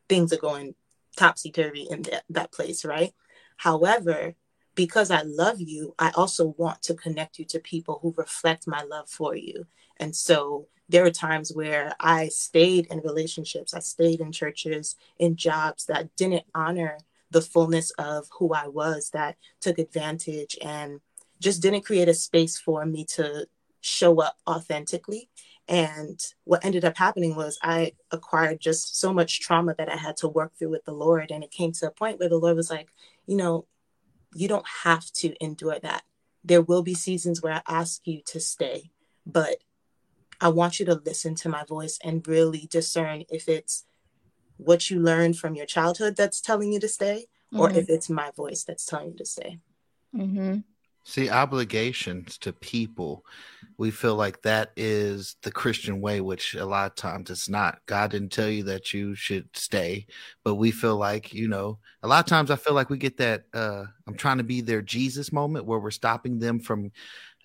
things 0.10 0.34
are 0.34 0.38
going 0.38 0.76
topsy 1.16 1.52
turvy 1.52 1.88
in 1.90 2.02
that, 2.04 2.24
that 2.30 2.52
place, 2.52 2.84
right? 2.84 3.14
However, 3.58 4.36
because 4.76 5.12
I 5.12 5.22
love 5.22 5.62
you, 5.62 5.94
I 6.00 6.12
also 6.16 6.56
want 6.58 6.82
to 6.84 6.94
connect 6.94 7.40
you 7.40 7.46
to 7.46 7.60
people 7.60 8.00
who 8.02 8.14
reflect 8.18 8.68
my 8.68 8.84
love 8.84 9.10
for 9.10 9.36
you. 9.36 9.66
And 9.98 10.16
so 10.16 10.68
there 10.90 11.06
are 11.06 11.12
times 11.12 11.54
where 11.54 11.94
I 12.00 12.28
stayed 12.30 12.88
in 12.88 13.00
relationships, 13.00 13.74
I 13.74 13.80
stayed 13.80 14.20
in 14.20 14.32
churches, 14.32 14.96
in 15.18 15.36
jobs 15.36 15.86
that 15.86 16.16
didn't 16.16 16.46
honor 16.54 16.98
the 17.32 17.42
fullness 17.42 17.92
of 17.92 18.28
who 18.38 18.54
I 18.54 18.68
was, 18.68 19.10
that 19.12 19.38
took 19.60 19.80
advantage 19.80 20.58
and 20.62 21.00
just 21.40 21.62
didn't 21.62 21.86
create 21.86 22.08
a 22.08 22.14
space 22.14 22.58
for 22.58 22.86
me 22.86 23.06
to 23.06 23.48
show 23.82 24.22
up 24.22 24.38
authentically. 24.48 25.30
And 25.68 26.20
what 26.44 26.64
ended 26.66 26.84
up 26.84 26.98
happening 26.98 27.36
was 27.36 27.58
I 27.62 27.94
acquired 28.12 28.60
just 28.60 29.00
so 29.00 29.14
much 29.14 29.40
trauma 29.40 29.74
that 29.78 29.90
I 29.90 29.96
had 29.96 30.18
to 30.18 30.28
work 30.28 30.54
through 30.56 30.72
with 30.72 30.86
the 30.86 30.94
Lord. 30.94 31.32
And 31.32 31.44
it 31.44 31.52
came 31.52 31.72
to 31.74 31.88
a 31.88 31.92
point 31.92 32.20
where 32.20 32.30
the 32.30 32.38
Lord 32.38 32.58
was 32.58 32.70
like, 32.70 32.90
you 33.26 33.38
know, 33.38 33.66
you 34.36 34.48
don't 34.48 34.68
have 34.84 35.12
to 35.14 35.34
endure 35.44 35.80
that. 35.80 36.04
There 36.44 36.62
will 36.62 36.84
be 36.84 36.94
seasons 36.94 37.42
where 37.42 37.54
I 37.54 37.62
ask 37.68 38.06
you 38.06 38.22
to 38.28 38.40
stay, 38.40 38.92
but 39.26 39.58
I 40.42 40.50
want 40.50 40.80
you 40.80 40.86
to 40.88 41.02
listen 41.06 41.36
to 41.36 41.50
my 41.50 41.64
voice 41.64 41.98
and 42.04 42.28
really 42.28 42.68
discern 42.70 43.24
if 43.30 43.48
it's 43.48 43.86
what 44.58 44.90
you 44.90 45.00
learned 45.00 45.38
from 45.38 45.56
your 45.56 45.66
childhood 45.66 46.16
that's 46.16 46.42
telling 46.42 46.74
you 46.74 46.80
to 46.80 46.88
stay, 46.88 47.28
mm-hmm. 47.54 47.60
or 47.60 47.72
if 47.72 47.90
it's 47.90 48.10
my 48.10 48.32
voice 48.32 48.64
that's 48.64 48.86
telling 48.86 49.12
you 49.12 49.18
to 49.18 49.26
stay. 49.26 49.60
Mm-hmm. 50.16 50.60
See, 51.06 51.30
obligations 51.30 52.38
to 52.40 52.54
people, 52.54 53.26
we 53.78 53.92
feel 53.92 54.16
like 54.16 54.42
that 54.44 54.72
is 54.78 55.36
the 55.42 55.52
Christian 55.52 56.00
way, 56.00 56.22
which 56.22 56.56
a 56.56 56.66
lot 56.66 56.92
of 56.92 56.96
times 56.96 57.30
it's 57.30 57.50
not. 57.50 57.80
God 57.88 58.12
didn't 58.12 58.32
tell 58.32 58.48
you 58.48 58.64
that 58.64 58.94
you 58.94 59.14
should 59.14 59.50
stay, 59.54 60.06
but 60.46 60.56
we 60.56 60.72
feel 60.72 60.96
like, 60.96 61.34
you 61.34 61.50
know, 61.50 61.80
a 62.04 62.08
lot 62.08 62.20
of 62.20 62.26
times 62.30 62.52
I 62.52 62.56
feel 62.56 62.74
like 62.74 62.90
we 62.90 62.98
get 62.98 63.18
that 63.18 63.44
uh 63.54 63.84
I'm 64.08 64.16
trying 64.16 64.38
to 64.38 64.44
be 64.44 64.62
their 64.62 64.82
Jesus 64.82 65.34
moment 65.34 65.66
where 65.66 65.80
we're 65.80 65.92
stopping 65.92 66.40
them 66.40 66.60
from 66.60 66.92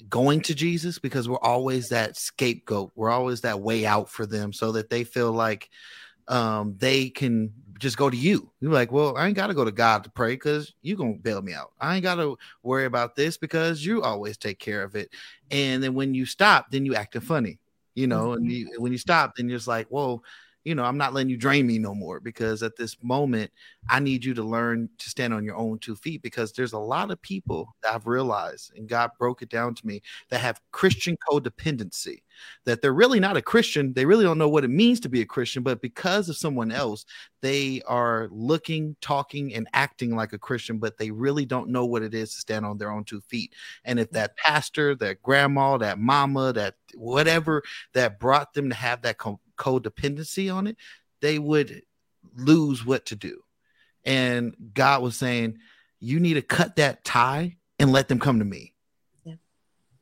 going 0.09 0.41
to 0.43 0.55
Jesus 0.55 1.01
because 1.01 1.29
we're 1.29 1.39
always 1.39 1.89
that 1.89 2.17
scapegoat. 2.17 2.93
We're 2.95 3.11
always 3.11 3.41
that 3.41 3.61
way 3.61 3.87
out 3.87 4.09
for 4.09 4.25
them 4.25 4.53
so 4.53 4.73
that 4.73 4.91
they 4.91 5.03
feel 5.03 5.33
like 5.33 5.69
um 6.29 6.77
they 6.79 7.11
can 7.11 7.53
just 7.79 7.97
go 7.97 8.11
to 8.11 8.17
you. 8.17 8.51
You're 8.61 8.73
like, 8.73 8.93
well, 8.93 9.17
I 9.17 9.27
ain't 9.27 9.37
got 9.37 9.47
to 9.49 9.55
go 9.55 9.65
to 9.65 9.73
God 9.73 10.05
to 10.05 10.11
pray 10.11 10.35
because 10.35 10.75
you 10.83 10.97
gonna 10.97 11.15
bail 11.15 11.41
me 11.43 11.55
out. 11.55 11.73
I 11.81 11.95
ain't 11.95 12.03
got 12.03 12.17
to 12.17 12.37
worry 12.63 12.85
about 12.85 13.17
this 13.17 13.37
because 13.37 13.85
you 13.85 14.03
always 14.03 14.37
take 14.37 14.59
care 14.59 14.83
of 14.83 14.97
it. 14.97 15.11
And 15.51 15.83
then 15.83 15.95
when 15.95 16.15
you 16.15 16.27
stop, 16.27 16.71
then 16.71 16.85
you 16.85 16.95
acting 16.95 17.21
funny, 17.21 17.59
you 17.95 18.07
know. 18.07 18.29
Mm-hmm. 18.29 18.43
And 18.43 18.53
you, 18.53 18.71
when 18.79 18.93
you 18.93 18.99
stop, 18.99 19.37
then 19.37 19.49
you're 19.49 19.59
just 19.59 19.69
like, 19.69 19.89
whoa, 19.89 20.23
you 20.69 20.75
know, 20.75 20.85
I'm 20.85 20.99
not 20.99 21.15
letting 21.15 21.31
you 21.31 21.39
drain 21.39 21.67
me 21.67 21.79
no 21.79 21.95
more 21.95 22.21
because 22.21 22.63
at 22.63 22.77
this 22.77 22.99
moment, 23.03 23.51
I 23.89 24.01
need 24.01 24.23
you 24.23 24.35
to 24.35 24.43
learn 24.43 24.91
to 24.99 25.09
stand 25.09 25.33
on 25.33 25.43
your 25.43 25.57
own 25.57 25.79
two 25.79 25.97
feet 25.97 26.21
because 26.21 26.53
there's 26.53 26.75
a 26.75 26.79
lot 26.79 27.11
of 27.11 27.23
people 27.23 27.75
that 27.83 27.95
I've 27.95 28.07
realized, 28.07 28.73
and 28.77 28.87
God 28.87 29.13
broke 29.19 29.41
it 29.41 29.49
down 29.49 29.75
to 29.75 29.87
me, 29.87 30.03
that 30.29 30.43
have 30.43 30.61
Christian 30.71 31.17
codependency, 31.27 32.21
that 32.67 32.83
they're 32.83 32.93
really 32.93 33.19
not 33.19 33.39
a 33.39 33.43
Christian. 33.43 33.95
They 33.95 34.05
really 34.05 34.27
don't 34.27 34.37
know 34.37 34.51
what 34.51 34.63
it 34.63 34.69
means 34.69 35.01
to 35.01 35.09
be 35.09 35.23
a 35.23 35.27
Christian, 35.27 35.63
but 35.63 35.81
because 35.81 36.29
of 36.29 36.37
someone 36.37 36.71
else, 36.71 37.07
they 37.41 37.81
are 37.87 38.29
looking, 38.31 38.95
talking, 39.01 39.55
and 39.55 39.69
acting 39.73 40.15
like 40.15 40.35
a 40.35 40.39
Christian, 40.39 40.79
but 40.79 40.99
they 40.99 41.11
really 41.11 41.47
don't 41.47 41.71
know 41.71 41.87
what 41.87 42.03
it 42.03 42.13
is 42.13 42.35
to 42.35 42.41
stand 42.41 42.67
on 42.67 42.77
their 42.77 42.93
own 42.93 43.05
two 43.05 43.23
feet. 43.23 43.55
And 43.87 43.99
if 43.99 44.11
that 44.11 44.37
pastor, 44.37 44.95
that 44.97 45.23
grandma, 45.23 45.79
that 45.79 45.99
mama, 45.99 46.53
that 46.53 46.75
whatever 46.95 47.63
that 47.95 48.21
brought 48.21 48.53
them 48.53 48.69
to 48.69 48.75
have 48.75 49.01
that 49.03 49.17
codependency 49.59 50.55
on 50.55 50.67
it, 50.67 50.77
they 51.21 51.39
would 51.39 51.83
lose 52.37 52.87
what 52.87 53.07
to 53.07 53.17
do. 53.17 53.43
And 54.05 54.55
God 54.75 55.03
was 55.03 55.17
saying, 55.17 55.59
you 56.01 56.21
need 56.21 56.35
to 56.35 56.43
cut 56.43 56.77
that 56.77 57.05
tie 57.05 57.57
and 57.79 57.93
let 57.93 58.09
them 58.09 58.19
come 58.19 58.39
to 58.39 58.45
me. 58.45 58.75
Yeah. 59.25 59.35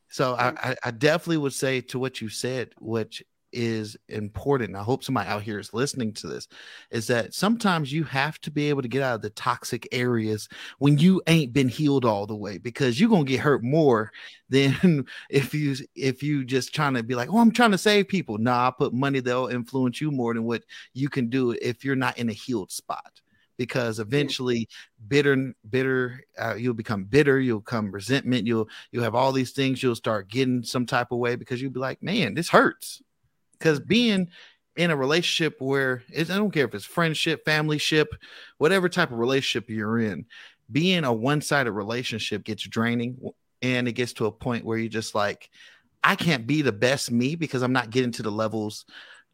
So 0.09 0.37
I, 0.39 0.51
mm-hmm. 0.51 0.73
I 0.85 0.91
definitely 0.91 1.39
would 1.39 1.55
say 1.55 1.81
to 1.83 1.99
what 1.99 2.21
you 2.21 2.29
said, 2.29 2.71
which 2.79 3.23
is 3.57 3.97
important. 4.09 4.77
I 4.77 4.83
hope 4.83 5.03
somebody 5.03 5.29
out 5.29 5.43
here 5.43 5.59
is 5.59 5.73
listening 5.73 6.13
to 6.15 6.27
this. 6.29 6.47
Is 6.91 7.07
that 7.07 7.35
sometimes 7.35 7.93
you 7.93 8.05
have 8.05 8.39
to 8.43 8.51
be 8.51 8.69
able 8.69 8.83
to 8.83 8.89
get 8.89 9.03
out 9.03 9.17
of 9.17 9.23
the 9.23 9.31
toxic 9.31 9.89
areas 9.91 10.49
when 10.79 10.99
you 10.99 11.23
ain't 11.27 11.55
been 11.55 11.69
healed 11.69 12.05
all 12.05 12.27
the 12.27 12.37
way 12.37 12.59
because 12.59 13.01
you're 13.01 13.11
gonna 13.11 13.25
get 13.25 13.41
hurt 13.41 13.65
more 13.65 14.13
than 14.49 15.05
if 15.31 15.55
you 15.55 15.75
if 15.97 16.23
you 16.23 16.45
just 16.45 16.75
trying 16.75 16.95
to 16.95 17.03
be 17.03 17.15
like, 17.15 17.33
oh, 17.33 17.39
I'm 17.39 17.51
trying 17.51 17.73
to 17.73 17.79
save 17.79 18.09
people. 18.09 18.39
Nah, 18.39 18.69
I 18.69 18.71
put 18.71 18.93
money 18.93 19.21
that'll 19.21 19.49
influence 19.49 20.01
you 20.01 20.11
more 20.11 20.35
than 20.35 20.45
what 20.45 20.63
you 20.93 21.09
can 21.09 21.29
do 21.31 21.51
if 21.51 21.85
you're 21.85 21.97
not 21.97 22.19
in 22.19 22.29
a 22.29 22.35
healed 22.35 22.71
spot 22.71 23.21
because 23.57 23.99
eventually 23.99 24.69
bitter 25.09 25.55
bitter 25.71 26.21
uh, 26.39 26.55
you'll 26.55 26.75
become 26.75 27.05
bitter 27.05 27.41
you'll 27.41 27.61
come 27.61 27.91
resentment 27.91 28.47
you'll 28.47 28.69
you'll 28.91 29.03
have 29.03 29.15
all 29.15 29.33
these 29.33 29.53
things 29.53 29.83
you'll 29.83 29.95
start 29.95 30.29
getting 30.29 30.63
some 30.63 30.87
type 30.87 31.11
of 31.11 31.19
way 31.19 31.37
because 31.37 31.61
you'll 31.61 31.73
be 31.73 31.81
like 31.81 32.03
man 32.03 32.35
this 32.35 32.49
hurts 32.49 33.03
because 33.59 33.81
being 33.81 34.29
in 34.77 34.91
a 34.91 34.97
relationship 34.97 35.57
where 35.61 36.03
I 36.15 36.23
don't 36.23 36.51
care 36.51 36.67
if 36.67 36.75
it's 36.75 36.85
friendship, 36.85 37.45
family 37.45 37.79
ship, 37.79 38.09
whatever 38.59 38.89
type 38.89 39.11
of 39.11 39.19
relationship 39.19 39.71
you're 39.71 39.99
in, 39.99 40.27
being 40.71 41.05
a 41.05 41.13
one 41.13 41.41
sided 41.41 41.73
relationship 41.73 42.45
gets 42.45 42.63
draining 42.63 43.19
and 43.63 43.89
it 43.89 43.93
gets 43.93 44.13
to 44.15 44.27
a 44.27 44.33
point 44.33 44.65
where 44.65 44.79
you're 44.79 44.89
just 44.89 45.15
like, 45.15 45.49
I 46.05 46.15
can't 46.15 46.47
be 46.47 46.63
the 46.63 46.73
best 46.73 47.11
me 47.11 47.35
because 47.35 47.63
I'm 47.63 47.73
not 47.73 47.91
getting 47.91 48.13
to 48.13 48.23
the 48.23 48.31
levels 48.31 48.85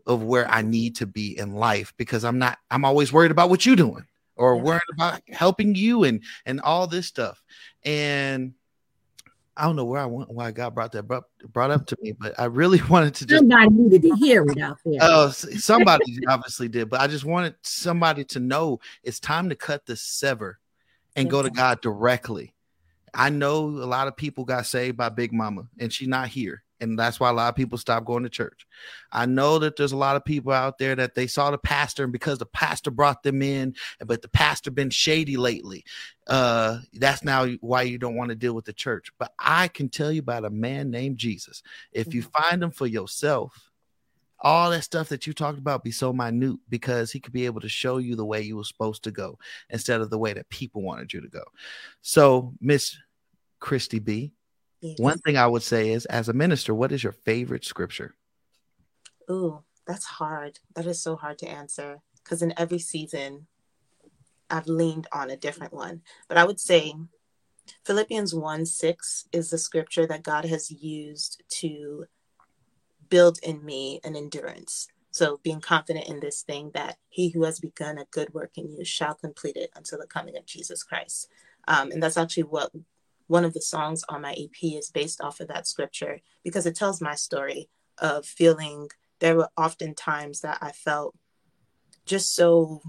of 0.07 0.23
where 0.23 0.49
I 0.49 0.63
need 0.63 0.97
to 0.97 1.07
be 1.07 1.39
in 1.39 1.53
life 1.53 1.93
because 1.97 2.25
I'm 2.25 2.39
not, 2.39 2.59
I'm 2.71 2.85
always 2.85 3.13
worried 3.13 3.31
about 3.31 3.51
what 3.51 3.67
you're 3.67 3.77
doing 3.77 4.07
or 4.37 4.57
worried 4.59 4.81
about 4.95 5.21
helping 5.29 5.75
you 5.75 6.05
and 6.05 6.23
and 6.47 6.61
all 6.61 6.87
this 6.87 7.07
stuff. 7.07 7.43
And 7.85 8.55
I 9.57 9.65
don't 9.65 9.77
know 9.77 9.85
where 9.85 10.01
I 10.01 10.07
went, 10.07 10.31
why 10.31 10.51
God 10.51 10.75
brought 10.75 10.93
that 10.93 11.03
brought, 11.03 11.25
brought 11.53 11.71
up 11.71 11.87
to 11.87 11.97
me, 12.01 12.13
but 12.13 12.39
I 12.39 12.47
really 12.47 12.81
wanted 12.91 13.15
to 13.17 13.27
just 13.27 13.41
somebody 13.41 13.69
needed 13.71 14.03
to 14.03 14.15
hear 14.17 14.45
it 14.45 14.59
out 14.59 14.79
there. 14.85 14.99
Oh, 15.01 15.27
uh, 15.27 15.31
somebody 15.31 16.19
obviously 16.29 16.69
did, 16.69 16.89
but 16.89 17.01
I 17.01 17.07
just 17.07 17.25
wanted 17.25 17.55
somebody 17.63 18.25
to 18.27 18.41
know 18.41 18.81
it's 19.03 19.21
time 19.21 19.49
to 19.51 19.55
cut 19.55 19.87
the 19.87 19.97
sever 19.97 20.59
and 21.17 21.31
go 21.31 21.43
to 21.43 21.51
God 21.51 21.81
directly. 21.83 22.55
I 23.15 23.29
know 23.29 23.67
a 23.67 23.85
lot 23.85 24.09
of 24.09 24.17
people 24.17 24.45
got 24.47 24.65
saved 24.65 24.97
by 24.97 25.11
Big 25.11 25.33
Mama, 25.33 25.69
and 25.79 25.93
she's 25.93 26.09
not 26.09 26.29
here 26.29 26.62
and 26.83 26.99
that's 26.99 27.21
why 27.21 27.31
a 27.31 27.33
lot 27.33 27.49
of 27.49 27.55
people 27.55 27.79
stop 27.79 28.05
going 28.05 28.25
to 28.25 28.29
church. 28.29 28.67
I 29.11 29.27
know 29.27 29.59
that 29.61 29.77
there's 29.77 29.93
a 29.93 29.97
lot 29.97 30.17
of 30.17 30.25
people 30.25 30.53
out 30.53 30.79
there 30.79 30.95
that 30.97 31.15
they 31.15 31.27
saw 31.27 31.51
the 31.51 31.59
pastor, 31.59 32.03
and 32.05 32.13
because 32.13 32.39
the 32.39 32.47
pastor 32.47 32.91
brought 32.91 33.23
them 33.23 33.41
in, 33.41 33.75
but 34.05 34.21
the 34.21 34.29
pastor 34.29 34.71
been 34.71 34.91
shady 34.91 35.37
lately, 35.37 35.85
uh, 36.27 36.79
that's 36.95 37.23
now 37.23 37.47
why 37.61 37.83
you 37.83 37.99
don't 37.99 38.17
want 38.17 38.31
to 38.31 38.35
deal 38.35 38.55
with 38.55 38.65
the 38.65 38.73
church. 38.73 39.13
But 39.19 39.33
I 39.39 39.69
can 39.69 39.89
tell 39.89 40.11
you 40.11 40.21
about 40.21 40.45
a 40.45 40.51
man 40.51 40.91
named 40.91 41.19
Jesus. 41.19 41.63
If 41.93 42.13
you 42.13 42.23
mm-hmm. 42.23 42.43
find 42.43 42.63
him 42.63 42.71
for 42.73 42.87
yourself, 42.87 43.71
all 44.41 44.71
that 44.71 44.83
stuff 44.83 45.09
that 45.11 45.27
you 45.27 45.33
talked 45.33 45.59
about 45.59 45.85
be 45.85 45.93
so 45.93 46.13
minute 46.13 46.59
because 46.69 47.13
he 47.13 47.21
could 47.21 47.33
be 47.33 47.47
able 47.47 47.61
to 47.61 47.69
show 47.69 47.99
you 47.99 48.17
the 48.17 48.27
way 48.27 48.43
you 48.43 48.57
were 48.57 48.65
supposed 48.65 49.05
to 49.05 49.13
go 49.13 49.39
instead 49.71 50.01
of 50.01 50.11
the 50.11 50.19
way 50.19 50.33
that 50.33 50.49
people 50.49 50.83
wanted 50.83 51.13
you 51.13 51.21
to 51.21 51.29
go. 51.29 51.45
So, 52.01 52.53
Miss 52.61 52.97
Christy 53.61 54.01
B, 54.01 54.33
yes. 54.83 54.99
one 54.99 55.19
thing 55.19 55.37
I 55.37 55.47
would 55.47 55.63
say 55.63 55.91
is 55.91 56.05
as 56.07 56.29
a 56.29 56.35
minister, 56.35 56.75
what 56.75 56.93
is 56.93 57.03
your 57.03 57.13
favorite 57.13 57.65
scripture? 57.65 58.15
Ooh, 59.31 59.63
that's 59.87 60.05
hard. 60.05 60.59
That 60.75 60.87
is 60.87 61.01
so 61.01 61.17
hard 61.17 61.39
to 61.39 61.49
answer 61.49 62.01
because 62.23 62.43
in 62.43 62.53
every 62.57 62.79
season, 62.79 63.47
I've 64.51 64.67
leaned 64.67 65.07
on 65.13 65.31
a 65.31 65.37
different 65.37 65.73
one. 65.73 66.03
But 66.29 66.37
I 66.37 66.45
would 66.45 66.61
say 66.61 66.95
Philippians 67.85 68.35
1 68.35 68.67
6 68.67 69.29
is 69.33 69.51
the 69.51 69.59
scripture 69.59 70.07
that 70.07 70.23
God 70.23 70.45
has 70.45 70.71
used 70.71 71.43
to 71.61 72.07
build 73.09 73.39
in 73.43 73.65
me 73.65 74.01
an 74.05 74.17
endurance. 74.17 74.89
So 75.11 75.41
being 75.43 75.61
confident 75.61 76.07
in 76.09 76.21
this 76.21 76.43
thing 76.43 76.71
that 76.75 76.97
he 77.09 77.29
who 77.31 77.45
has 77.45 77.61
begun 77.61 77.99
a 77.99 78.07
good 78.11 78.33
work 78.33 78.53
in 78.57 78.71
you 78.71 78.85
shall 78.85 79.15
complete 79.15 79.57
it 79.57 79.71
until 79.77 79.99
the 79.99 80.07
coming 80.07 80.37
of 80.37 80.47
Jesus 80.47 80.83
Christ. 80.83 81.29
Um, 81.69 81.91
and 81.93 82.03
that's 82.03 82.17
actually 82.17 82.45
what 82.45 82.73
one 83.33 83.47
of 83.47 83.55
the 83.55 83.63
songs 83.63 84.05
on 84.11 84.21
my 84.21 84.33
EP 84.33 84.63
is 84.63 84.91
based 84.91 85.23
off 85.23 85.41
of 85.41 85.49
that 85.49 85.67
scripture 85.67 86.21
because 86.45 86.67
it 86.67 86.77
tells 86.77 87.01
my 87.01 87.15
story 87.15 87.71
of 87.97 88.27
feeling 88.27 88.91
there 89.21 89.37
were 89.37 89.49
often 89.57 89.95
times 89.95 90.43
that 90.43 90.59
I 90.61 90.71
felt 90.71 91.17
just 92.05 92.35
so 92.35 92.83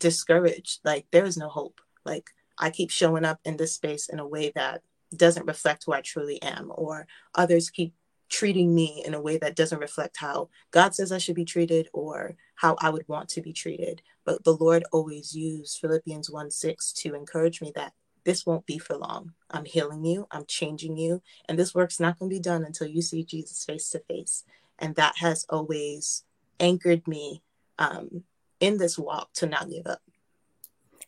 discouraged. 0.00 0.80
Like 0.82 1.04
there 1.10 1.26
is 1.26 1.36
no 1.36 1.50
hope. 1.50 1.78
Like 2.06 2.30
I 2.58 2.70
keep 2.70 2.90
showing 2.90 3.26
up 3.26 3.38
in 3.44 3.58
this 3.58 3.74
space 3.74 4.08
in 4.08 4.18
a 4.18 4.26
way 4.26 4.50
that 4.54 4.80
doesn't 5.14 5.46
reflect 5.46 5.84
who 5.84 5.92
I 5.92 6.00
truly 6.00 6.40
am, 6.40 6.72
or 6.74 7.06
others 7.34 7.68
keep 7.68 7.92
treating 8.30 8.74
me 8.74 9.02
in 9.04 9.12
a 9.12 9.20
way 9.20 9.36
that 9.36 9.56
doesn't 9.56 9.80
reflect 9.80 10.16
how 10.16 10.48
God 10.70 10.94
says 10.94 11.12
I 11.12 11.18
should 11.18 11.36
be 11.36 11.44
treated 11.44 11.90
or 11.92 12.36
how 12.54 12.76
I 12.80 12.88
would 12.88 13.06
want 13.08 13.28
to 13.30 13.42
be 13.42 13.52
treated. 13.52 14.00
But 14.24 14.44
the 14.44 14.56
Lord 14.56 14.84
always 14.90 15.36
used 15.36 15.80
Philippians 15.80 16.30
1 16.30 16.50
6 16.50 16.92
to 16.94 17.14
encourage 17.14 17.60
me 17.60 17.72
that 17.74 17.92
this 18.24 18.46
won't 18.46 18.66
be 18.66 18.78
for 18.78 18.96
long. 18.96 19.32
I'm 19.50 19.64
healing 19.64 20.04
you, 20.04 20.26
I'm 20.30 20.44
changing 20.46 20.96
you, 20.96 21.22
and 21.48 21.58
this 21.58 21.74
work's 21.74 22.00
not 22.00 22.18
going 22.18 22.30
to 22.30 22.36
be 22.36 22.40
done 22.40 22.64
until 22.64 22.86
you 22.86 23.02
see 23.02 23.24
Jesus 23.24 23.64
face 23.64 23.88
to 23.90 24.00
face. 24.00 24.44
And 24.78 24.94
that 24.96 25.18
has 25.18 25.46
always 25.48 26.24
anchored 26.58 27.06
me 27.06 27.42
um, 27.78 28.24
in 28.60 28.78
this 28.78 28.98
walk 28.98 29.32
to 29.34 29.46
not 29.46 29.68
give 29.68 29.86
up. 29.86 30.00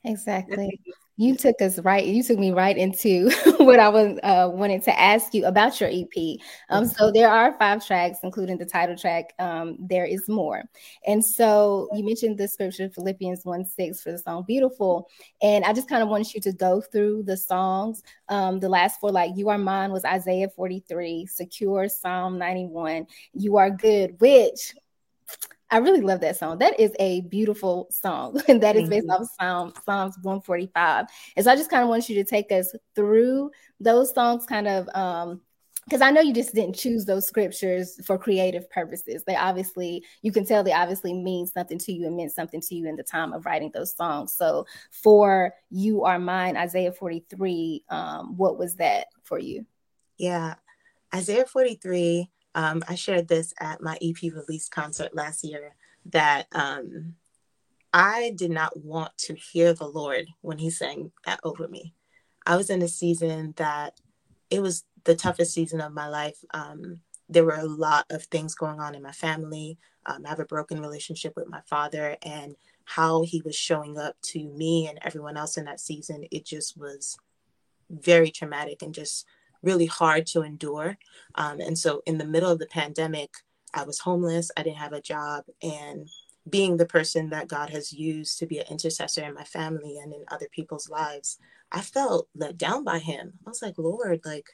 Exactly 0.04 0.80
you 1.16 1.36
took 1.36 1.60
us 1.62 1.78
right 1.80 2.06
you 2.06 2.22
took 2.22 2.38
me 2.38 2.50
right 2.50 2.76
into 2.76 3.30
what 3.58 3.78
i 3.78 3.88
was 3.88 4.18
uh, 4.22 4.48
wanting 4.52 4.80
to 4.80 4.98
ask 5.00 5.32
you 5.34 5.44
about 5.46 5.80
your 5.80 5.90
ep 5.90 6.38
um, 6.70 6.86
so 6.86 7.10
there 7.12 7.30
are 7.30 7.56
five 7.58 7.84
tracks 7.86 8.18
including 8.22 8.58
the 8.58 8.64
title 8.64 8.96
track 8.96 9.32
um, 9.38 9.76
there 9.80 10.04
is 10.04 10.28
more. 10.28 10.62
And 11.06 11.24
so 11.24 11.88
you 11.94 12.04
mentioned 12.04 12.38
the 12.38 12.48
scripture 12.48 12.88
philippians 12.88 13.44
1 13.44 13.64
6 13.64 14.02
for 14.02 14.12
the 14.12 14.18
song 14.18 14.44
beautiful. 14.46 15.08
And 15.42 15.64
i 15.64 15.72
just 15.72 15.88
kind 15.88 16.02
of 16.02 16.08
wanted 16.08 16.32
you 16.34 16.40
to 16.42 16.52
go 16.52 16.80
through 16.80 17.24
the 17.24 17.36
songs. 17.36 18.02
Um, 18.28 18.60
the 18.60 18.68
last 18.68 19.00
four 19.00 19.10
like 19.10 19.32
you 19.36 19.48
are 19.48 19.58
mine 19.58 19.92
was 19.92 20.04
isaiah 20.04 20.48
43 20.48 21.26
secure 21.26 21.88
psalm 21.88 22.38
91 22.38 23.06
you 23.34 23.56
are 23.56 23.70
good 23.70 24.18
which 24.20 24.74
I 25.70 25.78
really 25.78 26.02
love 26.02 26.20
that 26.20 26.36
song. 26.36 26.58
That 26.58 26.78
is 26.78 26.92
a 27.00 27.22
beautiful 27.22 27.88
song. 27.90 28.40
And 28.48 28.62
that 28.62 28.76
is 28.76 28.88
based 28.88 29.08
mm-hmm. 29.08 29.22
off 29.22 29.28
Psalm, 29.40 29.72
Psalms 29.84 30.16
145. 30.22 31.06
And 31.36 31.44
so 31.44 31.50
I 31.50 31.56
just 31.56 31.70
kind 31.70 31.82
of 31.82 31.88
want 31.88 32.08
you 32.08 32.14
to 32.16 32.24
take 32.24 32.52
us 32.52 32.74
through 32.94 33.50
those 33.80 34.14
songs, 34.14 34.46
kind 34.46 34.68
of 34.68 34.88
um, 34.94 35.40
because 35.84 36.00
I 36.00 36.10
know 36.10 36.20
you 36.20 36.32
just 36.32 36.54
didn't 36.54 36.76
choose 36.76 37.04
those 37.04 37.26
scriptures 37.26 38.00
for 38.06 38.16
creative 38.16 38.70
purposes. 38.70 39.22
They 39.26 39.36
obviously, 39.36 40.04
you 40.22 40.32
can 40.32 40.46
tell 40.46 40.62
they 40.62 40.72
obviously 40.72 41.12
mean 41.12 41.46
something 41.46 41.78
to 41.78 41.92
you 41.92 42.06
and 42.06 42.16
meant 42.16 42.32
something 42.32 42.60
to 42.62 42.74
you 42.74 42.88
in 42.88 42.96
the 42.96 43.02
time 43.02 43.32
of 43.32 43.44
writing 43.44 43.70
those 43.74 43.94
songs. 43.94 44.32
So 44.32 44.66
for 44.90 45.52
You 45.70 46.04
Are 46.04 46.18
Mine, 46.18 46.56
Isaiah 46.56 46.92
43, 46.92 47.84
um, 47.90 48.36
what 48.36 48.58
was 48.58 48.76
that 48.76 49.08
for 49.24 49.38
you? 49.38 49.66
Yeah, 50.16 50.54
Isaiah 51.14 51.44
43 51.44 52.30
um, 52.54 52.82
I 52.88 52.94
shared 52.94 53.28
this 53.28 53.52
at 53.60 53.82
my 53.82 53.98
EP 54.00 54.32
release 54.32 54.68
concert 54.68 55.14
last 55.14 55.44
year 55.44 55.74
that 56.06 56.46
um, 56.52 57.14
I 57.92 58.32
did 58.36 58.50
not 58.50 58.76
want 58.76 59.16
to 59.18 59.34
hear 59.34 59.72
the 59.72 59.86
Lord 59.86 60.26
when 60.40 60.58
He 60.58 60.70
sang 60.70 61.12
that 61.26 61.40
over 61.42 61.68
me. 61.68 61.94
I 62.46 62.56
was 62.56 62.70
in 62.70 62.82
a 62.82 62.88
season 62.88 63.54
that 63.56 64.00
it 64.50 64.60
was 64.60 64.84
the 65.04 65.14
toughest 65.14 65.52
season 65.52 65.80
of 65.80 65.92
my 65.92 66.08
life. 66.08 66.38
Um, 66.52 67.00
there 67.28 67.44
were 67.44 67.56
a 67.56 67.64
lot 67.64 68.06
of 68.10 68.24
things 68.24 68.54
going 68.54 68.80
on 68.80 68.94
in 68.94 69.02
my 69.02 69.12
family. 69.12 69.78
Um, 70.06 70.24
I 70.26 70.28
have 70.28 70.40
a 70.40 70.44
broken 70.44 70.80
relationship 70.80 71.32
with 71.36 71.48
my 71.48 71.60
father, 71.68 72.16
and 72.22 72.54
how 72.84 73.22
he 73.22 73.42
was 73.44 73.56
showing 73.56 73.98
up 73.98 74.16
to 74.22 74.44
me 74.44 74.86
and 74.86 74.98
everyone 75.02 75.36
else 75.36 75.56
in 75.56 75.64
that 75.64 75.80
season, 75.80 76.24
it 76.30 76.44
just 76.44 76.76
was 76.76 77.16
very 77.90 78.30
traumatic 78.30 78.82
and 78.82 78.94
just 78.94 79.26
really 79.64 79.86
hard 79.86 80.26
to 80.28 80.42
endure. 80.42 80.96
Um, 81.34 81.60
and 81.60 81.78
so, 81.78 82.02
in 82.06 82.18
the 82.18 82.24
middle 82.24 82.50
of 82.50 82.58
the 82.58 82.66
pandemic, 82.66 83.30
I 83.72 83.84
was 83.84 83.98
homeless, 83.98 84.50
I 84.56 84.62
didn't 84.62 84.78
have 84.78 84.92
a 84.92 85.00
job, 85.00 85.44
and 85.62 86.08
being 86.48 86.76
the 86.76 86.86
person 86.86 87.30
that 87.30 87.48
God 87.48 87.70
has 87.70 87.92
used 87.92 88.38
to 88.38 88.46
be 88.46 88.58
an 88.58 88.66
intercessor 88.70 89.24
in 89.24 89.34
my 89.34 89.44
family 89.44 89.98
and 89.98 90.12
in 90.12 90.24
other 90.28 90.46
people's 90.52 90.90
lives, 90.90 91.38
I 91.72 91.80
felt 91.80 92.28
let 92.34 92.58
down 92.58 92.84
by 92.84 92.98
Him. 92.98 93.32
I 93.46 93.50
was 93.50 93.62
like, 93.62 93.78
Lord, 93.78 94.20
like, 94.24 94.50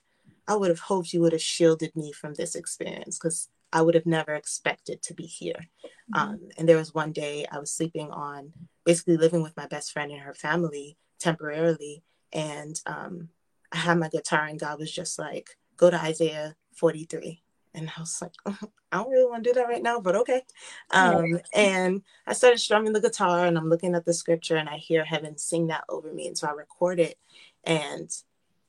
I 0.47 0.57
would 0.57 0.71
have 0.71 0.81
hoped 0.81 1.13
you 1.13 1.21
would 1.21 1.33
have 1.33 1.43
shielded 1.43 1.95
me 1.95 2.13
from 2.13 2.35
this 2.35 2.55
experience 2.55 3.19
because 3.19 3.49
I 3.73 3.83
would 3.83 3.95
have 3.95 4.07
never 4.07 4.35
expected 4.35 5.03
to 5.03 5.15
be 5.15 5.25
here. 5.27 5.69
Mm-hmm. 6.15 6.15
Um, 6.15 6.49
and 6.59 6.69
there 6.69 6.77
was 6.77 6.95
one 6.95 7.13
day 7.13 7.47
I 7.51 7.59
was 7.59 7.73
sleeping 7.73 8.11
on, 8.11 8.53
basically 8.85 9.17
living 9.17 9.43
with 9.43 9.57
my 9.57 9.67
best 9.67 9.93
friend 9.93 10.11
and 10.11 10.21
her 10.21 10.35
family 10.35 10.97
temporarily. 11.19 12.03
And 12.33 12.81
um, 12.87 13.29
I 13.73 13.79
had 13.79 13.99
my 13.99 14.09
guitar 14.09 14.47
and 14.47 14.59
God 14.59 14.79
was 14.79 14.93
just 14.93 15.19
like, 15.19 15.57
go 15.77 15.91
to 15.91 16.01
Isaiah 16.01 16.57
43. 16.75 17.43
And 17.75 17.91
I 17.97 18.01
was 18.01 18.21
like, 18.21 18.33
I 18.93 18.97
don't 18.97 19.11
really 19.11 19.31
want 19.31 19.45
to 19.45 19.51
do 19.51 19.55
that 19.55 19.69
right 19.69 19.83
now, 19.83 20.01
but 20.01 20.17
okay. 20.17 20.43
Um, 20.91 21.41
and 21.55 22.03
I 22.27 22.33
started 22.33 22.59
strumming 22.59 22.93
the 22.93 23.01
guitar 23.01 23.47
and 23.47 23.57
I'm 23.57 23.69
looking 23.69 23.95
at 23.95 24.05
the 24.05 24.15
scripture 24.15 24.57
and 24.57 24.69
I 24.69 24.77
hear 24.77 25.05
heaven 25.05 25.39
sing 25.39 25.69
that 25.69 25.85
over 25.89 26.13
me. 26.13 26.27
And 26.27 26.37
so 26.37 26.49
I 26.49 26.53
record 26.53 26.99
it. 26.99 27.17
And 27.65 28.11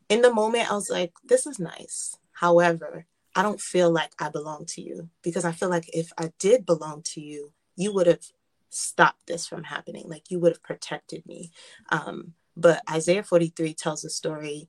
in 0.10 0.22
the 0.22 0.34
moment, 0.34 0.72
I 0.72 0.76
was 0.76 0.90
like, 0.90 1.14
this 1.24 1.48
is 1.48 1.60
nice. 1.60 2.18
However, 2.34 3.06
I 3.36 3.44
don't 3.44 3.62
feel 3.62 3.90
like 3.90 4.12
I 4.20 4.30
belong 4.30 4.66
to 4.70 4.82
you 4.82 5.10
because 5.24 5.46
I 5.46 5.52
feel 5.52 5.70
like 5.70 5.90
if 5.94 6.12
I 6.18 6.32
did 6.38 6.66
belong 6.66 7.02
to 7.14 7.22
you, 7.22 7.54
you 7.76 7.94
would 7.94 8.08
have 8.08 8.26
stopped 8.70 9.28
this 9.28 9.48
from 9.48 9.64
happening. 9.64 10.06
Like 10.08 10.30
you 10.30 10.40
would 10.40 10.52
have 10.52 10.64
protected 10.64 11.26
me. 11.26 11.52
Um, 11.90 12.34
but 12.58 12.82
Isaiah 12.90 13.24
43 13.24 13.74
tells 13.74 14.04
a 14.04 14.10
story 14.10 14.68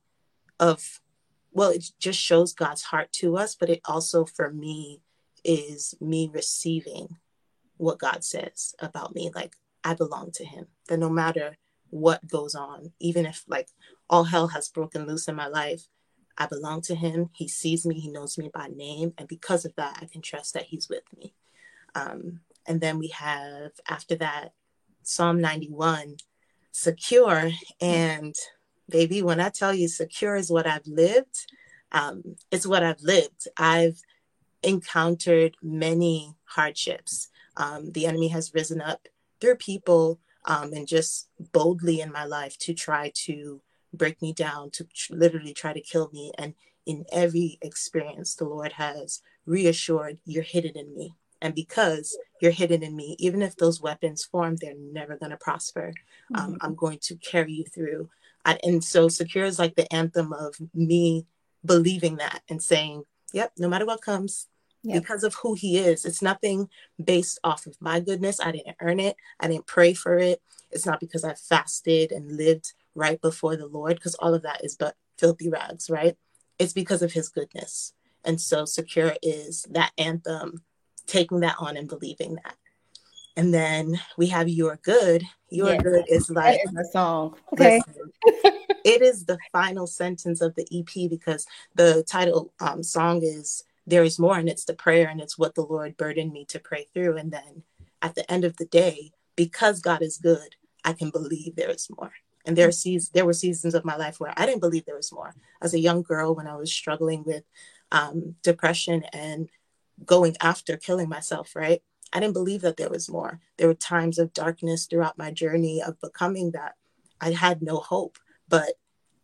of 0.59 1.01
well 1.51 1.69
it 1.69 1.85
just 1.99 2.19
shows 2.19 2.53
god's 2.53 2.83
heart 2.83 3.11
to 3.11 3.37
us 3.37 3.55
but 3.55 3.69
it 3.69 3.81
also 3.85 4.25
for 4.25 4.51
me 4.51 5.01
is 5.43 5.93
me 5.99 6.29
receiving 6.33 7.17
what 7.77 7.99
god 7.99 8.23
says 8.23 8.73
about 8.79 9.13
me. 9.15 9.31
Like 9.33 9.55
i 9.83 9.93
belong 9.93 10.31
to 10.35 10.45
him. 10.45 10.67
That 10.87 10.97
no 10.97 11.09
matter 11.09 11.57
what 11.89 12.27
goes 12.27 12.55
on 12.55 12.91
even 12.99 13.25
if 13.25 13.43
like 13.47 13.69
all 14.09 14.23
hell 14.23 14.47
has 14.47 14.69
broken 14.69 15.05
loose 15.05 15.27
in 15.27 15.35
my 15.35 15.47
life 15.47 15.87
i 16.37 16.45
belong 16.45 16.81
to 16.81 16.95
him. 16.95 17.29
He 17.33 17.47
sees 17.47 17.85
me. 17.85 17.99
He 17.99 18.09
knows 18.09 18.37
me 18.37 18.49
by 18.53 18.67
name. 18.67 19.13
And 19.17 19.27
because 19.27 19.65
of 19.65 19.75
that 19.75 19.99
i 20.01 20.05
can 20.05 20.21
trust 20.21 20.53
that 20.53 20.65
he's 20.65 20.89
with 20.89 21.03
me. 21.17 21.33
Um, 21.95 22.41
and 22.65 22.79
then 22.81 22.97
we 22.97 23.09
have 23.09 23.71
after 23.87 24.15
that 24.15 24.53
psalm 25.03 25.41
91 25.41 26.15
secure 26.71 27.51
and 27.81 28.35
baby, 28.89 29.21
when 29.21 29.39
I 29.39 29.49
tell 29.49 29.73
you 29.73 29.87
secure 29.87 30.35
is 30.35 30.51
what 30.51 30.67
I've 30.67 30.87
lived, 30.87 31.51
um, 31.91 32.35
it's 32.51 32.65
what 32.65 32.83
I've 32.83 33.01
lived. 33.01 33.47
I've 33.57 34.01
encountered 34.63 35.55
many 35.61 36.35
hardships. 36.45 37.29
Um, 37.57 37.91
the 37.91 38.07
enemy 38.07 38.29
has 38.29 38.53
risen 38.53 38.81
up 38.81 39.07
through 39.39 39.55
people 39.55 40.19
um, 40.45 40.73
and 40.73 40.87
just 40.87 41.29
boldly 41.51 42.01
in 42.01 42.11
my 42.11 42.25
life 42.25 42.57
to 42.59 42.73
try 42.73 43.11
to 43.25 43.61
break 43.93 44.21
me 44.21 44.33
down, 44.33 44.71
to 44.71 44.85
tr- 44.85 45.13
literally 45.13 45.53
try 45.53 45.73
to 45.73 45.81
kill 45.81 46.09
me. 46.11 46.31
And 46.37 46.55
in 46.85 47.05
every 47.11 47.59
experience, 47.61 48.35
the 48.35 48.45
Lord 48.45 48.73
has 48.73 49.21
reassured, 49.45 50.17
You're 50.25 50.43
hidden 50.43 50.75
in 50.75 50.95
me. 50.95 51.15
And 51.41 51.53
because 51.53 52.17
you're 52.39 52.51
hidden 52.51 52.83
in 52.83 52.95
me, 52.95 53.17
even 53.19 53.41
if 53.41 53.57
those 53.57 53.81
weapons 53.81 54.23
form, 54.23 54.55
they're 54.55 54.73
never 54.77 55.17
going 55.17 55.31
to 55.31 55.37
prosper. 55.37 55.93
Um, 56.33 56.53
mm-hmm. 56.53 56.57
I'm 56.61 56.75
going 56.75 56.99
to 57.03 57.15
carry 57.17 57.51
you 57.51 57.65
through. 57.65 58.09
I, 58.45 58.59
and 58.63 58.83
so 58.83 59.07
secure 59.07 59.45
is 59.45 59.59
like 59.59 59.75
the 59.75 59.91
anthem 59.93 60.33
of 60.33 60.55
me 60.73 61.25
believing 61.65 62.17
that 62.17 62.41
and 62.49 62.61
saying, 62.61 63.03
yep, 63.33 63.51
no 63.57 63.69
matter 63.69 63.85
what 63.85 64.01
comes, 64.01 64.47
yep. 64.83 65.01
because 65.01 65.23
of 65.23 65.35
who 65.35 65.53
he 65.53 65.77
is. 65.77 66.05
It's 66.05 66.21
nothing 66.21 66.69
based 67.03 67.39
off 67.43 67.65
of 67.65 67.75
my 67.79 67.99
goodness. 67.99 68.39
I 68.39 68.51
didn't 68.51 68.77
earn 68.81 68.99
it. 68.99 69.15
I 69.39 69.47
didn't 69.47 69.67
pray 69.67 69.93
for 69.93 70.17
it. 70.17 70.41
It's 70.71 70.85
not 70.85 70.99
because 70.99 71.23
I 71.23 71.33
fasted 71.33 72.11
and 72.11 72.37
lived 72.37 72.73
right 72.95 73.19
before 73.21 73.55
the 73.55 73.67
Lord, 73.67 73.95
because 73.95 74.15
all 74.15 74.33
of 74.33 74.43
that 74.43 74.63
is 74.63 74.75
but 74.75 74.95
filthy 75.17 75.49
rags, 75.49 75.89
right? 75.89 76.15
It's 76.59 76.73
because 76.73 77.01
of 77.01 77.13
his 77.13 77.29
goodness. 77.29 77.93
And 78.23 78.39
so 78.39 78.65
secure 78.65 79.15
is 79.21 79.65
that 79.71 79.91
anthem 79.97 80.63
taking 81.07 81.41
that 81.41 81.55
on 81.59 81.75
and 81.77 81.87
believing 81.87 82.35
that. 82.35 82.55
And 83.35 83.53
then 83.53 83.99
we 84.17 84.27
have 84.27 84.47
You're 84.47 84.79
Good. 84.83 85.23
You're 85.49 85.73
Yes. 85.73 85.81
Good 85.81 86.05
is 86.07 86.29
like 86.29 86.61
That 86.63 86.71
is 86.71 86.87
a 86.87 86.91
song. 86.91 87.35
Okay. 87.53 87.81
Listen, 87.87 88.11
it 88.85 89.01
is 89.01 89.25
the 89.25 89.39
final 89.51 89.87
sentence 89.87 90.41
of 90.41 90.55
the 90.55 90.67
EP 90.71 91.09
because 91.09 91.45
the 91.75 92.03
title 92.07 92.53
um, 92.59 92.83
song 92.83 93.21
is 93.23 93.63
There 93.87 94.03
is 94.03 94.19
More, 94.19 94.37
and 94.37 94.49
it's 94.49 94.65
the 94.65 94.75
prayer, 94.75 95.07
and 95.07 95.19
it's 95.19 95.37
what 95.37 95.55
the 95.55 95.63
Lord 95.63 95.97
burdened 95.97 96.31
me 96.31 96.45
to 96.45 96.59
pray 96.59 96.87
through. 96.93 97.17
And 97.17 97.31
then 97.31 97.63
at 98.01 98.15
the 98.15 98.29
end 98.31 98.43
of 98.43 98.57
the 98.57 98.65
day, 98.65 99.11
because 99.35 99.79
God 99.79 100.01
is 100.01 100.17
good, 100.17 100.55
I 100.83 100.93
can 100.93 101.09
believe 101.09 101.55
there 101.55 101.71
is 101.71 101.87
more. 101.97 102.11
And 102.45 102.57
there, 102.57 102.67
are 102.67 102.73
seas- 102.73 103.09
there 103.09 103.25
were 103.25 103.33
seasons 103.33 103.73
of 103.73 103.85
my 103.85 103.95
life 103.95 104.19
where 104.19 104.33
I 104.35 104.45
didn't 104.45 104.59
believe 104.59 104.85
there 104.85 104.97
was 104.97 105.13
more. 105.13 105.33
As 105.61 105.73
a 105.73 105.79
young 105.79 106.01
girl, 106.01 106.35
when 106.35 106.47
I 106.47 106.55
was 106.55 106.71
struggling 106.71 107.23
with 107.23 107.43
um, 107.91 108.35
depression 108.43 109.03
and 109.13 109.49
going 110.05 110.35
after 110.41 110.75
killing 110.75 111.07
myself, 111.07 111.55
right? 111.55 111.81
I 112.13 112.19
didn't 112.19 112.33
believe 112.33 112.61
that 112.61 112.77
there 112.77 112.89
was 112.89 113.09
more. 113.09 113.39
There 113.57 113.67
were 113.67 113.73
times 113.73 114.19
of 114.19 114.33
darkness 114.33 114.85
throughout 114.85 115.17
my 115.17 115.31
journey 115.31 115.81
of 115.81 115.99
becoming 115.99 116.51
that. 116.51 116.75
I 117.19 117.31
had 117.31 117.61
no 117.61 117.77
hope, 117.77 118.17
but 118.47 118.73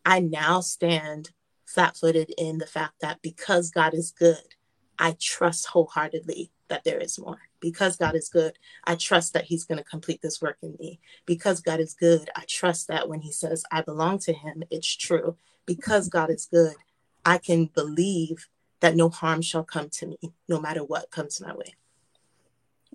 I 0.04 0.20
now 0.20 0.60
stand 0.60 1.30
flat 1.66 1.96
footed 1.96 2.34
in 2.36 2.58
the 2.58 2.66
fact 2.66 2.94
that 3.00 3.22
because 3.22 3.70
God 3.70 3.94
is 3.94 4.10
good, 4.10 4.42
I 4.98 5.16
trust 5.20 5.68
wholeheartedly 5.68 6.50
that 6.68 6.84
there 6.84 6.98
is 6.98 7.18
more. 7.18 7.38
Because 7.60 7.96
God 7.96 8.16
is 8.16 8.28
good, 8.28 8.58
I 8.84 8.96
trust 8.96 9.34
that 9.34 9.44
He's 9.44 9.64
going 9.64 9.78
to 9.78 9.84
complete 9.84 10.20
this 10.22 10.42
work 10.42 10.58
in 10.62 10.76
me. 10.80 10.98
Because 11.26 11.60
God 11.60 11.78
is 11.78 11.94
good, 11.94 12.28
I 12.34 12.44
trust 12.48 12.88
that 12.88 13.08
when 13.08 13.20
He 13.20 13.32
says 13.32 13.64
I 13.70 13.82
belong 13.82 14.18
to 14.20 14.32
Him, 14.32 14.64
it's 14.70 14.96
true. 14.96 15.36
Because 15.64 16.08
God 16.08 16.30
is 16.30 16.48
good, 16.50 16.74
I 17.24 17.38
can 17.38 17.66
believe 17.66 18.48
that 18.80 18.96
no 18.96 19.10
harm 19.10 19.42
shall 19.42 19.64
come 19.64 19.90
to 19.90 20.06
me, 20.06 20.32
no 20.48 20.60
matter 20.60 20.82
what 20.82 21.10
comes 21.10 21.40
my 21.40 21.54
way. 21.54 21.74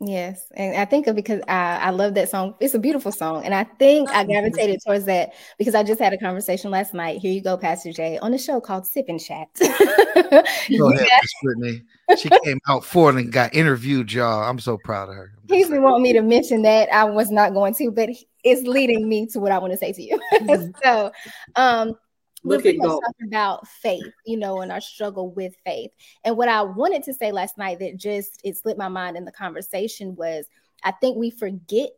Yes, 0.01 0.51
and 0.55 0.75
I 0.75 0.83
think 0.83 1.07
of 1.07 1.15
because 1.15 1.41
I, 1.47 1.77
I 1.77 1.89
love 1.91 2.15
that 2.15 2.29
song. 2.29 2.55
It's 2.59 2.73
a 2.73 2.79
beautiful 2.79 3.13
song, 3.13 3.45
and 3.45 3.53
I 3.53 3.63
think 3.63 4.09
I 4.09 4.25
gravitated 4.25 4.81
towards 4.85 5.05
that 5.05 5.33
because 5.57 5.73
I 5.73 5.83
just 5.83 6.01
had 6.01 6.11
a 6.11 6.17
conversation 6.17 6.69
last 6.69 6.93
night. 6.93 7.21
Here 7.21 7.31
you 7.31 7.41
go, 7.41 7.55
Pastor 7.55 7.93
Jay, 7.93 8.17
on 8.17 8.33
a 8.33 8.37
show 8.37 8.59
called 8.59 8.85
Sip 8.85 9.05
and 9.07 9.21
Chat. 9.21 9.47
Go 9.59 9.63
ahead, 9.69 10.45
Yeah. 10.69 11.19
Miss 11.21 11.33
Brittany. 11.41 11.81
She 12.17 12.29
came 12.43 12.59
out 12.67 12.83
for 12.83 13.09
it 13.09 13.15
and 13.15 13.31
got 13.31 13.55
interviewed, 13.55 14.11
y'all. 14.11 14.43
I'm 14.43 14.59
so 14.59 14.77
proud 14.77 15.09
of 15.09 15.15
her. 15.15 15.31
He's 15.47 15.69
been 15.69 15.81
wanting 15.81 16.03
me 16.03 16.13
to 16.13 16.21
mention 16.21 16.61
that. 16.63 16.93
I 16.93 17.05
was 17.05 17.31
not 17.31 17.53
going 17.53 17.73
to, 17.75 17.89
but 17.89 18.09
it's 18.43 18.67
leading 18.67 19.07
me 19.07 19.27
to 19.27 19.39
what 19.39 19.53
I 19.53 19.59
want 19.59 19.71
to 19.71 19.77
say 19.77 19.93
to 19.93 20.01
you. 20.03 20.73
so, 20.83 21.11
um, 21.55 21.95
we're 22.45 22.57
Look 22.57 22.61
pretty 22.63 22.77
much 22.77 22.89
talking 22.89 23.27
about 23.27 23.67
faith, 23.67 24.13
you 24.25 24.37
know, 24.37 24.61
and 24.61 24.71
our 24.71 24.79
struggle 24.79 25.31
with 25.31 25.55
faith. 25.65 25.89
And 26.23 26.37
what 26.37 26.47
I 26.47 26.61
wanted 26.61 27.01
to 27.03 27.13
say 27.13 27.31
last 27.31 27.57
night 27.57 27.79
that 27.79 27.97
just 27.97 28.39
it 28.43 28.55
slipped 28.55 28.77
my 28.77 28.87
mind 28.87 29.17
in 29.17 29.25
the 29.25 29.31
conversation 29.31 30.15
was 30.15 30.45
I 30.83 30.91
think 30.91 31.17
we 31.17 31.31
forget 31.31 31.91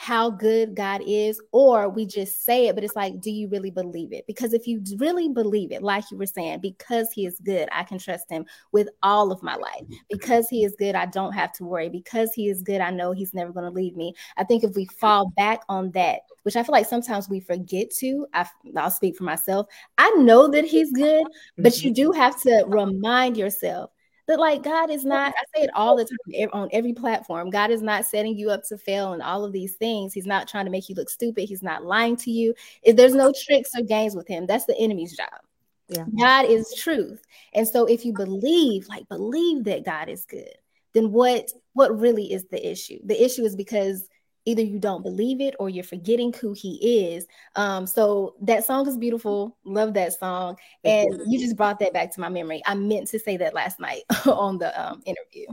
how 0.00 0.30
good 0.30 0.76
God 0.76 1.02
is, 1.04 1.40
or 1.50 1.88
we 1.88 2.06
just 2.06 2.44
say 2.44 2.68
it, 2.68 2.76
but 2.76 2.84
it's 2.84 2.94
like, 2.94 3.20
do 3.20 3.32
you 3.32 3.48
really 3.48 3.72
believe 3.72 4.12
it? 4.12 4.24
Because 4.28 4.52
if 4.52 4.64
you 4.64 4.80
really 4.96 5.28
believe 5.28 5.72
it, 5.72 5.82
like 5.82 6.08
you 6.12 6.16
were 6.16 6.24
saying, 6.24 6.60
because 6.60 7.10
He 7.10 7.26
is 7.26 7.40
good, 7.44 7.68
I 7.72 7.82
can 7.82 7.98
trust 7.98 8.30
Him 8.30 8.46
with 8.70 8.88
all 9.02 9.32
of 9.32 9.42
my 9.42 9.56
life. 9.56 9.82
Because 10.08 10.48
He 10.48 10.62
is 10.62 10.76
good, 10.78 10.94
I 10.94 11.06
don't 11.06 11.32
have 11.32 11.52
to 11.54 11.64
worry. 11.64 11.88
Because 11.88 12.32
He 12.32 12.48
is 12.48 12.62
good, 12.62 12.80
I 12.80 12.92
know 12.92 13.10
He's 13.10 13.34
never 13.34 13.52
going 13.52 13.64
to 13.64 13.72
leave 13.72 13.96
me. 13.96 14.14
I 14.36 14.44
think 14.44 14.62
if 14.62 14.76
we 14.76 14.84
fall 14.84 15.32
back 15.36 15.62
on 15.68 15.90
that, 15.90 16.20
which 16.44 16.54
I 16.54 16.62
feel 16.62 16.74
like 16.74 16.86
sometimes 16.86 17.28
we 17.28 17.40
forget 17.40 17.90
to, 17.96 18.24
I, 18.32 18.46
I'll 18.76 18.92
speak 18.92 19.16
for 19.16 19.24
myself. 19.24 19.66
I 19.98 20.08
know 20.10 20.46
that 20.46 20.64
He's 20.64 20.92
good, 20.92 21.24
mm-hmm. 21.26 21.62
but 21.64 21.82
you 21.82 21.92
do 21.92 22.12
have 22.12 22.40
to 22.42 22.64
remind 22.68 23.36
yourself 23.36 23.90
that 24.28 24.38
like 24.38 24.62
God 24.62 24.90
is 24.90 25.04
not, 25.04 25.34
I 25.36 25.42
say 25.58 25.64
it 25.64 25.70
all 25.74 25.96
the 25.96 26.04
time 26.34 26.50
on 26.52 26.68
every 26.72 26.92
platform. 26.92 27.50
God 27.50 27.70
is 27.70 27.82
not 27.82 28.06
setting 28.06 28.36
you 28.36 28.50
up 28.50 28.62
to 28.68 28.78
fail 28.78 29.14
and 29.14 29.22
all 29.22 29.44
of 29.44 29.52
these 29.52 29.74
things. 29.74 30.12
He's 30.12 30.26
not 30.26 30.46
trying 30.46 30.66
to 30.66 30.70
make 30.70 30.88
you 30.88 30.94
look 30.94 31.10
stupid. 31.10 31.48
He's 31.48 31.62
not 31.62 31.84
lying 31.84 32.16
to 32.18 32.30
you. 32.30 32.54
If 32.82 32.94
there's 32.94 33.14
no 33.14 33.32
tricks 33.46 33.70
or 33.76 33.82
games 33.82 34.14
with 34.14 34.28
him, 34.28 34.46
that's 34.46 34.66
the 34.66 34.78
enemy's 34.78 35.16
job. 35.16 35.40
Yeah. 35.88 36.04
God 36.18 36.44
is 36.44 36.74
truth. 36.74 37.22
And 37.54 37.66
so 37.66 37.86
if 37.86 38.04
you 38.04 38.12
believe, 38.12 38.86
like 38.88 39.08
believe 39.08 39.64
that 39.64 39.86
God 39.86 40.10
is 40.10 40.26
good, 40.26 40.52
then 40.92 41.10
what 41.12 41.50
what 41.72 41.98
really 41.98 42.32
is 42.32 42.44
the 42.50 42.70
issue? 42.70 42.98
The 43.04 43.22
issue 43.22 43.44
is 43.44 43.56
because 43.56 44.08
either 44.48 44.62
you 44.62 44.78
don't 44.78 45.02
believe 45.02 45.42
it 45.42 45.54
or 45.58 45.68
you're 45.68 45.84
forgetting 45.84 46.32
who 46.32 46.54
he 46.54 47.12
is. 47.12 47.26
Um, 47.54 47.86
so 47.86 48.34
that 48.40 48.64
song 48.64 48.88
is 48.88 48.96
beautiful. 48.96 49.58
Love 49.64 49.92
that 49.94 50.14
song. 50.14 50.56
And 50.84 51.20
you 51.26 51.38
just 51.38 51.54
brought 51.54 51.78
that 51.80 51.92
back 51.92 52.14
to 52.14 52.20
my 52.20 52.30
memory. 52.30 52.62
I 52.64 52.74
meant 52.74 53.08
to 53.08 53.18
say 53.18 53.36
that 53.36 53.52
last 53.52 53.78
night 53.78 54.04
on 54.26 54.56
the 54.56 54.72
um, 54.80 55.02
interview. 55.04 55.46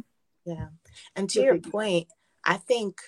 Yeah. 0.45 0.67
And 1.15 1.29
to 1.31 1.41
your 1.41 1.59
point, 1.59 2.07
I 2.45 2.55
think 2.55 3.01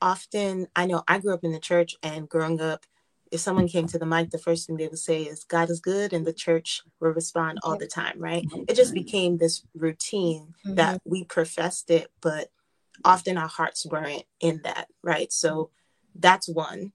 often, 0.00 0.68
I 0.74 0.86
know 0.86 1.02
I 1.06 1.18
grew 1.18 1.34
up 1.34 1.44
in 1.44 1.52
the 1.52 1.60
church 1.60 1.96
and 2.02 2.26
growing 2.26 2.58
up, 2.60 2.86
if 3.30 3.40
someone 3.40 3.68
came 3.68 3.86
to 3.88 3.98
the 3.98 4.06
mic, 4.06 4.30
the 4.30 4.38
first 4.38 4.66
thing 4.66 4.76
they 4.76 4.88
would 4.88 4.98
say 4.98 5.22
is, 5.22 5.44
God 5.44 5.70
is 5.70 5.78
good, 5.78 6.12
and 6.12 6.26
the 6.26 6.32
church 6.32 6.82
will 6.98 7.10
respond 7.10 7.60
all 7.62 7.76
the 7.78 7.86
time, 7.86 8.18
right? 8.18 8.44
It 8.66 8.74
just 8.74 8.92
became 8.92 9.36
this 9.36 9.64
routine 9.72 10.54
that 10.64 11.00
we 11.04 11.22
professed 11.22 11.90
it, 11.90 12.10
but 12.20 12.48
often 13.04 13.38
our 13.38 13.48
hearts 13.48 13.86
weren't 13.86 14.24
in 14.40 14.60
that, 14.64 14.88
right? 15.02 15.32
So 15.32 15.70
that's 16.14 16.48
one. 16.48 16.92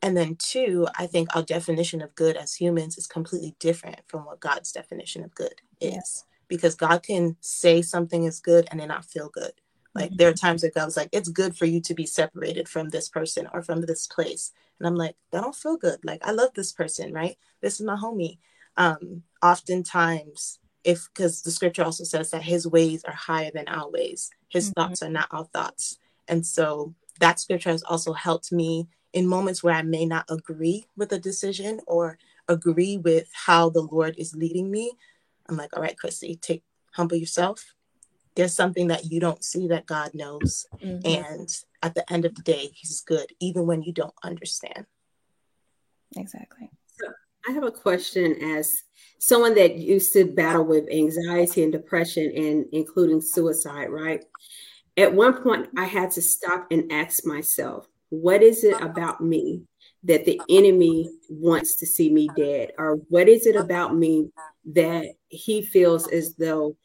And 0.00 0.16
then 0.16 0.36
two, 0.36 0.86
I 0.96 1.06
think 1.06 1.34
our 1.34 1.42
definition 1.42 2.00
of 2.00 2.14
good 2.14 2.36
as 2.36 2.54
humans 2.54 2.96
is 2.98 3.06
completely 3.06 3.56
different 3.58 4.00
from 4.06 4.24
what 4.24 4.40
God's 4.40 4.70
definition 4.72 5.24
of 5.24 5.34
good 5.34 5.60
is. 5.80 6.24
Because 6.46 6.74
God 6.74 7.02
can 7.02 7.36
say 7.40 7.82
something 7.82 8.24
is 8.24 8.40
good 8.40 8.68
and 8.70 8.80
then 8.80 8.88
not 8.88 9.04
feel 9.04 9.28
good. 9.28 9.52
Like 9.94 10.12
there 10.16 10.28
are 10.28 10.34
times 10.34 10.62
that 10.62 10.74
God 10.74 10.84
was 10.84 10.96
like, 10.96 11.08
it's 11.12 11.28
good 11.28 11.56
for 11.56 11.64
you 11.66 11.80
to 11.80 11.94
be 11.94 12.06
separated 12.06 12.68
from 12.68 12.90
this 12.90 13.08
person 13.08 13.48
or 13.52 13.62
from 13.62 13.82
this 13.82 14.06
place. 14.06 14.52
And 14.78 14.86
I'm 14.86 14.94
like, 14.94 15.16
that 15.32 15.42
don't 15.42 15.54
feel 15.54 15.76
good. 15.76 15.98
Like 16.04 16.20
I 16.24 16.30
love 16.30 16.50
this 16.54 16.72
person, 16.72 17.12
right? 17.12 17.36
This 17.60 17.80
is 17.80 17.86
my 17.86 17.96
homie. 17.96 18.38
Um, 18.76 19.24
oftentimes, 19.42 20.60
if 20.84 21.08
because 21.12 21.42
the 21.42 21.50
scripture 21.50 21.82
also 21.82 22.04
says 22.04 22.30
that 22.30 22.42
his 22.42 22.66
ways 22.66 23.02
are 23.04 23.12
higher 23.12 23.50
than 23.52 23.66
our 23.66 23.90
ways, 23.90 24.30
his 24.48 24.70
thoughts 24.70 25.02
are 25.02 25.10
not 25.10 25.28
our 25.30 25.44
thoughts. 25.44 25.98
And 26.26 26.44
so 26.44 26.94
that 27.20 27.40
scripture 27.40 27.70
has 27.70 27.82
also 27.82 28.12
helped 28.12 28.52
me 28.52 28.88
in 29.12 29.26
moments 29.26 29.62
where 29.62 29.74
I 29.74 29.82
may 29.82 30.06
not 30.06 30.26
agree 30.28 30.86
with 30.96 31.12
a 31.12 31.18
decision 31.18 31.80
or 31.86 32.18
agree 32.48 32.96
with 32.96 33.28
how 33.32 33.70
the 33.70 33.82
Lord 33.82 34.14
is 34.18 34.34
leading 34.34 34.70
me. 34.70 34.92
I'm 35.48 35.56
like, 35.56 35.74
all 35.74 35.82
right, 35.82 35.98
Chrissy, 35.98 36.36
take 36.36 36.62
humble 36.92 37.16
yourself. 37.16 37.74
There's 38.34 38.54
something 38.54 38.88
that 38.88 39.10
you 39.10 39.20
don't 39.20 39.42
see 39.42 39.68
that 39.68 39.86
God 39.86 40.12
knows. 40.14 40.66
Mhm. 40.82 41.04
And 41.04 41.64
at 41.82 41.94
the 41.94 42.10
end 42.12 42.24
of 42.24 42.34
the 42.34 42.42
day, 42.42 42.70
He's 42.74 43.00
good, 43.00 43.32
even 43.40 43.66
when 43.66 43.82
you 43.82 43.92
don't 43.92 44.14
understand. 44.22 44.86
Exactly. 46.16 46.70
So 47.00 47.12
I 47.48 47.52
have 47.52 47.64
a 47.64 47.70
question 47.70 48.34
as 48.42 48.84
someone 49.18 49.54
that 49.54 49.76
used 49.76 50.12
to 50.12 50.24
battle 50.24 50.64
with 50.64 50.88
anxiety 50.90 51.62
and 51.62 51.72
depression 51.72 52.32
and 52.34 52.66
including 52.72 53.20
suicide, 53.20 53.90
right? 53.90 54.24
At 54.96 55.14
one 55.14 55.42
point, 55.42 55.68
I 55.76 55.84
had 55.84 56.10
to 56.12 56.22
stop 56.22 56.68
and 56.70 56.90
ask 56.92 57.24
myself, 57.24 57.86
what 58.10 58.42
is 58.42 58.64
it 58.64 58.80
about 58.80 59.20
me 59.20 59.62
that 60.04 60.24
the 60.24 60.40
enemy 60.48 61.10
wants 61.28 61.76
to 61.76 61.86
see 61.86 62.10
me 62.10 62.28
dead? 62.36 62.72
Or 62.78 62.96
what 63.08 63.28
is 63.28 63.46
it 63.46 63.56
about 63.56 63.94
me 63.94 64.30
that 64.72 65.06
he 65.28 65.62
feels 65.62 66.08
as 66.08 66.34
though 66.34 66.76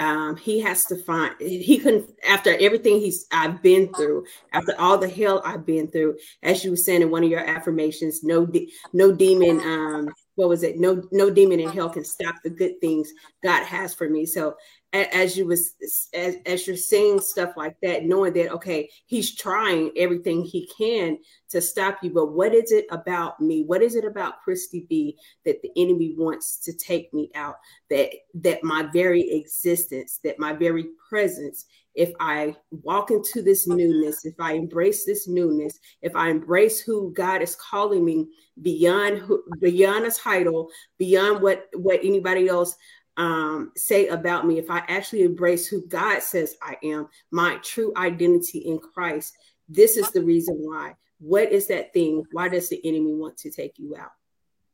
um, 0.00 0.36
he 0.36 0.60
has 0.60 0.84
to 0.86 0.96
find 0.96 1.34
he 1.40 1.78
couldn't 1.78 2.08
after 2.26 2.56
everything 2.60 3.00
he's 3.00 3.26
I've 3.32 3.60
been 3.62 3.92
through, 3.92 4.26
after 4.52 4.74
all 4.78 4.96
the 4.96 5.08
hell 5.08 5.42
I've 5.44 5.66
been 5.66 5.88
through, 5.88 6.18
as 6.42 6.64
you 6.64 6.70
were 6.70 6.76
saying 6.76 7.02
in 7.02 7.10
one 7.10 7.24
of 7.24 7.30
your 7.30 7.44
affirmations, 7.44 8.22
no 8.22 8.46
de- 8.46 8.72
no 8.92 9.10
demon 9.10 9.60
um 9.60 10.08
what 10.38 10.48
was 10.48 10.62
it? 10.62 10.78
No 10.78 11.02
no 11.10 11.30
demon 11.30 11.58
in 11.58 11.66
uh-huh. 11.66 11.74
hell 11.74 11.90
can 11.90 12.04
stop 12.04 12.36
the 12.44 12.50
good 12.50 12.80
things 12.80 13.12
God 13.42 13.64
has 13.64 13.92
for 13.92 14.08
me. 14.08 14.24
So 14.24 14.54
as 14.92 15.36
you 15.36 15.46
was 15.46 15.74
as, 16.14 16.36
as 16.46 16.64
you're 16.64 16.76
saying 16.76 17.20
stuff 17.22 17.54
like 17.56 17.74
that, 17.82 18.04
knowing 18.04 18.34
that 18.34 18.52
okay, 18.52 18.88
he's 19.06 19.34
trying 19.34 19.90
everything 19.96 20.44
he 20.44 20.70
can 20.78 21.18
to 21.50 21.60
stop 21.60 21.98
you, 22.02 22.10
but 22.10 22.32
what 22.32 22.54
is 22.54 22.70
it 22.70 22.86
about 22.92 23.40
me? 23.40 23.64
What 23.64 23.82
is 23.82 23.96
it 23.96 24.04
about 24.04 24.40
Christy 24.44 24.86
B 24.88 25.18
that 25.44 25.60
the 25.60 25.72
enemy 25.76 26.14
wants 26.16 26.58
to 26.60 26.72
take 26.72 27.12
me 27.12 27.32
out? 27.34 27.56
That 27.90 28.10
that 28.34 28.62
my 28.62 28.84
very 28.92 29.28
existence, 29.32 30.20
that 30.22 30.38
my 30.38 30.52
very 30.52 30.86
presence, 31.08 31.66
if 31.98 32.12
I 32.20 32.54
walk 32.70 33.10
into 33.10 33.42
this 33.42 33.66
newness, 33.66 34.24
if 34.24 34.36
I 34.38 34.52
embrace 34.52 35.04
this 35.04 35.26
newness, 35.26 35.80
if 36.00 36.14
I 36.14 36.28
embrace 36.28 36.78
who 36.78 37.12
God 37.12 37.42
is 37.42 37.56
calling 37.56 38.04
me 38.04 38.28
beyond 38.62 39.18
who, 39.18 39.42
beyond 39.60 40.06
a 40.06 40.12
title, 40.12 40.70
beyond 40.96 41.42
what 41.42 41.66
what 41.74 41.98
anybody 42.04 42.46
else 42.46 42.76
um, 43.16 43.72
say 43.76 44.06
about 44.06 44.46
me, 44.46 44.58
if 44.58 44.70
I 44.70 44.78
actually 44.86 45.22
embrace 45.22 45.66
who 45.66 45.88
God 45.88 46.22
says 46.22 46.54
I 46.62 46.76
am, 46.84 47.08
my 47.32 47.56
true 47.64 47.92
identity 47.96 48.60
in 48.60 48.78
Christ, 48.78 49.36
this 49.68 49.96
is 49.96 50.08
the 50.12 50.22
reason 50.22 50.54
why. 50.56 50.94
What 51.18 51.50
is 51.50 51.66
that 51.66 51.92
thing? 51.92 52.22
Why 52.30 52.48
does 52.48 52.68
the 52.68 52.80
enemy 52.86 53.12
want 53.12 53.38
to 53.38 53.50
take 53.50 53.72
you 53.76 53.96
out? 53.96 54.12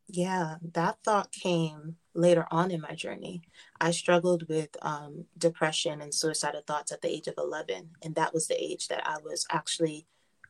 Yeah, 0.08 0.56
that 0.74 0.98
thought 1.02 1.32
came 1.32 1.96
later 2.14 2.46
on 2.50 2.70
in 2.70 2.80
my 2.80 2.94
journey. 2.94 3.42
I 3.80 3.90
struggled 3.90 4.48
with 4.48 4.76
um, 4.82 5.26
depression 5.36 6.00
and 6.00 6.14
suicidal 6.14 6.62
thoughts 6.66 6.92
at 6.92 7.02
the 7.02 7.10
age 7.10 7.26
of 7.26 7.34
11. 7.36 7.90
And 8.02 8.14
that 8.14 8.32
was 8.32 8.46
the 8.46 8.62
age 8.62 8.88
that 8.88 9.06
I 9.06 9.18
was 9.18 9.46
actually 9.50 10.06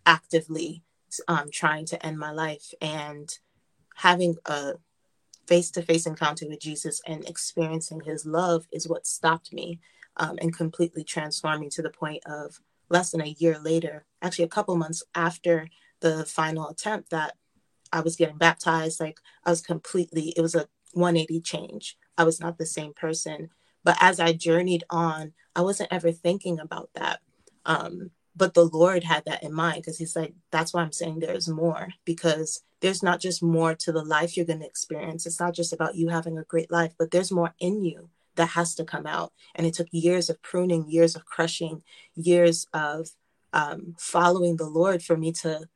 actively 0.07 0.83
um, 1.29 1.51
trying 1.51 1.87
to 1.87 2.07
end 2.07 2.19
my 2.19 2.31
life. 2.31 2.75
And 2.81 3.37
having 3.97 4.37
a 4.47 4.75
face 5.47 5.71
to 5.73 5.83
face 5.83 6.07
encounter 6.07 6.47
with 6.49 6.61
Jesus 6.61 7.01
and 7.07 7.29
experiencing 7.29 8.01
his 8.01 8.25
love 8.27 8.67
is 8.73 8.89
what 8.89 9.07
stopped 9.07 9.53
me 9.53 9.81
um, 10.17 10.39
and 10.41 10.57
completely 10.57 11.05
transformed 11.05 11.61
me 11.61 11.69
to 11.71 11.83
the 11.83 11.91
point 11.91 12.23
of 12.27 12.61
less 12.89 13.11
than 13.11 13.21
a 13.21 13.37
year 13.39 13.59
later, 13.59 14.05
actually, 14.23 14.45
a 14.45 14.49
couple 14.49 14.77
months 14.77 15.03
after 15.15 15.69
the 16.01 16.25
final 16.25 16.69
attempt, 16.69 17.11
that 17.11 17.35
I 17.93 18.01
was 18.01 18.17
getting 18.17 18.37
baptized. 18.37 19.01
Like 19.01 19.21
I 19.45 19.51
was 19.51 19.63
completely, 19.63 20.35
it 20.37 20.41
was 20.41 20.55
a 20.55 20.69
180 20.95 21.41
change. 21.41 21.97
I 22.17 22.25
was 22.25 22.41
not 22.41 22.59
the 22.59 22.67
same 22.67 22.95
person. 22.95 23.51
But 23.85 23.99
as 24.01 24.19
I 24.19 24.33
journeyed 24.33 24.85
on, 24.91 25.33
I 25.55 25.61
wasn't 25.61 25.93
ever 25.93 26.11
thinking 26.11 26.59
about 26.59 26.91
that. 26.95 27.21
Um, 27.67 28.11
but 28.37 28.55
the 28.55 28.65
Lord 28.65 29.05
had 29.05 29.25
that 29.27 29.43
in 29.43 29.53
mind 29.53 29.77
because 29.77 29.99
He's 29.99 30.17
like, 30.17 30.35
that's 30.51 30.73
why 30.73 30.83
I'm 30.83 30.93
saying 30.93 31.21
there's 31.21 31.49
more 31.49 31.89
because 32.05 32.63
there's 32.81 33.03
not 33.03 33.21
just 33.21 33.43
more 33.43 33.75
to 33.75 33.93
the 33.93 34.05
life 34.05 34.37
you're 34.37 34.47
going 34.47 34.61
to 34.61 34.67
experience. 34.67 35.27
It's 35.27 35.41
not 35.41 35.55
just 35.55 35.73
about 35.73 35.95
you 35.95 36.09
having 36.09 36.37
a 36.39 36.45
great 36.45 36.71
life, 36.71 36.95
but 36.99 37.11
there's 37.11 37.31
more 37.31 37.55
in 37.59 37.85
you 37.85 38.11
that 38.37 38.51
has 38.51 38.75
to 38.75 38.85
come 38.85 39.07
out. 39.07 39.33
And 39.55 39.67
it 39.67 39.75
took 39.75 39.87
years 39.91 40.29
of 40.29 40.43
pruning, 40.43 40.89
years 40.89 41.15
of 41.15 41.25
crushing, 41.25 41.83
years 42.15 42.67
of 42.73 43.11
um, 43.53 43.95
following 43.99 44.57
the 44.57 44.67
Lord 44.67 45.03
for 45.03 45.17
me 45.17 45.33
to 45.33 45.69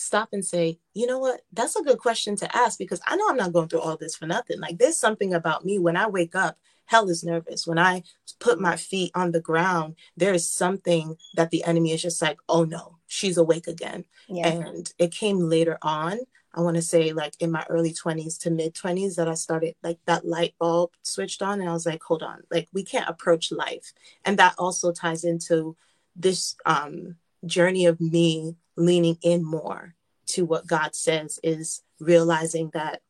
stop 0.00 0.30
and 0.32 0.44
say, 0.44 0.78
you 0.94 1.06
know 1.06 1.18
what? 1.18 1.42
That's 1.52 1.76
a 1.76 1.82
good 1.82 1.98
question 1.98 2.34
to 2.36 2.56
ask 2.56 2.78
because 2.78 3.00
I 3.06 3.16
know 3.16 3.28
I'm 3.28 3.36
not 3.36 3.52
going 3.52 3.68
through 3.68 3.80
all 3.80 3.96
this 3.96 4.16
for 4.16 4.26
nothing. 4.26 4.60
Like 4.60 4.78
there's 4.78 4.96
something 4.96 5.34
about 5.34 5.64
me 5.64 5.78
when 5.78 5.96
I 5.96 6.08
wake 6.08 6.34
up, 6.34 6.58
hell 6.86 7.08
is 7.10 7.22
nervous. 7.22 7.66
When 7.66 7.78
I 7.78 8.02
put 8.40 8.60
my 8.60 8.76
feet 8.76 9.12
on 9.14 9.32
the 9.32 9.40
ground, 9.40 9.96
there 10.16 10.32
is 10.32 10.48
something 10.48 11.16
that 11.34 11.50
the 11.50 11.64
enemy 11.64 11.92
is 11.92 12.02
just 12.02 12.22
like, 12.22 12.38
oh 12.48 12.64
no, 12.64 12.98
she's 13.06 13.36
awake 13.36 13.68
again. 13.68 14.04
Yeah. 14.28 14.48
And 14.48 14.92
it 14.98 15.12
came 15.12 15.38
later 15.38 15.78
on. 15.82 16.18
I 16.52 16.62
want 16.62 16.76
to 16.76 16.82
say 16.82 17.12
like 17.12 17.34
in 17.38 17.52
my 17.52 17.64
early 17.68 17.92
20s 17.92 18.40
to 18.40 18.50
mid 18.50 18.74
20s 18.74 19.16
that 19.16 19.28
I 19.28 19.34
started 19.34 19.76
like 19.84 19.98
that 20.06 20.26
light 20.26 20.54
bulb 20.58 20.90
switched 21.02 21.42
on 21.42 21.60
and 21.60 21.68
I 21.68 21.72
was 21.72 21.86
like, 21.86 22.02
hold 22.02 22.22
on, 22.22 22.42
like 22.50 22.68
we 22.72 22.82
can't 22.82 23.08
approach 23.08 23.52
life. 23.52 23.92
And 24.24 24.38
that 24.38 24.54
also 24.58 24.90
ties 24.90 25.24
into 25.24 25.76
this 26.16 26.56
um 26.64 27.16
journey 27.44 27.86
of 27.86 28.00
me 28.00 28.56
leaning 28.76 29.18
in 29.22 29.44
more 29.44 29.94
to 30.26 30.44
what 30.44 30.66
God 30.66 30.94
says 30.94 31.38
is 31.42 31.82
realizing 31.98 32.70
that 32.74 33.02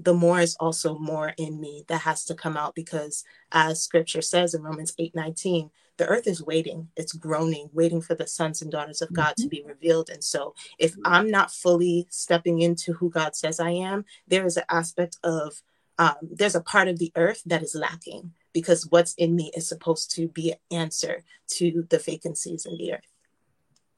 the 0.00 0.14
more 0.14 0.40
is 0.40 0.56
also 0.60 0.96
more 0.96 1.34
in 1.36 1.60
me 1.60 1.84
that 1.88 2.02
has 2.02 2.24
to 2.26 2.34
come 2.34 2.56
out 2.56 2.74
because 2.74 3.24
as 3.50 3.82
scripture 3.82 4.22
says 4.22 4.54
in 4.54 4.62
Romans 4.62 4.94
8 4.98 5.14
19, 5.14 5.70
the 5.96 6.06
earth 6.06 6.28
is 6.28 6.42
waiting, 6.42 6.88
it's 6.96 7.12
groaning, 7.12 7.68
waiting 7.72 8.00
for 8.00 8.14
the 8.14 8.26
sons 8.26 8.62
and 8.62 8.70
daughters 8.70 9.02
of 9.02 9.12
God 9.12 9.32
mm-hmm. 9.32 9.42
to 9.42 9.48
be 9.48 9.64
revealed. 9.66 10.10
And 10.10 10.22
so 10.22 10.54
if 10.78 10.94
I'm 11.04 11.30
not 11.30 11.50
fully 11.50 12.06
stepping 12.10 12.60
into 12.60 12.92
who 12.92 13.10
God 13.10 13.34
says 13.34 13.58
I 13.58 13.70
am, 13.70 14.04
there 14.28 14.46
is 14.46 14.56
an 14.56 14.64
aspect 14.70 15.18
of 15.24 15.60
um, 15.98 16.14
there's 16.22 16.54
a 16.54 16.60
part 16.60 16.86
of 16.86 17.00
the 17.00 17.10
earth 17.16 17.42
that 17.46 17.62
is 17.62 17.74
lacking 17.74 18.32
because 18.52 18.86
what's 18.88 19.14
in 19.14 19.34
me 19.34 19.50
is 19.56 19.68
supposed 19.68 20.14
to 20.14 20.28
be 20.28 20.52
an 20.52 20.58
answer 20.70 21.24
to 21.48 21.84
the 21.90 21.98
vacancies 21.98 22.64
in 22.64 22.78
the 22.78 22.92
earth. 22.94 23.17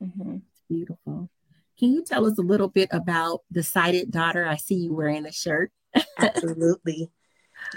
Mm-hmm. 0.03 0.37
It's 0.37 0.63
beautiful. 0.69 1.31
Can 1.79 1.93
you 1.93 2.05
tell 2.05 2.27
us 2.27 2.39
a 2.39 2.43
little 2.43 2.69
bit 2.69 2.89
about 2.93 3.43
Decided 3.51 4.11
Daughter? 4.11 4.47
I 4.47 4.57
see 4.57 4.75
you 4.75 4.95
wearing 4.95 5.27
a 5.27 5.33
shirt. 5.33 5.73
Absolutely. 6.19 7.11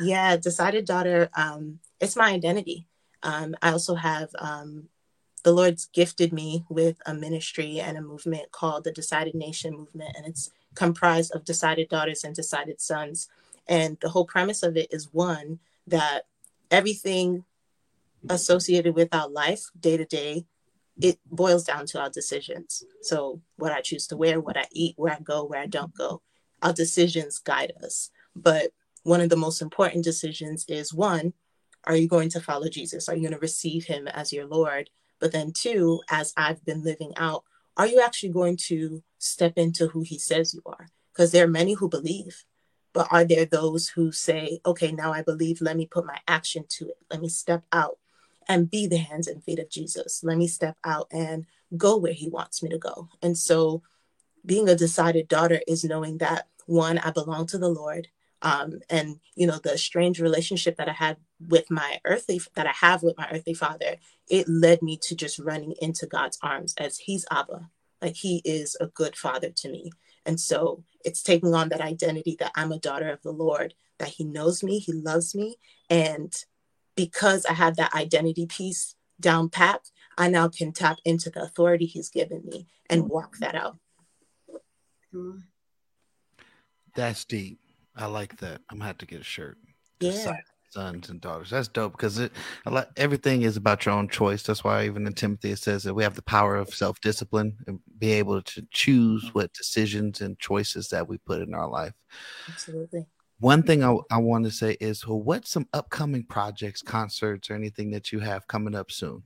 Yeah, 0.02 0.38
Decided 0.38 0.86
Daughter, 0.86 1.30
um, 1.36 1.80
it's 2.00 2.16
my 2.16 2.32
identity. 2.32 2.88
Um, 3.22 3.56
I 3.62 3.72
also 3.72 3.96
have 3.96 4.30
um, 4.40 4.90
the 5.44 5.54
Lord's 5.54 5.86
gifted 5.86 6.34
me 6.34 6.66
with 6.70 6.98
a 7.06 7.14
ministry 7.14 7.80
and 7.80 7.98
a 7.98 8.02
movement 8.02 8.52
called 8.52 8.84
the 8.84 8.92
Decided 8.92 9.36
Nation 9.36 9.74
Movement, 9.74 10.16
and 10.18 10.26
it's 10.26 10.52
comprised 10.76 11.32
of 11.34 11.46
decided 11.46 11.90
daughters 11.90 12.24
and 12.24 12.36
decided 12.36 12.82
sons. 12.82 13.30
And 13.68 13.98
the 14.02 14.10
whole 14.10 14.26
premise 14.26 14.64
of 14.64 14.76
it 14.76 14.88
is 14.92 15.14
one 15.14 15.60
that 15.88 16.24
everything 16.72 17.46
associated 18.30 18.96
with 18.96 19.14
our 19.14 19.30
life 19.30 19.70
day 19.80 19.98
to 19.98 20.06
day 20.06 20.46
it 21.02 21.20
boils 21.26 21.64
down 21.64 21.86
to 21.88 22.00
our 22.00 22.10
decisions. 22.10 22.84
So, 23.02 23.41
what 23.58 23.72
I 23.72 23.82
choose 23.82 24.08
to 24.08 24.18
wear, 24.18 24.39
what 24.39 24.58
I 24.58 24.66
eat, 24.72 24.96
where 24.98 25.14
I 25.14 25.20
go, 25.20 25.44
where 25.46 25.62
I 25.62 25.68
don't 25.68 25.96
go, 25.96 26.22
our 26.62 26.74
decisions 26.74 27.39
guide 27.39 27.74
us. 27.84 28.10
But 28.36 28.72
one 29.04 29.22
of 29.22 29.30
the 29.30 29.36
most 29.36 29.62
important 29.62 30.04
decisions 30.04 30.66
is 30.68 30.94
one, 30.94 31.34
are 31.86 31.96
you 31.96 32.08
going 32.08 32.30
to 32.30 32.39
follow 32.39 32.70
Jesus? 32.70 33.10
Are 33.10 33.16
you 33.16 33.22
going 33.22 33.34
to 33.34 33.39
receive 33.39 33.86
him 33.86 34.08
as 34.08 34.32
your 34.32 34.46
Lord? 34.46 34.89
But 35.20 35.32
then, 35.32 35.52
two, 35.52 36.02
as 36.10 36.34
I've 36.38 36.64
been 36.66 36.84
living 36.84 37.14
out, 37.18 37.44
are 37.76 37.88
you 37.88 38.02
actually 38.02 38.30
going 38.30 38.58
to 38.68 39.04
step 39.18 39.54
into 39.58 39.88
who 39.88 40.02
he 40.02 40.20
says 40.20 40.54
you 40.54 40.62
are? 40.66 40.88
Because 41.12 41.32
there 41.32 41.46
are 41.46 41.50
many 41.50 41.74
who 41.74 41.89
believe, 41.89 42.44
but 42.94 43.08
are 43.12 43.26
there 43.26 43.46
those 43.46 43.89
who 43.89 44.12
say, 44.12 44.60
okay, 44.66 44.91
now 44.91 45.12
I 45.12 45.24
believe, 45.24 45.60
let 45.62 45.76
me 45.76 45.88
put 45.88 46.06
my 46.06 46.20
action 46.28 46.66
to 46.78 46.89
it, 46.89 46.98
let 47.10 47.22
me 47.22 47.30
step 47.30 47.64
out 47.72 47.98
and 48.48 48.70
be 48.70 48.88
the 48.88 48.98
hands 48.98 49.28
and 49.28 49.44
feet 49.44 49.60
of 49.60 49.70
Jesus. 49.70 50.22
Let 50.24 50.38
me 50.38 50.48
step 50.48 50.78
out 50.84 51.08
and 51.12 51.46
go 51.78 51.98
where 51.98 52.14
he 52.14 52.30
wants 52.30 52.62
me 52.62 52.70
to 52.70 52.78
go. 52.78 53.10
And 53.22 53.38
so 53.38 53.82
being 54.46 54.70
a 54.70 54.76
decided 54.76 55.28
daughter 55.28 55.62
is 55.68 55.84
knowing 55.84 56.18
that 56.20 56.48
one, 56.66 56.98
I 56.98 57.12
belong 57.12 57.48
to 57.48 57.58
the 57.58 57.70
Lord. 57.70 58.08
Um, 58.41 58.80
and 58.89 59.22
you 59.36 59.48
know 59.48 59.58
the 59.64 59.78
strange 59.78 60.20
relationship 60.20 60.76
that 60.76 60.89
I 60.89 60.94
had 60.94 61.16
with 61.48 61.72
my 61.72 62.00
earthly 62.04 62.41
that 62.56 62.68
I 62.68 62.74
have 62.74 63.02
with 63.02 63.18
my 63.18 63.28
earthly 63.32 63.54
father, 63.54 63.96
it 64.30 64.50
led 64.50 64.82
me 64.82 65.00
to 65.04 65.16
just 65.16 65.39
running 65.39 65.76
into 65.82 66.08
God's 66.08 66.38
arms 66.44 66.74
as 66.78 66.98
He's 66.98 67.26
Abba, 67.32 67.70
like 68.02 68.18
He 68.18 68.41
is 68.44 68.76
a 68.82 68.88
good 68.88 69.16
father 69.16 69.50
to 69.50 69.70
me. 69.70 69.91
And 70.26 70.39
so 70.39 70.84
it's 71.06 71.24
taking 71.24 71.54
on 71.54 71.70
that 71.70 71.80
identity 71.80 72.36
that 72.39 72.52
I'm 72.56 72.74
a 72.74 72.80
daughter 72.80 73.10
of 73.10 73.22
the 73.22 73.32
Lord, 73.32 73.76
that 74.00 74.10
He 74.10 74.26
knows 74.26 74.62
me, 74.62 74.80
He 74.80 74.91
loves 74.91 75.34
me, 75.34 75.56
and 75.89 76.34
because 76.96 77.46
I 77.46 77.54
have 77.54 77.76
that 77.78 77.94
identity 77.94 78.46
piece 78.46 78.96
down 79.20 79.50
pat, 79.50 79.89
I 80.18 80.30
now 80.30 80.48
can 80.48 80.72
tap 80.72 81.00
into 81.06 81.30
the 81.30 81.44
authority 81.44 81.86
he's 81.86 82.10
given 82.10 82.44
me 82.46 82.68
and 82.89 83.04
mm-hmm. 83.04 83.14
walk 83.14 83.38
that 83.38 83.56
out. 83.56 83.78
That's 86.96 87.26
deep. 87.26 87.60
I 87.96 88.08
like 88.08 88.38
that. 88.38 88.62
I'm 88.70 88.78
gonna 88.78 88.88
have 88.88 88.98
to 89.00 89.06
get 89.06 89.22
a 89.22 89.24
shirt. 89.24 89.58
Yeah. 90.00 90.34
Sons 90.72 91.10
and 91.10 91.22
daughters. 91.22 91.52
That's 91.52 91.68
dope 91.68 91.91
because 91.91 92.18
it 92.18 92.32
a 92.66 92.72
lot, 92.72 92.89
everything 92.98 93.44
is 93.44 93.58
about 93.58 93.86
your 93.86 93.94
own 93.94 94.10
choice. 94.10 94.41
That's 94.41 94.64
why 94.64 94.86
even 94.86 95.06
in 95.06 95.14
Timothy 95.14 95.52
it 95.52 95.60
says 95.60 95.84
that 95.84 95.94
we 95.94 96.02
have 96.02 96.16
the 96.16 96.24
power 96.24 96.56
of 96.56 96.74
self 96.74 97.00
discipline 97.00 97.56
and 97.68 97.80
be 98.00 98.14
able 98.14 98.41
to 98.41 98.66
choose 98.72 99.24
mm-hmm. 99.24 99.34
what 99.34 99.54
decisions 99.54 100.22
and 100.22 100.39
choices 100.39 100.89
that 100.89 101.08
we 101.08 101.20
put 101.20 101.41
in 101.41 101.54
our 101.54 101.70
life. 101.70 101.94
Absolutely. 102.50 103.06
One 103.44 103.62
thing 103.62 103.84
I, 103.84 103.94
I 104.10 104.20
want 104.20 104.46
to 104.46 104.52
say 104.52 104.78
is, 104.80 105.06
well, 105.06 105.20
what's 105.20 105.50
some 105.50 105.68
upcoming 105.74 106.24
projects, 106.24 106.82
concerts, 106.82 107.52
or 107.52 107.56
anything 107.56 107.91
that 107.91 108.14
you 108.14 108.20
have 108.20 108.48
coming 108.48 108.74
up 108.74 108.89
soon? 108.89 109.22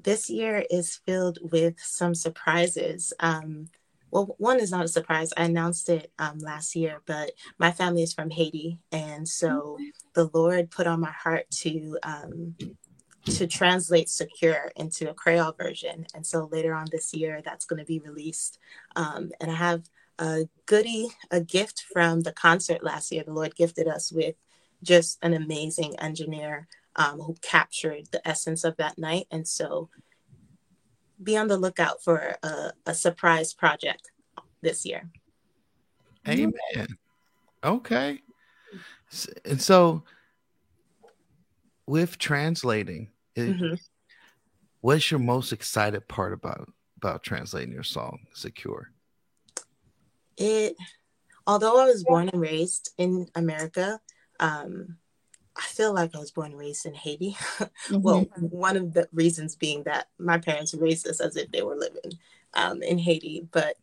This 0.00 0.30
year 0.30 0.64
is 0.70 1.00
filled 1.04 1.40
with 1.42 1.74
some 1.80 2.14
surprises. 2.14 3.12
Um, 3.18 3.70
well, 4.12 4.36
one 4.38 4.60
is 4.60 4.70
not 4.70 4.84
a 4.84 4.88
surprise. 4.88 5.32
I 5.36 5.46
announced 5.46 5.88
it 5.88 6.12
um, 6.20 6.38
last 6.38 6.76
year, 6.76 7.02
but 7.06 7.32
my 7.58 7.72
family 7.72 8.04
is 8.04 8.12
from 8.12 8.30
Haiti, 8.30 8.78
and 8.92 9.26
so 9.26 9.78
the 10.14 10.30
Lord 10.32 10.70
put 10.70 10.86
on 10.86 11.00
my 11.00 11.10
heart 11.10 11.50
to 11.62 11.98
um, 12.04 12.54
to 13.24 13.48
translate 13.48 14.08
"Secure" 14.08 14.70
into 14.76 15.10
a 15.10 15.14
Creole 15.14 15.56
version, 15.58 16.06
and 16.14 16.24
so 16.24 16.48
later 16.52 16.72
on 16.72 16.86
this 16.92 17.12
year, 17.12 17.42
that's 17.44 17.64
going 17.64 17.80
to 17.80 17.84
be 17.84 17.98
released. 17.98 18.60
Um, 18.94 19.32
and 19.40 19.50
I 19.50 19.54
have 19.56 19.82
a 20.18 20.48
goodie, 20.66 21.08
a 21.30 21.40
gift 21.40 21.84
from 21.92 22.22
the 22.22 22.32
concert 22.32 22.82
last 22.82 23.12
year. 23.12 23.22
The 23.24 23.32
Lord 23.32 23.54
gifted 23.54 23.86
us 23.86 24.12
with 24.12 24.34
just 24.82 25.18
an 25.22 25.34
amazing 25.34 25.98
engineer 25.98 26.68
um, 26.96 27.20
who 27.20 27.36
captured 27.42 28.08
the 28.10 28.26
essence 28.26 28.64
of 28.64 28.76
that 28.76 28.98
night. 28.98 29.26
And 29.30 29.46
so 29.46 29.88
be 31.22 31.36
on 31.36 31.48
the 31.48 31.56
lookout 31.56 32.02
for 32.02 32.36
a, 32.42 32.72
a 32.86 32.94
surprise 32.94 33.54
project 33.54 34.10
this 34.60 34.84
year. 34.84 35.08
Amen. 36.26 36.98
Okay. 37.64 38.20
And 39.44 39.60
so 39.60 40.02
with 41.86 42.18
translating, 42.18 43.10
it, 43.34 43.56
mm-hmm. 43.56 43.74
what's 44.80 45.10
your 45.10 45.20
most 45.20 45.52
excited 45.52 46.06
part 46.08 46.32
about 46.32 46.70
about 46.96 47.22
translating 47.22 47.72
your 47.72 47.84
song, 47.84 48.18
Secure? 48.34 48.90
It 50.38 50.76
although 51.48 51.80
I 51.80 51.86
was 51.86 52.04
born 52.04 52.28
and 52.28 52.40
raised 52.40 52.92
in 52.98 53.26
America, 53.34 53.98
um, 54.38 54.98
I 55.56 55.62
feel 55.62 55.92
like 55.92 56.14
I 56.14 56.18
was 56.18 56.30
born 56.30 56.52
and 56.52 56.60
raised 56.60 56.86
in 56.86 56.94
Haiti. 56.94 57.36
Mm-hmm. 57.88 58.02
well, 58.02 58.26
one 58.36 58.76
of 58.76 58.92
the 58.92 59.08
reasons 59.12 59.56
being 59.56 59.84
that 59.84 60.08
my 60.18 60.36
parents 60.36 60.74
raised 60.74 61.08
us 61.08 61.20
as 61.20 61.36
if 61.36 61.50
they 61.50 61.62
were 61.62 61.76
living 61.76 62.18
um, 62.52 62.82
in 62.82 62.98
Haiti. 62.98 63.48
But 63.50 63.76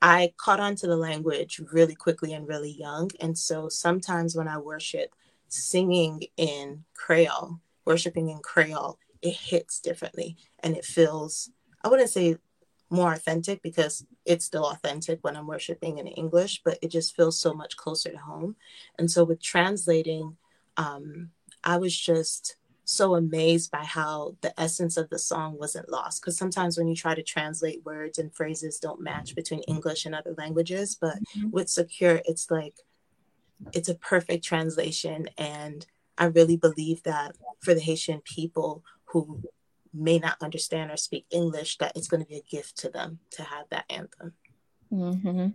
I 0.00 0.32
caught 0.36 0.58
on 0.58 0.74
to 0.76 0.88
the 0.88 0.96
language 0.96 1.60
really 1.70 1.94
quickly 1.94 2.32
and 2.32 2.48
really 2.48 2.72
young. 2.72 3.10
And 3.20 3.38
so 3.38 3.68
sometimes 3.68 4.34
when 4.34 4.48
I 4.48 4.58
worship, 4.58 5.14
singing 5.48 6.24
in 6.36 6.84
Creole, 6.94 7.60
worshiping 7.84 8.30
in 8.30 8.40
Creole, 8.40 8.98
it 9.20 9.34
hits 9.34 9.78
differently 9.78 10.36
and 10.60 10.76
it 10.76 10.84
feels, 10.84 11.50
I 11.84 11.88
wouldn't 11.88 12.10
say 12.10 12.36
more 12.92 13.12
authentic 13.12 13.62
because 13.62 14.04
it's 14.26 14.44
still 14.44 14.66
authentic 14.66 15.18
when 15.22 15.36
I'm 15.36 15.46
worshiping 15.46 15.98
in 15.98 16.06
English, 16.06 16.60
but 16.64 16.78
it 16.82 16.88
just 16.88 17.16
feels 17.16 17.40
so 17.40 17.54
much 17.54 17.76
closer 17.76 18.10
to 18.10 18.18
home. 18.18 18.56
And 18.98 19.10
so 19.10 19.24
with 19.24 19.42
translating, 19.42 20.36
um, 20.76 21.30
I 21.64 21.78
was 21.78 21.96
just 21.96 22.56
so 22.84 23.14
amazed 23.14 23.70
by 23.70 23.84
how 23.84 24.36
the 24.42 24.58
essence 24.60 24.96
of 24.96 25.08
the 25.08 25.18
song 25.18 25.58
wasn't 25.58 25.88
lost. 25.88 26.20
Because 26.20 26.36
sometimes 26.36 26.76
when 26.76 26.86
you 26.86 26.94
try 26.94 27.14
to 27.14 27.22
translate 27.22 27.84
words 27.84 28.18
and 28.18 28.34
phrases 28.34 28.78
don't 28.78 29.00
match 29.00 29.34
between 29.34 29.60
English 29.60 30.04
and 30.04 30.14
other 30.14 30.34
languages, 30.36 30.96
but 31.00 31.14
mm-hmm. 31.14 31.50
with 31.50 31.70
Secure, 31.70 32.20
it's 32.26 32.50
like 32.50 32.74
it's 33.72 33.88
a 33.88 33.94
perfect 33.94 34.44
translation. 34.44 35.28
And 35.38 35.86
I 36.18 36.26
really 36.26 36.56
believe 36.56 37.02
that 37.04 37.36
for 37.60 37.74
the 37.74 37.80
Haitian 37.80 38.20
people 38.20 38.84
who 39.06 39.42
may 39.94 40.18
not 40.18 40.36
understand 40.40 40.90
or 40.90 40.96
speak 40.96 41.26
English, 41.30 41.78
that 41.78 41.92
it's 41.96 42.08
going 42.08 42.22
to 42.22 42.28
be 42.28 42.36
a 42.36 42.50
gift 42.50 42.78
to 42.78 42.88
them 42.88 43.18
to 43.32 43.42
have 43.42 43.66
that 43.70 43.84
anthem. 43.90 44.32
Mm-hmm. 44.92 45.48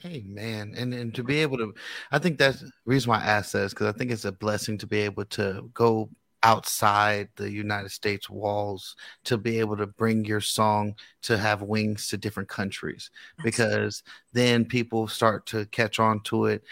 Hey 0.00 0.24
man, 0.26 0.74
and 0.76 0.92
and 0.92 1.14
to 1.14 1.22
be 1.22 1.38
able 1.38 1.58
to, 1.58 1.74
I 2.10 2.18
think 2.18 2.36
that's 2.36 2.60
the 2.60 2.72
reason 2.84 3.10
why 3.10 3.20
I 3.20 3.26
asked 3.26 3.52
that 3.52 3.64
is 3.64 3.72
because 3.72 3.86
I 3.86 3.96
think 3.96 4.10
it's 4.10 4.24
a 4.24 4.32
blessing 4.32 4.76
to 4.78 4.86
be 4.86 4.98
able 4.98 5.24
to 5.26 5.70
go 5.74 6.10
outside 6.42 7.28
the 7.36 7.50
United 7.50 7.90
States 7.90 8.28
walls 8.28 8.96
to 9.24 9.38
be 9.38 9.60
able 9.60 9.76
to 9.76 9.86
bring 9.86 10.24
your 10.24 10.40
song 10.40 10.94
to 11.22 11.38
have 11.38 11.62
wings 11.62 12.08
to 12.08 12.16
different 12.16 12.48
countries 12.48 13.10
because 13.44 14.02
then 14.32 14.64
people 14.64 15.06
start 15.06 15.46
to 15.46 15.66
catch 15.66 16.00
on 16.00 16.20
to 16.20 16.46
it 16.46 16.64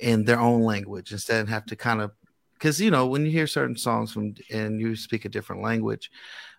in 0.00 0.24
their 0.24 0.40
own 0.40 0.62
language 0.62 1.12
instead 1.12 1.40
of 1.40 1.48
have 1.48 1.64
to 1.64 1.76
kind 1.76 2.02
of 2.02 2.10
because 2.54 2.80
you 2.80 2.90
know 2.90 3.06
when 3.06 3.24
you 3.24 3.30
hear 3.30 3.46
certain 3.46 3.76
songs 3.76 4.12
from 4.12 4.34
and 4.50 4.80
you 4.80 4.96
speak 4.96 5.24
a 5.24 5.28
different 5.28 5.62
language 5.62 6.10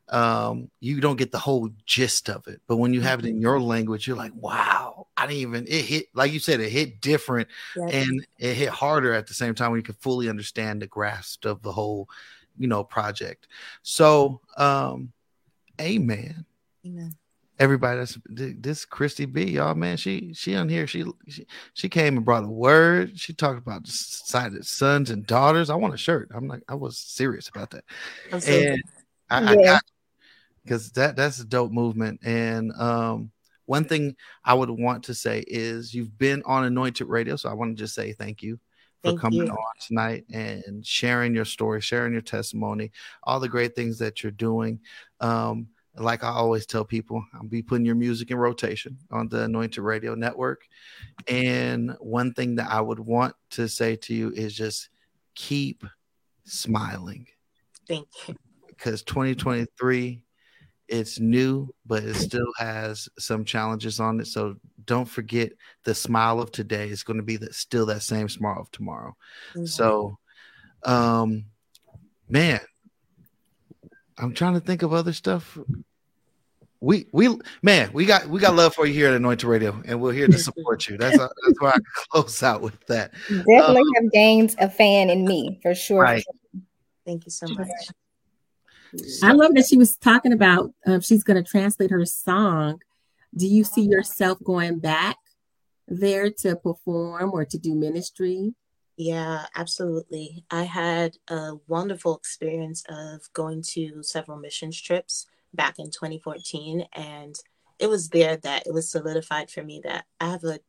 um 0.09 0.69
you 0.79 0.99
don't 0.99 1.15
get 1.15 1.31
the 1.31 1.39
whole 1.39 1.69
gist 1.85 2.29
of 2.29 2.47
it. 2.47 2.61
But 2.67 2.77
when 2.77 2.93
you 2.93 3.01
have 3.01 3.19
it 3.19 3.25
in 3.25 3.39
your 3.41 3.59
language 3.59 4.07
you're 4.07 4.17
like 4.17 4.33
wow 4.35 5.07
i 5.15 5.25
didn't 5.25 5.39
even 5.39 5.65
it 5.67 5.85
hit 5.85 6.07
like 6.13 6.31
you 6.31 6.39
said 6.39 6.59
it 6.59 6.69
hit 6.69 6.99
different 6.99 7.47
and 7.75 8.25
it 8.37 8.53
hit 8.53 8.69
harder 8.69 9.13
at 9.13 9.27
the 9.27 9.33
same 9.33 9.55
time 9.55 9.71
when 9.71 9.79
you 9.79 9.83
can 9.83 9.95
fully 9.95 10.29
understand 10.29 10.81
the 10.81 10.87
grasp 10.87 11.45
of 11.45 11.61
the 11.61 11.71
whole 11.71 12.09
you 12.57 12.67
know 12.67 12.83
project. 12.83 13.47
So 13.81 14.41
um 14.57 15.11
amen. 15.81 16.45
Amen. 16.85 17.11
Everybody 17.59 17.99
that's 17.99 18.17
this 18.27 18.83
christy 18.83 19.25
b 19.25 19.43
y'all 19.43 19.75
man 19.75 19.95
she 19.95 20.33
she 20.33 20.55
on 20.55 20.67
here 20.67 20.87
she, 20.87 21.05
she 21.27 21.45
she 21.73 21.87
came 21.87 22.17
and 22.17 22.25
brought 22.25 22.43
a 22.43 22.47
word. 22.47 23.19
She 23.19 23.33
talked 23.33 23.59
about 23.59 23.83
decided 23.83 24.65
sons 24.65 25.11
and 25.11 25.25
daughters. 25.25 25.69
I 25.69 25.75
want 25.75 25.93
a 25.93 25.97
shirt. 25.97 26.29
I'm 26.33 26.47
like 26.47 26.63
i 26.67 26.75
was 26.75 26.97
serious 26.97 27.49
about 27.49 27.71
that. 27.71 27.83
And 28.31 28.81
I, 29.29 29.41
yeah. 29.41 29.51
I 29.51 29.55
got 29.55 29.83
because 30.63 30.91
that 30.91 31.15
that's 31.15 31.39
a 31.39 31.45
dope 31.45 31.71
movement 31.71 32.19
and 32.23 32.71
um 32.79 33.31
one 33.65 33.85
thing 33.85 34.15
i 34.43 34.53
would 34.53 34.69
want 34.69 35.03
to 35.03 35.13
say 35.13 35.43
is 35.47 35.93
you've 35.93 36.17
been 36.17 36.41
on 36.45 36.65
anointed 36.65 37.07
radio 37.07 37.35
so 37.35 37.49
i 37.49 37.53
want 37.53 37.75
to 37.75 37.81
just 37.81 37.95
say 37.95 38.13
thank 38.13 38.41
you 38.41 38.59
for 39.03 39.09
Thank 39.09 39.19
coming 39.19 39.47
you. 39.47 39.51
on 39.51 39.73
tonight 39.85 40.23
and 40.31 40.85
sharing 40.85 41.35
your 41.35 41.43
story, 41.43 41.81
sharing 41.81 42.13
your 42.13 42.21
testimony, 42.21 42.91
all 43.23 43.39
the 43.39 43.49
great 43.49 43.75
things 43.75 43.99
that 43.99 44.23
you're 44.23 44.31
doing. 44.31 44.79
Um, 45.19 45.67
like 45.97 46.23
I 46.23 46.29
always 46.29 46.65
tell 46.65 46.85
people, 46.85 47.23
I'll 47.33 47.43
be 47.43 47.61
putting 47.61 47.85
your 47.85 47.95
music 47.95 48.31
in 48.31 48.37
rotation 48.37 48.97
on 49.11 49.27
the 49.27 49.43
Anointed 49.43 49.83
Radio 49.83 50.15
Network. 50.15 50.61
And 51.27 51.95
one 51.99 52.33
thing 52.33 52.55
that 52.55 52.71
I 52.71 52.79
would 52.79 52.99
want 52.99 53.35
to 53.51 53.67
say 53.67 53.97
to 53.97 54.13
you 54.13 54.31
is 54.31 54.55
just 54.55 54.89
keep 55.35 55.83
smiling. 56.45 57.27
Thank 57.87 58.07
you. 58.27 58.35
Because 58.67 59.03
2023 59.03 60.21
it's 60.93 61.19
new, 61.19 61.73
but 61.87 62.03
it 62.03 62.13
still 62.13 62.51
has 62.57 63.09
some 63.17 63.43
challenges 63.43 63.99
on 63.99 64.19
it. 64.19 64.27
So 64.27 64.57
don't 64.85 65.07
forget 65.07 65.51
the 65.85 65.95
smile 65.95 66.39
of 66.39 66.51
today 66.51 66.87
is 66.89 67.01
going 67.01 67.17
to 67.17 67.23
be 67.23 67.35
that 67.37 67.55
still 67.55 67.87
that 67.87 68.03
same 68.03 68.29
smile 68.29 68.59
of 68.59 68.71
tomorrow. 68.71 69.15
Mm-hmm. 69.55 69.65
So, 69.65 70.19
um, 70.85 71.45
man, 72.29 72.59
I'm 74.19 74.33
trying 74.33 74.53
to 74.53 74.59
think 74.59 74.83
of 74.83 74.93
other 74.93 75.13
stuff. 75.13 75.57
We 76.79 77.07
we 77.11 77.39
man, 77.63 77.89
we 77.93 78.05
got 78.05 78.27
we 78.27 78.39
got 78.39 78.55
love 78.55 78.75
for 78.75 78.85
you 78.85 78.93
here 78.93 79.07
at 79.07 79.15
Anointed 79.15 79.49
Radio, 79.49 79.81
and 79.85 79.99
we're 79.99 80.13
here 80.13 80.27
to 80.27 80.37
support 80.37 80.87
you. 80.87 80.97
That's 80.97 81.17
that's 81.17 81.59
why 81.59 81.71
I 81.71 81.79
close 82.09 82.43
out 82.43 82.61
with 82.61 82.79
that. 82.87 83.13
Definitely 83.29 83.81
um, 83.81 84.03
have 84.03 84.11
gained 84.11 84.55
a 84.59 84.69
fan 84.69 85.09
in 85.09 85.25
me 85.25 85.59
for 85.63 85.73
sure. 85.73 86.01
Right. 86.01 86.23
Thank 87.05 87.25
you 87.25 87.31
so 87.31 87.47
much. 87.47 87.67
I 89.23 89.31
love 89.31 89.53
that 89.55 89.65
she 89.65 89.77
was 89.77 89.97
talking 89.97 90.33
about 90.33 90.73
um, 90.85 91.01
she's 91.01 91.23
going 91.23 91.43
to 91.43 91.49
translate 91.49 91.91
her 91.91 92.05
song. 92.05 92.79
Do 93.35 93.47
you 93.47 93.63
see 93.63 93.81
yourself 93.81 94.37
going 94.43 94.79
back 94.79 95.17
there 95.87 96.29
to 96.29 96.55
perform 96.55 97.31
or 97.33 97.45
to 97.45 97.57
do 97.57 97.73
ministry? 97.73 98.53
Yeah, 98.95 99.45
absolutely. 99.55 100.45
I 100.51 100.63
had 100.63 101.17
a 101.27 101.53
wonderful 101.67 102.15
experience 102.15 102.83
of 102.89 103.21
going 103.33 103.63
to 103.69 104.03
several 104.03 104.37
missions 104.37 104.79
trips 104.79 105.25
back 105.53 105.79
in 105.79 105.87
2014. 105.87 106.85
And 106.93 107.35
it 107.79 107.87
was 107.87 108.09
there 108.09 108.37
that 108.37 108.67
it 108.67 108.73
was 108.73 108.91
solidified 108.91 109.49
for 109.49 109.63
me 109.63 109.81
that 109.83 110.05
I 110.19 110.29
have 110.29 110.43
a 110.43 110.59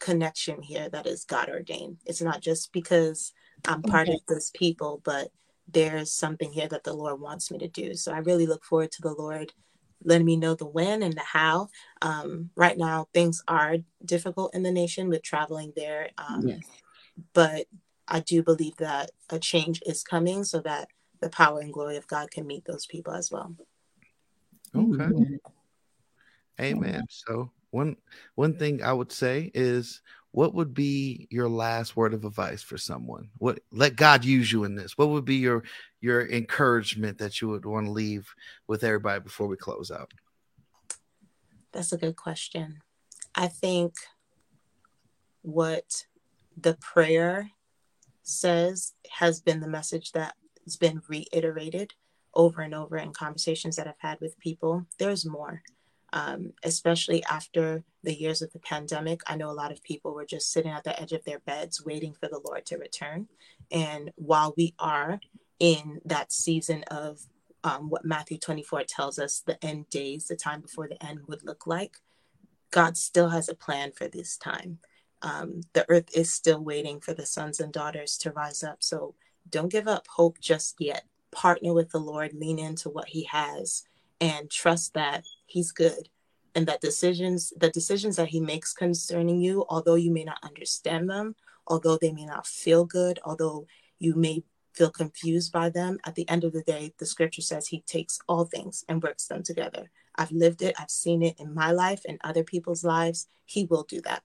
connection 0.00 0.62
here 0.62 0.88
that 0.88 1.06
is 1.06 1.24
God 1.24 1.48
ordained. 1.48 1.98
It's 2.04 2.22
not 2.22 2.40
just 2.40 2.72
because 2.72 3.32
I'm 3.66 3.82
part 3.82 4.08
okay. 4.08 4.14
of 4.14 4.20
this 4.28 4.50
people, 4.54 5.00
but 5.04 5.30
there's 5.70 6.12
something 6.12 6.52
here 6.52 6.68
that 6.68 6.84
the 6.84 6.92
Lord 6.92 7.20
wants 7.20 7.50
me 7.50 7.58
to 7.58 7.68
do. 7.68 7.94
So 7.94 8.12
I 8.12 8.18
really 8.18 8.46
look 8.46 8.64
forward 8.64 8.90
to 8.92 9.02
the 9.02 9.12
Lord 9.12 9.52
letting 10.04 10.26
me 10.26 10.36
know 10.36 10.54
the 10.54 10.66
when 10.66 11.02
and 11.02 11.14
the 11.14 11.20
how. 11.20 11.68
Um, 12.02 12.50
right 12.56 12.78
now, 12.78 13.08
things 13.12 13.42
are 13.48 13.76
difficult 14.04 14.54
in 14.54 14.62
the 14.62 14.70
nation 14.70 15.08
with 15.08 15.22
traveling 15.22 15.72
there. 15.76 16.10
Um, 16.16 16.46
yes. 16.46 16.60
But 17.32 17.66
I 18.06 18.20
do 18.20 18.42
believe 18.42 18.76
that 18.76 19.10
a 19.28 19.38
change 19.38 19.82
is 19.84 20.02
coming 20.02 20.44
so 20.44 20.60
that 20.60 20.88
the 21.20 21.28
power 21.28 21.60
and 21.60 21.72
glory 21.72 21.96
of 21.96 22.06
God 22.06 22.30
can 22.30 22.46
meet 22.46 22.64
those 22.64 22.86
people 22.86 23.12
as 23.12 23.30
well. 23.30 23.54
Okay. 24.74 25.10
Amen. 26.60 27.04
So 27.08 27.50
one 27.70 27.96
one 28.34 28.56
thing 28.56 28.82
I 28.82 28.92
would 28.92 29.12
say 29.12 29.50
is 29.54 30.00
what 30.32 30.54
would 30.54 30.74
be 30.74 31.26
your 31.30 31.48
last 31.48 31.96
word 31.96 32.14
of 32.14 32.24
advice 32.24 32.62
for 32.62 32.78
someone? 32.78 33.30
What 33.38 33.60
let 33.72 33.96
god 33.96 34.24
use 34.24 34.52
you 34.52 34.64
in 34.64 34.74
this. 34.74 34.96
What 34.96 35.08
would 35.08 35.24
be 35.24 35.36
your 35.36 35.64
your 36.00 36.28
encouragement 36.28 37.18
that 37.18 37.40
you 37.40 37.48
would 37.48 37.64
want 37.64 37.86
to 37.86 37.92
leave 37.92 38.32
with 38.66 38.84
everybody 38.84 39.20
before 39.20 39.46
we 39.46 39.56
close 39.56 39.90
out? 39.90 40.12
That's 41.72 41.92
a 41.92 41.98
good 41.98 42.16
question. 42.16 42.80
I 43.34 43.48
think 43.48 43.94
what 45.42 46.04
the 46.56 46.74
prayer 46.74 47.50
says 48.22 48.92
has 49.10 49.40
been 49.40 49.60
the 49.60 49.68
message 49.68 50.12
that 50.12 50.34
has 50.64 50.76
been 50.76 51.00
reiterated 51.08 51.94
over 52.34 52.60
and 52.60 52.74
over 52.74 52.98
in 52.98 53.12
conversations 53.12 53.76
that 53.76 53.86
i've 53.86 53.94
had 53.98 54.20
with 54.20 54.38
people. 54.38 54.86
There's 54.98 55.24
more 55.24 55.62
um, 56.12 56.52
especially 56.62 57.22
after 57.24 57.84
the 58.02 58.14
years 58.14 58.42
of 58.42 58.52
the 58.52 58.58
pandemic. 58.58 59.20
I 59.26 59.36
know 59.36 59.50
a 59.50 59.52
lot 59.52 59.72
of 59.72 59.82
people 59.82 60.14
were 60.14 60.24
just 60.24 60.52
sitting 60.52 60.70
at 60.70 60.84
the 60.84 60.98
edge 61.00 61.12
of 61.12 61.24
their 61.24 61.40
beds 61.40 61.84
waiting 61.84 62.14
for 62.14 62.28
the 62.28 62.40
Lord 62.44 62.64
to 62.66 62.78
return. 62.78 63.28
And 63.70 64.12
while 64.16 64.54
we 64.56 64.74
are 64.78 65.20
in 65.58 66.00
that 66.04 66.32
season 66.32 66.84
of 66.90 67.20
um, 67.64 67.90
what 67.90 68.04
Matthew 68.04 68.38
24 68.38 68.84
tells 68.84 69.18
us 69.18 69.42
the 69.44 69.62
end 69.64 69.90
days, 69.90 70.26
the 70.26 70.36
time 70.36 70.60
before 70.60 70.88
the 70.88 71.04
end 71.04 71.20
would 71.26 71.44
look 71.44 71.66
like, 71.66 71.98
God 72.70 72.96
still 72.96 73.30
has 73.30 73.48
a 73.48 73.54
plan 73.54 73.92
for 73.92 74.08
this 74.08 74.36
time. 74.36 74.78
Um, 75.22 75.62
the 75.72 75.84
earth 75.88 76.08
is 76.14 76.32
still 76.32 76.62
waiting 76.62 77.00
for 77.00 77.12
the 77.12 77.26
sons 77.26 77.60
and 77.60 77.72
daughters 77.72 78.16
to 78.18 78.30
rise 78.30 78.62
up. 78.62 78.78
So 78.80 79.14
don't 79.50 79.72
give 79.72 79.88
up 79.88 80.06
hope 80.08 80.38
just 80.40 80.76
yet. 80.78 81.04
Partner 81.30 81.74
with 81.74 81.90
the 81.90 81.98
Lord, 81.98 82.32
lean 82.34 82.58
into 82.58 82.88
what 82.88 83.08
He 83.08 83.24
has, 83.24 83.82
and 84.20 84.50
trust 84.50 84.94
that 84.94 85.24
he's 85.48 85.72
good. 85.72 86.08
And 86.54 86.66
that 86.66 86.80
decisions 86.80 87.52
the 87.56 87.70
decisions 87.70 88.16
that 88.16 88.28
he 88.28 88.40
makes 88.40 88.72
concerning 88.72 89.40
you 89.40 89.64
although 89.68 89.94
you 89.94 90.10
may 90.10 90.24
not 90.24 90.38
understand 90.42 91.08
them 91.08 91.36
although 91.66 91.98
they 91.98 92.10
may 92.10 92.24
not 92.24 92.46
feel 92.46 92.84
good 92.84 93.20
although 93.24 93.66
you 93.98 94.14
may 94.14 94.42
feel 94.74 94.90
confused 94.90 95.52
by 95.52 95.68
them 95.68 95.98
at 96.04 96.14
the 96.14 96.28
end 96.28 96.44
of 96.44 96.52
the 96.52 96.62
day 96.62 96.94
the 96.98 97.06
scripture 97.06 97.42
says 97.42 97.68
he 97.68 97.82
takes 97.82 98.18
all 98.28 98.44
things 98.44 98.84
and 98.88 99.02
works 99.02 99.26
them 99.26 99.42
together. 99.42 99.90
I've 100.16 100.32
lived 100.32 100.62
it 100.62 100.74
i've 100.80 100.90
seen 100.90 101.22
it 101.22 101.38
in 101.38 101.54
my 101.54 101.70
life 101.70 102.02
and 102.08 102.18
other 102.24 102.42
people's 102.42 102.82
lives. 102.82 103.28
He 103.44 103.64
will 103.64 103.84
do 103.84 104.00
that. 104.00 104.22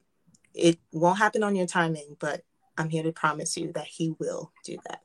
It 0.55 0.79
won't 0.91 1.19
happen 1.19 1.43
on 1.43 1.55
your 1.55 1.67
timing 1.67 2.15
but 2.19 2.41
i'm 2.77 2.89
here 2.89 3.03
to 3.03 3.11
promise 3.11 3.57
you 3.57 3.71
that 3.73 3.87
he 3.87 4.15
will 4.17 4.51
do 4.65 4.77
that. 4.87 5.01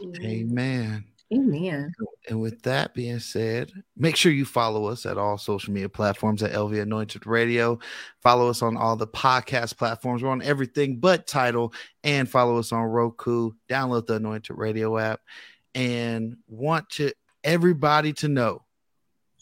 Amen. 0.00 0.24
Amen 0.24 1.04
Amen. 1.34 1.92
And 2.28 2.40
with 2.40 2.62
that 2.62 2.94
being 2.94 3.18
said, 3.18 3.72
make 3.96 4.14
sure 4.14 4.30
you 4.30 4.44
follow 4.44 4.86
us 4.86 5.06
at 5.06 5.18
all 5.18 5.38
social 5.38 5.72
media 5.72 5.88
platforms 5.88 6.42
at 6.42 6.52
LV 6.52 6.80
Anointed 6.80 7.26
Radio. 7.26 7.80
Follow 8.22 8.48
us 8.48 8.62
on 8.62 8.76
all 8.76 8.96
the 8.96 9.08
podcast 9.08 9.76
platforms. 9.76 10.22
We're 10.22 10.30
on 10.30 10.42
everything 10.42 10.98
but 10.98 11.26
title 11.26 11.72
and 12.04 12.30
follow 12.30 12.58
us 12.58 12.70
on 12.70 12.84
Roku. 12.84 13.52
Download 13.68 14.06
the 14.06 14.14
Anointed 14.14 14.56
Radio 14.56 14.98
app 14.98 15.20
and 15.74 16.36
want 16.46 16.88
to 16.90 17.12
everybody 17.42 18.12
to 18.14 18.28
know 18.28 18.62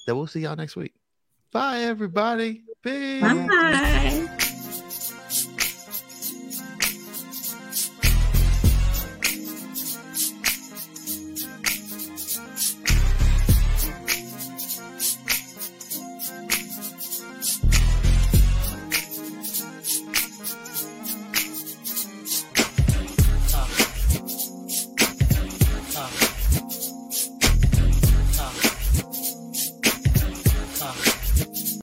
that 0.06 0.16
we'll 0.16 0.26
see 0.26 0.40
y'all 0.40 0.56
next 0.56 0.76
week. 0.76 0.94
Bye, 1.52 1.80
everybody. 1.80 2.64
Peace. 2.82 3.22
Bye. 3.22 4.28